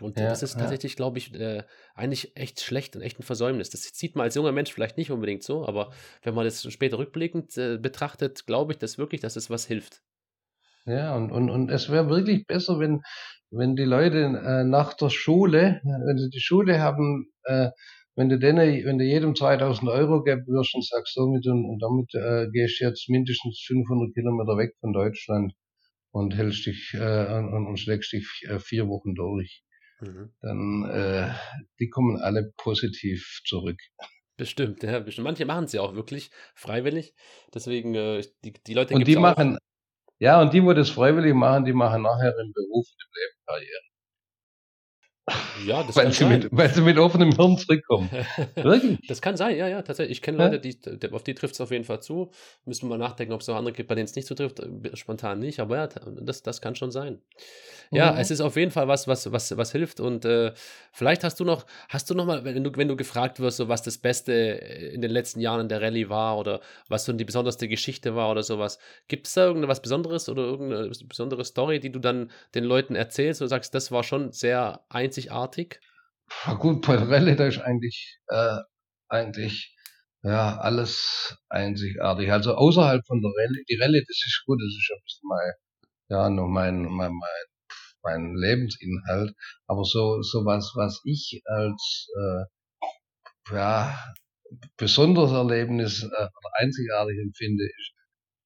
Und 0.00 0.18
ja, 0.18 0.28
das 0.28 0.42
ist 0.42 0.58
tatsächlich, 0.58 0.92
ja. 0.92 0.96
glaube 0.96 1.18
ich, 1.18 1.34
äh, 1.34 1.62
eigentlich 1.94 2.36
echt 2.36 2.60
schlecht 2.60 2.96
und 2.96 3.02
echt 3.02 3.18
ein 3.18 3.22
Versäumnis. 3.22 3.70
Das 3.70 3.82
sieht 3.82 4.14
man 4.14 4.24
als 4.24 4.34
junger 4.34 4.52
Mensch 4.52 4.72
vielleicht 4.72 4.98
nicht 4.98 5.10
unbedingt 5.10 5.42
so, 5.42 5.66
aber 5.66 5.92
wenn 6.22 6.34
man 6.34 6.44
das 6.44 6.70
später 6.70 6.98
rückblickend 6.98 7.56
äh, 7.56 7.78
betrachtet, 7.78 8.46
glaube 8.46 8.72
ich, 8.72 8.78
dass 8.78 8.98
wirklich, 8.98 9.20
dass 9.20 9.36
es 9.36 9.48
was 9.48 9.66
hilft. 9.66 10.02
Ja, 10.86 11.16
und, 11.16 11.32
und, 11.32 11.50
und 11.50 11.70
es 11.70 11.90
wäre 11.90 12.08
wirklich 12.08 12.46
besser, 12.46 12.78
wenn, 12.78 13.02
wenn 13.50 13.74
die 13.74 13.84
Leute 13.84 14.18
äh, 14.18 14.64
nach 14.64 14.94
der 14.94 15.10
Schule, 15.10 15.80
wenn 15.82 16.18
sie 16.18 16.30
die 16.30 16.40
Schule 16.40 16.80
haben, 16.80 17.26
äh, 17.44 17.70
wenn 18.14 18.28
du 18.28 18.38
denen, 18.38 18.84
wenn 18.84 18.98
du 18.98 19.04
jedem 19.04 19.34
2000 19.34 19.90
Euro 19.90 20.22
geben 20.22 20.46
wirst 20.46 20.74
und 20.74 20.84
sagst, 20.84 21.14
somit 21.14 21.46
und, 21.46 21.64
und 21.64 21.80
damit 21.80 22.14
äh, 22.14 22.48
gehst 22.50 22.80
du 22.80 22.86
jetzt 22.86 23.08
mindestens 23.10 23.62
500 23.66 24.14
Kilometer 24.14 24.56
weg 24.56 24.74
von 24.80 24.92
Deutschland 24.92 25.52
und 26.12 26.34
hältst 26.34 26.66
dich 26.66 26.94
äh, 26.94 27.38
und, 27.38 27.66
und 27.66 27.78
schlägst 27.78 28.12
dich 28.12 28.26
äh, 28.48 28.58
vier 28.58 28.88
Wochen 28.88 29.14
durch, 29.14 29.62
mhm. 30.00 30.30
dann 30.40 30.90
äh, 30.90 31.34
die 31.78 31.90
kommen 31.90 32.16
alle 32.16 32.52
positiv 32.56 33.42
zurück. 33.44 33.78
Bestimmt, 34.38 34.82
ja, 34.82 35.00
bestimmt. 35.00 35.24
Manche 35.24 35.46
machen 35.46 35.64
es 35.64 35.72
ja 35.72 35.80
auch 35.80 35.94
wirklich 35.94 36.30
freiwillig. 36.54 37.14
Deswegen, 37.54 37.94
äh, 37.94 38.22
die, 38.44 38.52
die 38.52 38.74
Leute 38.74 38.94
Und 38.94 39.06
die 39.06 39.16
machen, 39.16 39.58
ja, 40.18 40.40
und 40.40 40.52
die, 40.54 40.62
wo 40.64 40.72
das 40.72 40.90
freiwillig 40.90 41.34
machen, 41.34 41.64
die 41.64 41.72
machen 41.72 42.02
nachher 42.02 42.34
im 42.38 42.52
Beruf 42.52 42.86
und 42.88 43.02
im 43.04 43.10
Leben 43.14 43.36
Karriere. 43.46 43.82
Ja, 45.66 45.82
das 45.82 45.96
weil 45.96 46.04
kann 46.04 46.12
sie 46.12 46.18
sein. 46.18 46.28
Mit, 46.28 46.48
weil 46.52 46.72
sie 46.72 46.80
mit 46.82 46.98
offenem 46.98 47.32
Hirn 47.32 47.58
zurückkommen. 47.58 48.08
Wirklich? 48.54 48.98
Das 49.08 49.20
kann 49.20 49.36
sein, 49.36 49.56
ja, 49.56 49.66
ja, 49.66 49.82
tatsächlich. 49.82 50.18
Ich 50.18 50.22
kenne 50.22 50.38
Leute, 50.38 50.60
die, 50.60 50.78
auf 51.12 51.24
die 51.24 51.34
trifft 51.34 51.54
es 51.54 51.60
auf 51.60 51.72
jeden 51.72 51.84
Fall 51.84 52.00
zu. 52.00 52.30
Müssen 52.64 52.88
wir 52.88 52.96
mal 52.96 53.04
nachdenken, 53.04 53.32
ob 53.32 53.40
es 53.40 53.48
noch 53.48 53.56
andere 53.56 53.74
gibt, 53.74 53.88
bei 53.88 53.96
denen 53.96 54.04
es 54.04 54.14
nicht 54.14 54.28
so 54.28 54.36
trifft. 54.36 54.60
Äh, 54.60 54.68
spontan 54.94 55.40
nicht, 55.40 55.58
aber 55.58 55.76
ja, 55.76 55.88
das, 55.88 56.42
das 56.42 56.60
kann 56.60 56.76
schon 56.76 56.92
sein. 56.92 57.18
Ja, 57.90 58.12
mhm. 58.12 58.18
es 58.18 58.30
ist 58.30 58.40
auf 58.40 58.56
jeden 58.56 58.70
Fall 58.70 58.88
was, 58.88 59.08
was, 59.08 59.30
was, 59.32 59.56
was 59.56 59.72
hilft. 59.72 59.98
Und 59.98 60.24
äh, 60.24 60.52
vielleicht 60.92 61.24
hast 61.24 61.40
du 61.40 61.44
noch, 61.44 61.66
hast 61.88 62.08
du 62.08 62.14
noch 62.14 62.26
mal, 62.26 62.44
wenn 62.44 62.62
du, 62.62 62.70
wenn 62.76 62.88
du 62.88 62.96
gefragt 62.96 63.40
wirst, 63.40 63.56
so 63.56 63.68
was 63.68 63.82
das 63.82 63.98
Beste 63.98 64.32
in 64.32 65.00
den 65.00 65.10
letzten 65.10 65.40
Jahren 65.40 65.62
in 65.62 65.68
der 65.68 65.82
Rallye 65.82 66.08
war 66.08 66.38
oder 66.38 66.60
was 66.88 67.04
so 67.04 67.12
die 67.12 67.24
besonderste 67.24 67.68
Geschichte 67.68 68.14
war 68.14 68.30
oder 68.30 68.42
sowas, 68.42 68.78
gibt 69.08 69.26
es 69.26 69.34
da 69.34 69.46
irgendwas 69.46 69.82
Besonderes 69.82 70.28
oder 70.28 70.42
irgendeine 70.42 70.90
besondere 71.08 71.44
Story, 71.44 71.80
die 71.80 71.90
du 71.90 71.98
dann 71.98 72.30
den 72.54 72.64
Leuten 72.64 72.94
erzählst 72.94 73.42
und 73.42 73.48
sagst, 73.48 73.74
das 73.74 73.90
war 73.90 74.02
schon 74.02 74.32
sehr 74.32 74.82
einzigartig? 74.88 75.15
Ja, 76.46 76.54
gut, 76.54 76.86
bei 76.86 76.96
der 76.96 77.08
Rallye, 77.08 77.36
da 77.36 77.46
ist 77.46 77.58
eigentlich, 77.60 78.18
äh, 78.28 78.58
eigentlich 79.08 79.74
ja, 80.22 80.58
alles 80.58 81.36
einzigartig. 81.48 82.32
Also 82.32 82.54
außerhalb 82.54 83.06
von 83.06 83.20
der 83.22 83.30
Rallye, 83.30 83.64
die 83.68 83.76
Rallye, 83.80 84.00
das 84.06 84.16
ist 84.26 84.42
gut, 84.46 84.58
das 84.60 84.74
ist 84.76 84.90
ein 84.92 85.02
bisschen 85.04 85.28
mein, 85.28 85.52
ja, 86.08 86.30
nur 86.30 86.48
mein, 86.48 86.82
mein, 86.82 87.12
mein 87.12 87.46
mein 88.06 88.34
Lebensinhalt. 88.36 89.34
Aber 89.66 89.84
so, 89.84 90.22
so 90.22 90.44
was, 90.44 90.72
was 90.76 91.00
ich 91.04 91.42
als, 91.46 92.08
äh, 92.16 93.54
ja, 93.54 93.98
besonderes 94.76 95.32
Erlebnis 95.32 96.02
äh, 96.02 96.06
oder 96.06 96.50
einzigartig 96.58 97.18
empfinde, 97.20 97.64
ist, 97.64 97.92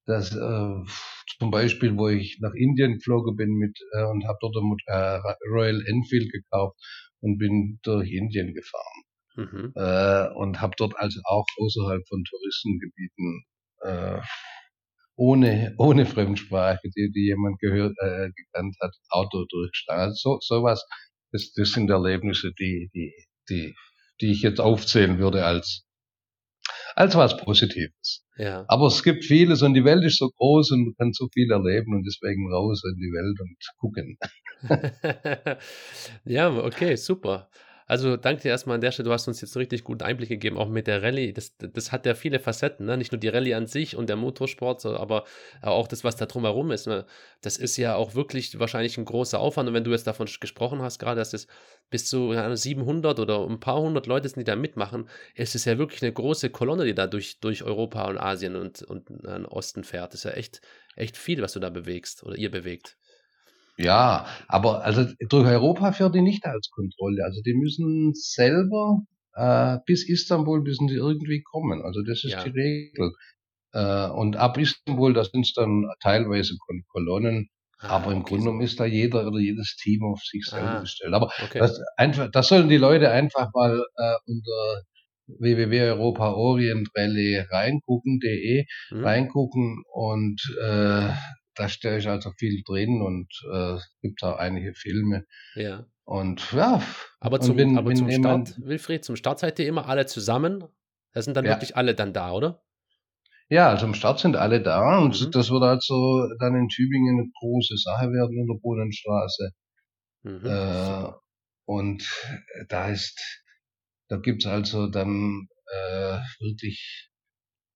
dass 0.05 0.35
äh, 0.35 0.91
zum 1.39 1.51
Beispiel, 1.51 1.97
wo 1.97 2.09
ich 2.09 2.39
nach 2.41 2.53
Indien 2.53 2.95
geflogen 2.95 3.35
bin 3.35 3.53
mit 3.53 3.77
äh, 3.93 4.03
und 4.05 4.25
habe 4.27 4.37
dort 4.41 4.57
ein 4.57 4.75
äh, 4.87 5.19
Royal 5.49 5.81
Enfield 5.85 6.31
gekauft 6.31 6.77
und 7.21 7.37
bin 7.37 7.79
durch 7.83 8.11
Indien 8.11 8.53
gefahren. 8.53 9.03
Mhm. 9.35 9.73
Äh, 9.75 10.29
und 10.35 10.59
habe 10.59 10.73
dort 10.77 10.95
also 10.97 11.19
auch 11.23 11.45
außerhalb 11.57 12.05
von 12.07 12.23
Touristengebieten 12.23 13.45
äh, 13.81 14.21
ohne, 15.15 15.75
ohne 15.77 16.05
Fremdsprache, 16.05 16.89
die, 16.95 17.11
die 17.11 17.27
jemand 17.27 17.59
gehört, 17.59 17.95
äh, 17.99 18.29
gekannt 18.31 18.75
hat, 18.81 18.93
Auto 19.09 19.45
durchschlagen. 19.45 20.01
Also 20.01 20.15
so, 20.15 20.37
sowas, 20.41 20.85
das, 21.31 21.53
das 21.53 21.71
sind 21.71 21.89
Erlebnisse, 21.89 22.51
die, 22.59 22.89
die, 22.93 23.13
die, 23.49 23.75
die 24.19 24.31
ich 24.31 24.41
jetzt 24.41 24.59
aufzählen 24.59 25.19
würde 25.19 25.45
als, 25.45 25.85
als 26.95 27.15
was 27.15 27.37
Positives. 27.37 28.25
Ja. 28.37 28.65
Aber 28.67 28.87
es 28.87 29.03
gibt 29.03 29.25
vieles 29.25 29.61
und 29.61 29.73
die 29.73 29.85
Welt 29.85 30.03
ist 30.03 30.17
so 30.17 30.29
groß 30.29 30.71
und 30.71 30.85
man 30.85 30.95
kann 30.97 31.13
so 31.13 31.27
viel 31.33 31.51
erleben 31.51 31.93
und 31.95 32.03
deswegen 32.03 32.51
raus 32.51 32.81
in 32.85 32.97
die 32.97 33.11
Welt 33.11 33.39
und 33.39 33.57
gucken. 33.77 34.17
ja, 36.25 36.49
okay, 36.49 36.95
super. 36.95 37.49
Also 37.91 38.15
danke 38.15 38.43
dir 38.43 38.47
erstmal 38.47 38.75
an 38.75 38.81
der 38.81 38.93
Stelle, 38.93 39.09
du 39.09 39.11
hast 39.11 39.27
uns 39.27 39.41
jetzt 39.41 39.53
einen 39.53 39.63
richtig 39.63 39.83
guten 39.83 40.01
Einblick 40.01 40.29
gegeben, 40.29 40.57
auch 40.57 40.69
mit 40.69 40.87
der 40.87 41.03
Rallye. 41.03 41.33
Das, 41.33 41.57
das 41.57 41.91
hat 41.91 42.05
ja 42.05 42.15
viele 42.15 42.39
Facetten, 42.39 42.85
ne? 42.85 42.95
nicht 42.95 43.11
nur 43.11 43.19
die 43.19 43.27
Rallye 43.27 43.53
an 43.53 43.67
sich 43.67 43.97
und 43.97 44.07
der 44.07 44.15
Motorsport, 44.15 44.85
aber 44.85 45.25
auch 45.61 45.89
das, 45.89 46.05
was 46.05 46.15
da 46.15 46.25
drumherum 46.25 46.71
ist. 46.71 46.87
Ne? 46.87 47.05
Das 47.41 47.57
ist 47.57 47.75
ja 47.75 47.95
auch 47.95 48.15
wirklich 48.15 48.57
wahrscheinlich 48.57 48.97
ein 48.97 49.03
großer 49.03 49.41
Aufwand. 49.41 49.67
Und 49.67 49.75
wenn 49.75 49.83
du 49.83 49.91
jetzt 49.91 50.07
davon 50.07 50.29
gesprochen 50.39 50.81
hast, 50.81 50.99
gerade, 50.99 51.19
dass 51.19 51.33
es 51.33 51.47
bis 51.89 52.05
zu 52.05 52.31
ja, 52.31 52.55
700 52.55 53.19
oder 53.19 53.45
ein 53.45 53.59
paar 53.59 53.81
hundert 53.81 54.07
Leute 54.07 54.29
sind, 54.29 54.39
die 54.39 54.45
da 54.45 54.55
mitmachen, 54.55 55.09
ist 55.35 55.55
es 55.55 55.65
ja 55.65 55.77
wirklich 55.77 56.01
eine 56.01 56.13
große 56.13 56.49
Kolonne, 56.49 56.85
die 56.85 56.95
da 56.95 57.07
durch, 57.07 57.41
durch 57.41 57.61
Europa 57.61 58.07
und 58.07 58.17
Asien 58.17 58.55
und, 58.55 58.83
und 58.83 59.09
den 59.09 59.45
Osten 59.45 59.83
fährt. 59.83 60.13
Das 60.13 60.21
ist 60.21 60.31
ja 60.31 60.31
echt, 60.31 60.61
echt 60.95 61.17
viel, 61.17 61.41
was 61.41 61.51
du 61.51 61.59
da 61.59 61.69
bewegst 61.69 62.23
oder 62.23 62.37
ihr 62.37 62.51
bewegt. 62.51 62.95
Ja, 63.83 64.25
aber 64.47 64.83
also 64.83 65.05
durch 65.29 65.47
Europa 65.47 65.91
fährt 65.91 66.15
die 66.15 66.21
nicht 66.21 66.45
als 66.45 66.69
Kontrolle. 66.71 67.23
Also 67.23 67.41
die 67.41 67.53
müssen 67.53 68.13
selber 68.13 69.01
äh, 69.33 69.77
bis 69.85 70.07
Istanbul 70.07 70.61
müssen 70.61 70.87
die 70.87 70.95
irgendwie 70.95 71.41
kommen. 71.41 71.81
Also 71.81 72.01
das 72.03 72.23
ist 72.23 72.33
ja. 72.33 72.43
die 72.43 72.49
Regel. 72.49 73.13
Äh, 73.73 74.07
und 74.07 74.35
ab 74.35 74.57
Istanbul, 74.57 75.13
da 75.13 75.23
sind 75.23 75.45
es 75.45 75.53
dann 75.53 75.85
teilweise 76.01 76.55
Kol 76.65 76.81
Kolonnen. 76.89 77.49
Ah, 77.79 77.95
aber 77.95 78.11
im 78.11 78.19
okay, 78.19 78.29
Grunde 78.29 78.43
genommen 78.43 78.61
ist 78.61 78.79
da 78.79 78.85
jeder 78.85 79.25
oder 79.25 79.39
jedes 79.39 79.75
Team 79.75 80.03
auf 80.03 80.21
sich 80.21 80.45
selber 80.45 80.69
ah, 80.69 80.81
gestellt. 80.81 81.13
Aber 81.13 81.31
okay. 81.43 81.59
das, 81.59 81.81
einfach, 81.97 82.29
das 82.29 82.47
sollen 82.47 82.69
die 82.69 82.77
Leute 82.77 83.09
einfach 83.09 83.49
mal 83.53 83.83
äh, 83.95 84.15
unter 84.27 84.83
www.europa-orient-rallye 85.39 87.47
reingucken.de 87.49 88.65
mhm. 88.91 89.03
reingucken 89.03 89.83
und 89.93 90.41
äh, 90.61 91.09
da 91.55 91.69
stehe 91.69 91.97
ich 91.97 92.07
also 92.07 92.31
viel 92.37 92.61
drin 92.65 93.01
und 93.01 93.27
äh, 93.53 93.73
es 93.75 93.95
gibt 94.01 94.23
auch 94.23 94.37
einige 94.37 94.73
Filme. 94.73 95.25
Ja. 95.55 95.85
Und 96.03 96.51
ja. 96.53 96.81
Aber 97.19 97.39
zum, 97.39 97.57
wenn- 97.57 97.77
aber 97.77 97.89
wenn 97.89 97.97
zum 97.97 98.11
Start, 98.11 98.55
Wilfried, 98.61 99.05
zum 99.05 99.15
Start 99.15 99.39
seid 99.39 99.59
ihr 99.59 99.67
immer 99.67 99.87
alle 99.87 100.05
zusammen? 100.05 100.63
Da 101.13 101.21
sind 101.21 101.35
dann 101.35 101.45
Ja. 101.45 101.51
wirklich 101.51 101.75
alle 101.75 101.93
dann 101.95 102.13
da, 102.13 102.31
oder? 102.31 102.63
Ja, 103.49 103.69
also 103.69 103.85
am 103.85 103.93
Start 103.93 104.19
sind 104.19 104.37
alle 104.37 104.61
da 104.61 104.97
und 104.99 105.19
Mhm. 105.21 105.31
das 105.31 105.49
wird 105.51 105.63
also 105.63 106.25
dann 106.39 106.55
in 106.55 106.69
Tübingen 106.69 107.19
eine 107.19 107.29
große 107.39 107.75
Sache 107.77 108.05
werden 108.11 108.37
in 108.37 108.47
der 108.47 108.59
Brunnenstraße. 108.61 109.51
Mhm. 110.23 110.45
Äh, 110.45 111.11
und 111.65 112.03
da 112.69 112.89
ist, 112.89 113.19
da 114.07 114.17
gibt's 114.17 114.45
also 114.45 114.87
dann 114.87 115.47
äh, 115.73 116.19
wirklich, 116.39 117.09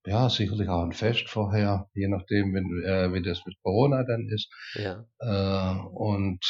ja, 0.05 0.29
sicherlich 0.29 0.69
auch 0.69 0.83
ein 0.83 0.93
Fest 0.93 1.29
vorher, 1.29 1.89
je 1.93 2.07
nachdem, 2.07 2.53
wenn, 2.53 2.83
äh, 2.83 3.13
wie 3.13 3.21
das 3.21 3.45
mit 3.45 3.55
Corona 3.61 4.03
dann 4.03 4.27
ist. 4.29 4.51
ja. 4.75 5.05
Äh, 5.19 5.79
und 5.93 6.45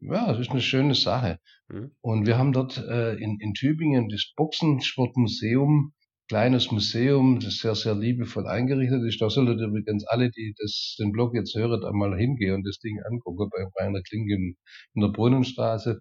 ja, 0.00 0.30
es 0.30 0.38
ist 0.38 0.50
eine 0.50 0.60
schöne 0.60 0.94
Sache. 0.94 1.38
Mhm. 1.68 1.92
Und 2.00 2.26
wir 2.26 2.36
haben 2.36 2.52
dort 2.52 2.76
äh, 2.78 3.14
in, 3.14 3.38
in 3.40 3.54
Tübingen 3.54 4.08
das 4.08 4.32
Boxensportmuseum, 4.36 5.92
kleines 6.28 6.70
Museum, 6.70 7.40
das 7.40 7.58
sehr, 7.58 7.74
sehr 7.74 7.94
liebevoll 7.94 8.46
eingerichtet 8.46 9.02
ist. 9.04 9.20
Da 9.20 9.30
solltet 9.30 9.60
übrigens 9.60 10.06
alle, 10.06 10.30
die 10.30 10.54
das, 10.58 10.96
den 10.98 11.12
Blog 11.12 11.34
jetzt 11.34 11.54
hören, 11.54 11.84
einmal 11.84 12.16
hingehen 12.18 12.54
und 12.54 12.64
das 12.66 12.78
Ding 12.78 13.00
angucken 13.10 13.50
bei 13.50 13.64
Rainer 13.78 14.02
Klinge 14.02 14.34
in, 14.34 14.56
in 14.94 15.00
der 15.00 15.08
Brunnenstraße. 15.08 16.00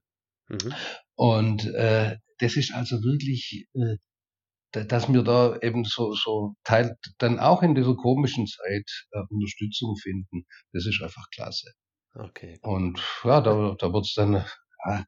Mhm. 0.49 0.74
Und 1.16 1.66
äh, 1.74 2.18
das 2.39 2.57
ist 2.57 2.74
also 2.74 3.03
wirklich, 3.03 3.68
äh, 3.74 3.97
dass 4.74 5.11
wir 5.11 5.24
da 5.24 5.57
eben 5.61 5.86
so, 5.86 6.13
so 6.13 6.55
teilt, 6.63 6.93
dann 7.19 7.39
auch 7.39 7.61
in 7.61 7.76
dieser 7.76 7.95
komischen 7.95 8.47
Zeit 8.47 8.89
äh, 9.11 9.19
Unterstützung 9.30 9.95
finden. 9.97 10.45
Das 10.71 10.86
ist 10.86 11.01
einfach 11.01 11.26
klasse. 11.34 11.71
Okay. 12.15 12.59
Und 12.61 12.99
ja, 13.24 13.41
da, 13.41 13.76
da 13.78 13.93
wird 13.93 14.05
es 14.05 14.13
dann 14.13 14.36
äh, 14.36 15.03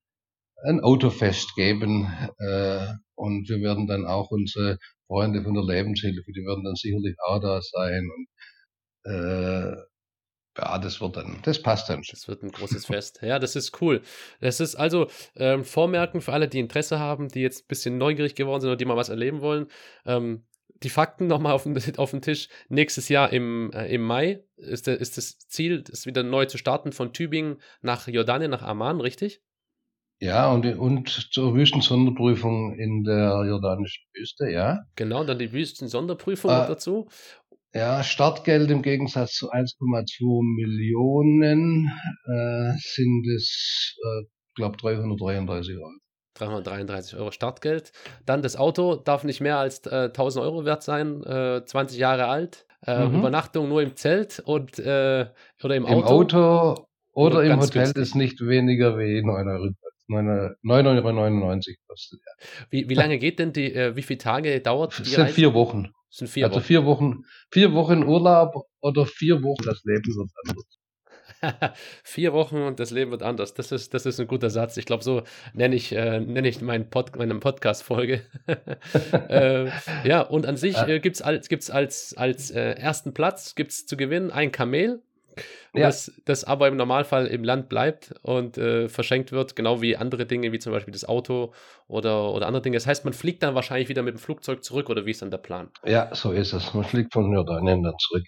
ein 0.64 0.82
Autofest 0.82 1.56
geben. 1.56 2.08
Äh, 2.38 2.94
und 3.16 3.50
wir 3.50 3.62
werden 3.62 3.88
dann 3.88 4.06
auch 4.06 4.32
unsere 4.32 4.78
Freunde 5.08 5.44
von 5.44 5.54
der 5.54 5.64
Lebenshilfe, 5.64 6.32
die 6.32 6.46
werden 6.46 6.64
dann 6.64 6.76
sicherlich 6.76 7.16
auch 7.26 7.40
da 7.40 7.62
sein. 7.62 8.10
Und 8.16 9.12
äh, 9.12 9.76
ja, 10.58 10.78
das 10.80 11.02
wird 11.02 11.18
dann, 11.18 11.40
das 11.44 11.62
passt 11.62 11.90
dann 11.90 12.04
schon. 12.04 12.14
Das 12.14 12.28
wird 12.28 12.44
ein 12.44 12.52
großes 12.52 12.86
Fest. 12.88 13.20
Ja, 13.22 13.40
das 13.40 13.56
ist 13.56 13.82
cool. 13.82 14.02
Das 14.40 14.60
ist 14.60 14.76
also 14.76 15.08
ähm, 15.36 15.64
Vormerken 15.66 16.22
für 16.22 16.34
alle, 16.34 16.48
die 16.48 16.60
Interesse 16.60 17.00
haben, 17.00 17.28
die 17.28 17.42
jetzt 17.42 17.64
ein 17.64 17.68
bisschen 17.68 17.98
neugierig 17.98 18.36
geworden 18.36 18.62
sind 18.62 18.70
oder 18.70 18.78
die 18.78 18.86
mal 18.86 18.98
was 18.98 19.10
erleben 19.10 19.42
wollen. 19.42 19.68
Ähm, 20.06 20.46
die 20.84 20.90
Fakten 20.90 21.28
nochmal 21.28 21.54
auf 21.54 21.64
den, 21.64 21.78
auf 21.98 22.12
den 22.12 22.22
Tisch. 22.22 22.48
Nächstes 22.70 23.10
Jahr 23.10 23.32
im, 23.34 23.72
äh, 23.74 23.94
im 23.94 24.02
Mai 24.04 24.44
ist, 24.58 24.88
der, 24.88 25.00
ist 25.00 25.18
das 25.18 25.38
Ziel, 25.40 25.84
das 25.84 26.06
wieder 26.06 26.24
neu 26.24 26.46
zu 26.46 26.58
starten 26.58 26.92
von 26.92 27.12
Tübingen 27.14 27.62
nach 27.82 28.08
Jordanien, 28.08 28.52
nach 28.52 28.62
Amman, 28.62 29.02
richtig? 29.02 29.42
Ja, 30.20 30.50
und, 30.50 30.66
und 30.78 31.10
zur 31.10 31.56
Wüstensonderprüfung 31.56 32.80
in 32.80 33.04
der 33.04 33.44
jordanischen 33.46 34.06
Wüste, 34.14 34.50
ja. 34.50 34.80
Genau, 34.96 35.26
dann 35.26 35.40
die 35.40 35.52
Wüsten-Sonderprüfung 35.52 36.52
Äh, 36.52 36.68
dazu. 36.68 37.10
Ja, 37.76 38.04
Startgeld 38.04 38.72
im 38.72 38.82
Gegensatz 38.82 39.34
zu 39.34 39.52
1,2 39.52 40.44
Millionen 40.56 41.92
äh, 42.26 42.72
sind 42.80 43.28
es, 43.36 43.98
äh, 44.02 44.24
glaube 44.56 44.78
333 44.78 45.76
Euro. 45.76 45.92
333 46.36 47.18
Euro 47.20 47.32
Startgeld. 47.32 47.92
Dann 48.26 48.42
das 48.42 48.56
Auto 48.56 48.96
darf 48.96 49.24
nicht 49.26 49.42
mehr 49.42 49.58
als 49.58 49.80
äh, 49.88 50.06
1000 50.06 50.44
Euro 50.46 50.64
wert 50.66 50.84
sein, 50.84 51.22
äh, 51.24 51.64
20 51.66 51.98
Jahre 51.98 52.28
alt. 52.28 52.66
Äh, 52.86 53.08
Mhm. 53.08 53.16
Übernachtung 53.20 53.68
nur 53.68 53.82
im 53.82 53.96
Zelt 53.96 54.40
und 54.46 54.78
äh, 54.80 55.26
oder 55.64 55.76
im 55.76 55.86
Im 55.86 56.04
Auto. 56.04 56.06
Auto 56.76 56.86
oder 57.14 57.44
im 57.44 57.60
Hotel 57.60 57.84
günstig. 57.84 58.02
ist 58.04 58.16
nicht 58.16 58.40
weniger 58.42 58.98
wie 59.00 59.22
9 59.22 59.48
Euro. 59.48 59.70
9,99 60.08 61.44
Euro 61.44 61.60
kostet. 61.88 62.20
Ja. 62.26 62.46
Wie, 62.70 62.88
wie 62.90 62.94
lange 62.94 63.18
geht 63.18 63.40
denn 63.40 63.54
die, 63.54 63.74
äh, 63.74 63.96
wie 63.96 64.04
viele 64.04 64.20
Tage 64.20 64.62
dauert 64.62 64.94
die 65.00 65.02
Das 65.04 65.12
sind 65.12 65.22
Reise? 65.24 65.34
vier 65.34 65.54
Wochen. 65.56 65.90
Das 66.16 66.20
sind 66.20 66.28
vier 66.30 66.46
also 66.46 66.60
Wochen. 66.60 66.66
vier 66.66 66.86
Wochen. 66.86 67.26
Vier 67.52 67.74
Wochen 67.74 68.04
Urlaub 68.04 68.70
oder 68.80 69.06
vier 69.06 69.44
Wochen 69.44 69.66
das 69.66 69.84
Leben 69.84 70.16
wird 70.16 70.32
anders. 70.48 71.74
vier 72.06 72.32
Wochen 72.32 72.62
und 72.62 72.80
das 72.80 72.92
Leben 72.92 73.12
wird 73.12 73.22
anders. 73.22 73.54
Das 73.54 73.74
ist, 73.74 73.94
das 73.94 74.06
ist 74.06 74.22
ein 74.22 74.28
guter 74.28 74.50
Satz. 74.50 74.78
Ich 74.78 74.86
glaube, 74.86 75.04
so 75.04 75.24
nenne 75.54 75.76
ich, 75.76 75.92
äh, 75.92 76.22
nenne 76.22 76.48
ich 76.48 76.62
meinen 76.62 76.90
Pod, 76.90 77.18
meine 77.18 77.36
Podcast-Folge. 77.36 78.22
äh, 79.12 79.70
ja, 80.08 80.22
und 80.22 80.46
an 80.46 80.56
sich 80.56 80.78
äh, 80.78 81.02
gibt 81.02 81.18
es 81.18 81.22
als, 81.22 81.50
gibt's 81.50 81.70
als, 81.70 82.16
als 82.16 82.50
äh, 82.50 82.76
ersten 82.76 83.14
Platz 83.14 83.56
gibt's 83.56 83.86
zu 83.86 83.98
gewinnen 83.98 84.32
ein 84.32 84.54
Kamel. 84.54 85.02
Ja. 85.74 85.88
Das, 85.88 86.12
das 86.26 86.44
aber 86.44 86.68
im 86.68 86.78
Normalfall 86.78 87.28
im 87.28 87.44
Land 87.44 87.68
bleibt 87.70 88.14
und 88.22 88.58
äh, 88.58 88.88
verschenkt 88.90 89.32
wird, 89.32 89.56
genau 89.56 89.82
wie 89.82 89.98
andere 89.98 90.26
Dinge, 90.26 90.52
wie 90.52 90.60
zum 90.60 90.72
Beispiel 90.72 90.92
das 90.94 91.06
Auto 91.06 91.54
oder, 91.88 92.32
oder 92.32 92.48
andere 92.48 92.62
Dinge. 92.62 92.78
Das 92.78 92.88
heißt, 92.88 93.04
man 93.06 93.14
fliegt 93.14 93.44
dann 93.44 93.56
wahrscheinlich 93.56 93.90
wieder 93.90 94.02
mit 94.04 94.16
dem 94.16 94.20
Flugzeug 94.20 94.64
zurück 94.64 94.90
oder 94.90 95.06
wie 95.06 95.12
ist 95.12 95.22
dann 95.22 95.32
der 95.32 95.38
Plan? 95.38 95.70
Ja, 95.84 96.14
so 96.16 96.32
ist 96.32 96.54
es. 96.54 96.74
Man 96.74 96.84
fliegt 96.86 97.14
von 97.14 97.32
Jordanien 97.32 97.84
dann 97.84 97.96
zurück. 98.00 98.24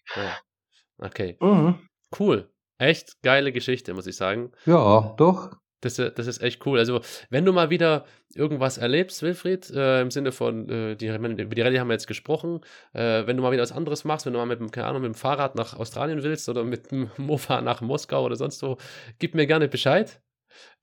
Okay, 1.00 1.38
Mhm. 1.40 1.80
cool. 2.20 2.50
Echt 2.80 3.22
geile 3.24 3.52
Geschichte, 3.52 3.94
muss 3.94 4.08
ich 4.08 4.16
sagen. 4.16 4.52
Ja, 4.66 5.14
doch. 5.18 5.52
Das, 5.88 6.00
äh, 6.00 6.12
das 6.12 6.28
ist 6.28 6.42
echt 6.42 6.66
cool. 6.66 6.78
Also, 6.78 7.02
wenn 7.30 7.46
du 7.46 7.54
mal 7.54 7.70
wieder 7.70 8.06
irgendwas 8.36 8.78
erlebst, 8.78 9.24
Wilfried, 9.24 9.70
äh, 9.72 10.02
im 10.02 10.12
Sinne 10.12 10.32
von, 10.32 10.70
äh, 10.70 10.96
die, 10.96 11.08
über 11.08 11.56
die 11.56 11.62
Rallye 11.62 11.80
haben 11.80 11.88
wir 11.88 11.94
jetzt 11.94 12.08
gesprochen, 12.08 12.62
äh, 12.94 13.26
wenn 13.26 13.38
du 13.38 13.44
mal 13.44 13.52
wieder 13.52 13.64
was 13.64 13.72
anderes 13.72 14.04
machst, 14.04 14.26
wenn 14.26 14.34
du 14.34 14.40
mal 14.40 14.46
mit 14.46 14.60
dem, 14.60 14.70
keine 14.70 14.88
Ahnung, 14.88 15.02
mit 15.02 15.14
dem 15.14 15.16
Fahrrad 15.16 15.56
nach 15.56 15.78
Australien 15.78 16.24
willst 16.24 16.50
oder 16.50 16.64
mit 16.64 16.92
dem 16.92 17.10
Mofa 17.18 17.62
nach 17.62 17.82
Moskau 17.82 18.24
oder 18.26 18.36
sonst 18.36 18.62
wo, 18.64 18.78
gib 19.20 19.34
mir 19.36 19.48
gerne 19.48 19.68
Bescheid. 19.68 20.22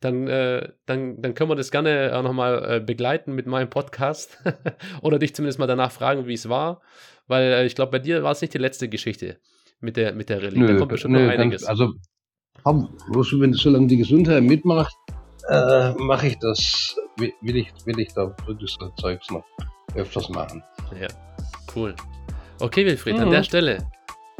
Dann, 0.01 0.29
äh, 0.29 0.69
dann, 0.87 1.21
dann 1.21 1.35
können 1.35 1.51
wir 1.51 1.57
das 1.57 1.73
gerne 1.73 2.13
auch 2.15 2.23
nochmal 2.23 2.77
äh, 2.77 2.81
begleiten 2.81 3.35
mit 3.35 3.47
meinem 3.47 3.71
Podcast 3.71 4.39
oder 5.03 5.19
dich 5.19 5.35
zumindest 5.35 5.59
mal 5.59 5.67
danach 5.67 5.91
fragen, 5.91 6.27
wie 6.27 6.35
es 6.35 6.49
war, 6.49 6.81
weil 7.27 7.53
äh, 7.53 7.67
ich 7.67 7.75
glaube, 7.75 7.93
bei 7.93 7.99
dir 7.99 8.23
war 8.23 8.33
es 8.33 8.41
nicht 8.41 8.55
die 8.55 8.59
letzte 8.59 8.89
Geschichte 8.89 9.39
mit 9.81 9.97
der, 9.97 10.13
mit 10.15 10.29
der 10.29 10.43
Rallye. 10.43 10.67
da 10.67 10.77
kommt 10.77 10.91
bestimmt 10.91 11.15
nö, 11.15 11.25
noch 11.25 11.33
einiges. 11.33 11.63
Ganz, 11.63 11.71
also, 11.71 11.95
hab, 12.65 12.77
bloß 13.11 13.41
wenn 13.41 13.53
solange 13.53 13.87
die 13.87 13.97
Gesundheit 13.99 14.43
mitmacht, 14.43 14.97
äh, 15.49 15.93
mache 15.95 16.29
ich 16.29 16.39
das, 16.39 16.97
will, 17.19 17.33
ich, 17.43 17.73
will 17.85 17.99
ich 18.01 18.13
da 18.15 18.35
wirklich 18.47 18.75
so 18.81 18.89
Zeugs 19.01 19.31
noch 19.31 19.45
öfters 19.95 20.29
machen. 20.31 20.63
Ja, 21.01 21.09
cool. 21.75 21.95
Okay, 22.61 22.87
Wilfried, 22.87 23.19
an 23.19 23.27
Mhm. 23.29 23.33
der 23.33 23.43
Stelle 23.43 23.79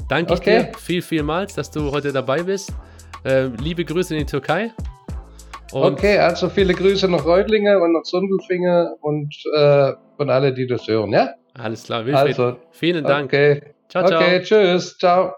danke 0.09 0.35
ich 0.35 0.41
Okay. 0.41 0.71
dir 0.73 0.79
viel, 0.79 1.03
vielmals, 1.03 1.55
dass 1.55 1.71
du 1.71 1.91
heute 1.91 2.13
dabei 2.13 2.43
bist. 2.43 2.73
Äh, 3.25 3.47
liebe 3.63 3.85
Grüße 3.85 4.15
in 4.15 4.21
die 4.21 4.27
Türkei. 4.27 4.73
Und 5.73 5.95
okay, 5.95 6.19
also 6.19 6.49
viele 6.49 6.73
Grüße 6.75 7.09
nach 7.09 7.25
Reutlingen 7.25 7.81
und 7.83 7.93
nach 7.95 8.05
Sondelfingen 8.05 8.95
und 9.01 9.35
äh, 9.57 9.93
von 10.17 10.31
alle, 10.31 10.53
die 10.55 10.67
das 10.67 10.87
hören, 10.87 11.13
ja? 11.13 11.31
alles 11.55 11.85
klar, 11.85 12.05
Wilfried. 12.07 12.39
Also, 12.39 12.57
vielen 12.71 13.05
Dank. 13.05 13.27
okay. 13.27 13.75
Ciao, 13.89 14.07
ciao. 14.07 14.21
Okay, 14.21 14.43
tschüss, 14.43 14.97
ciao. 14.99 15.33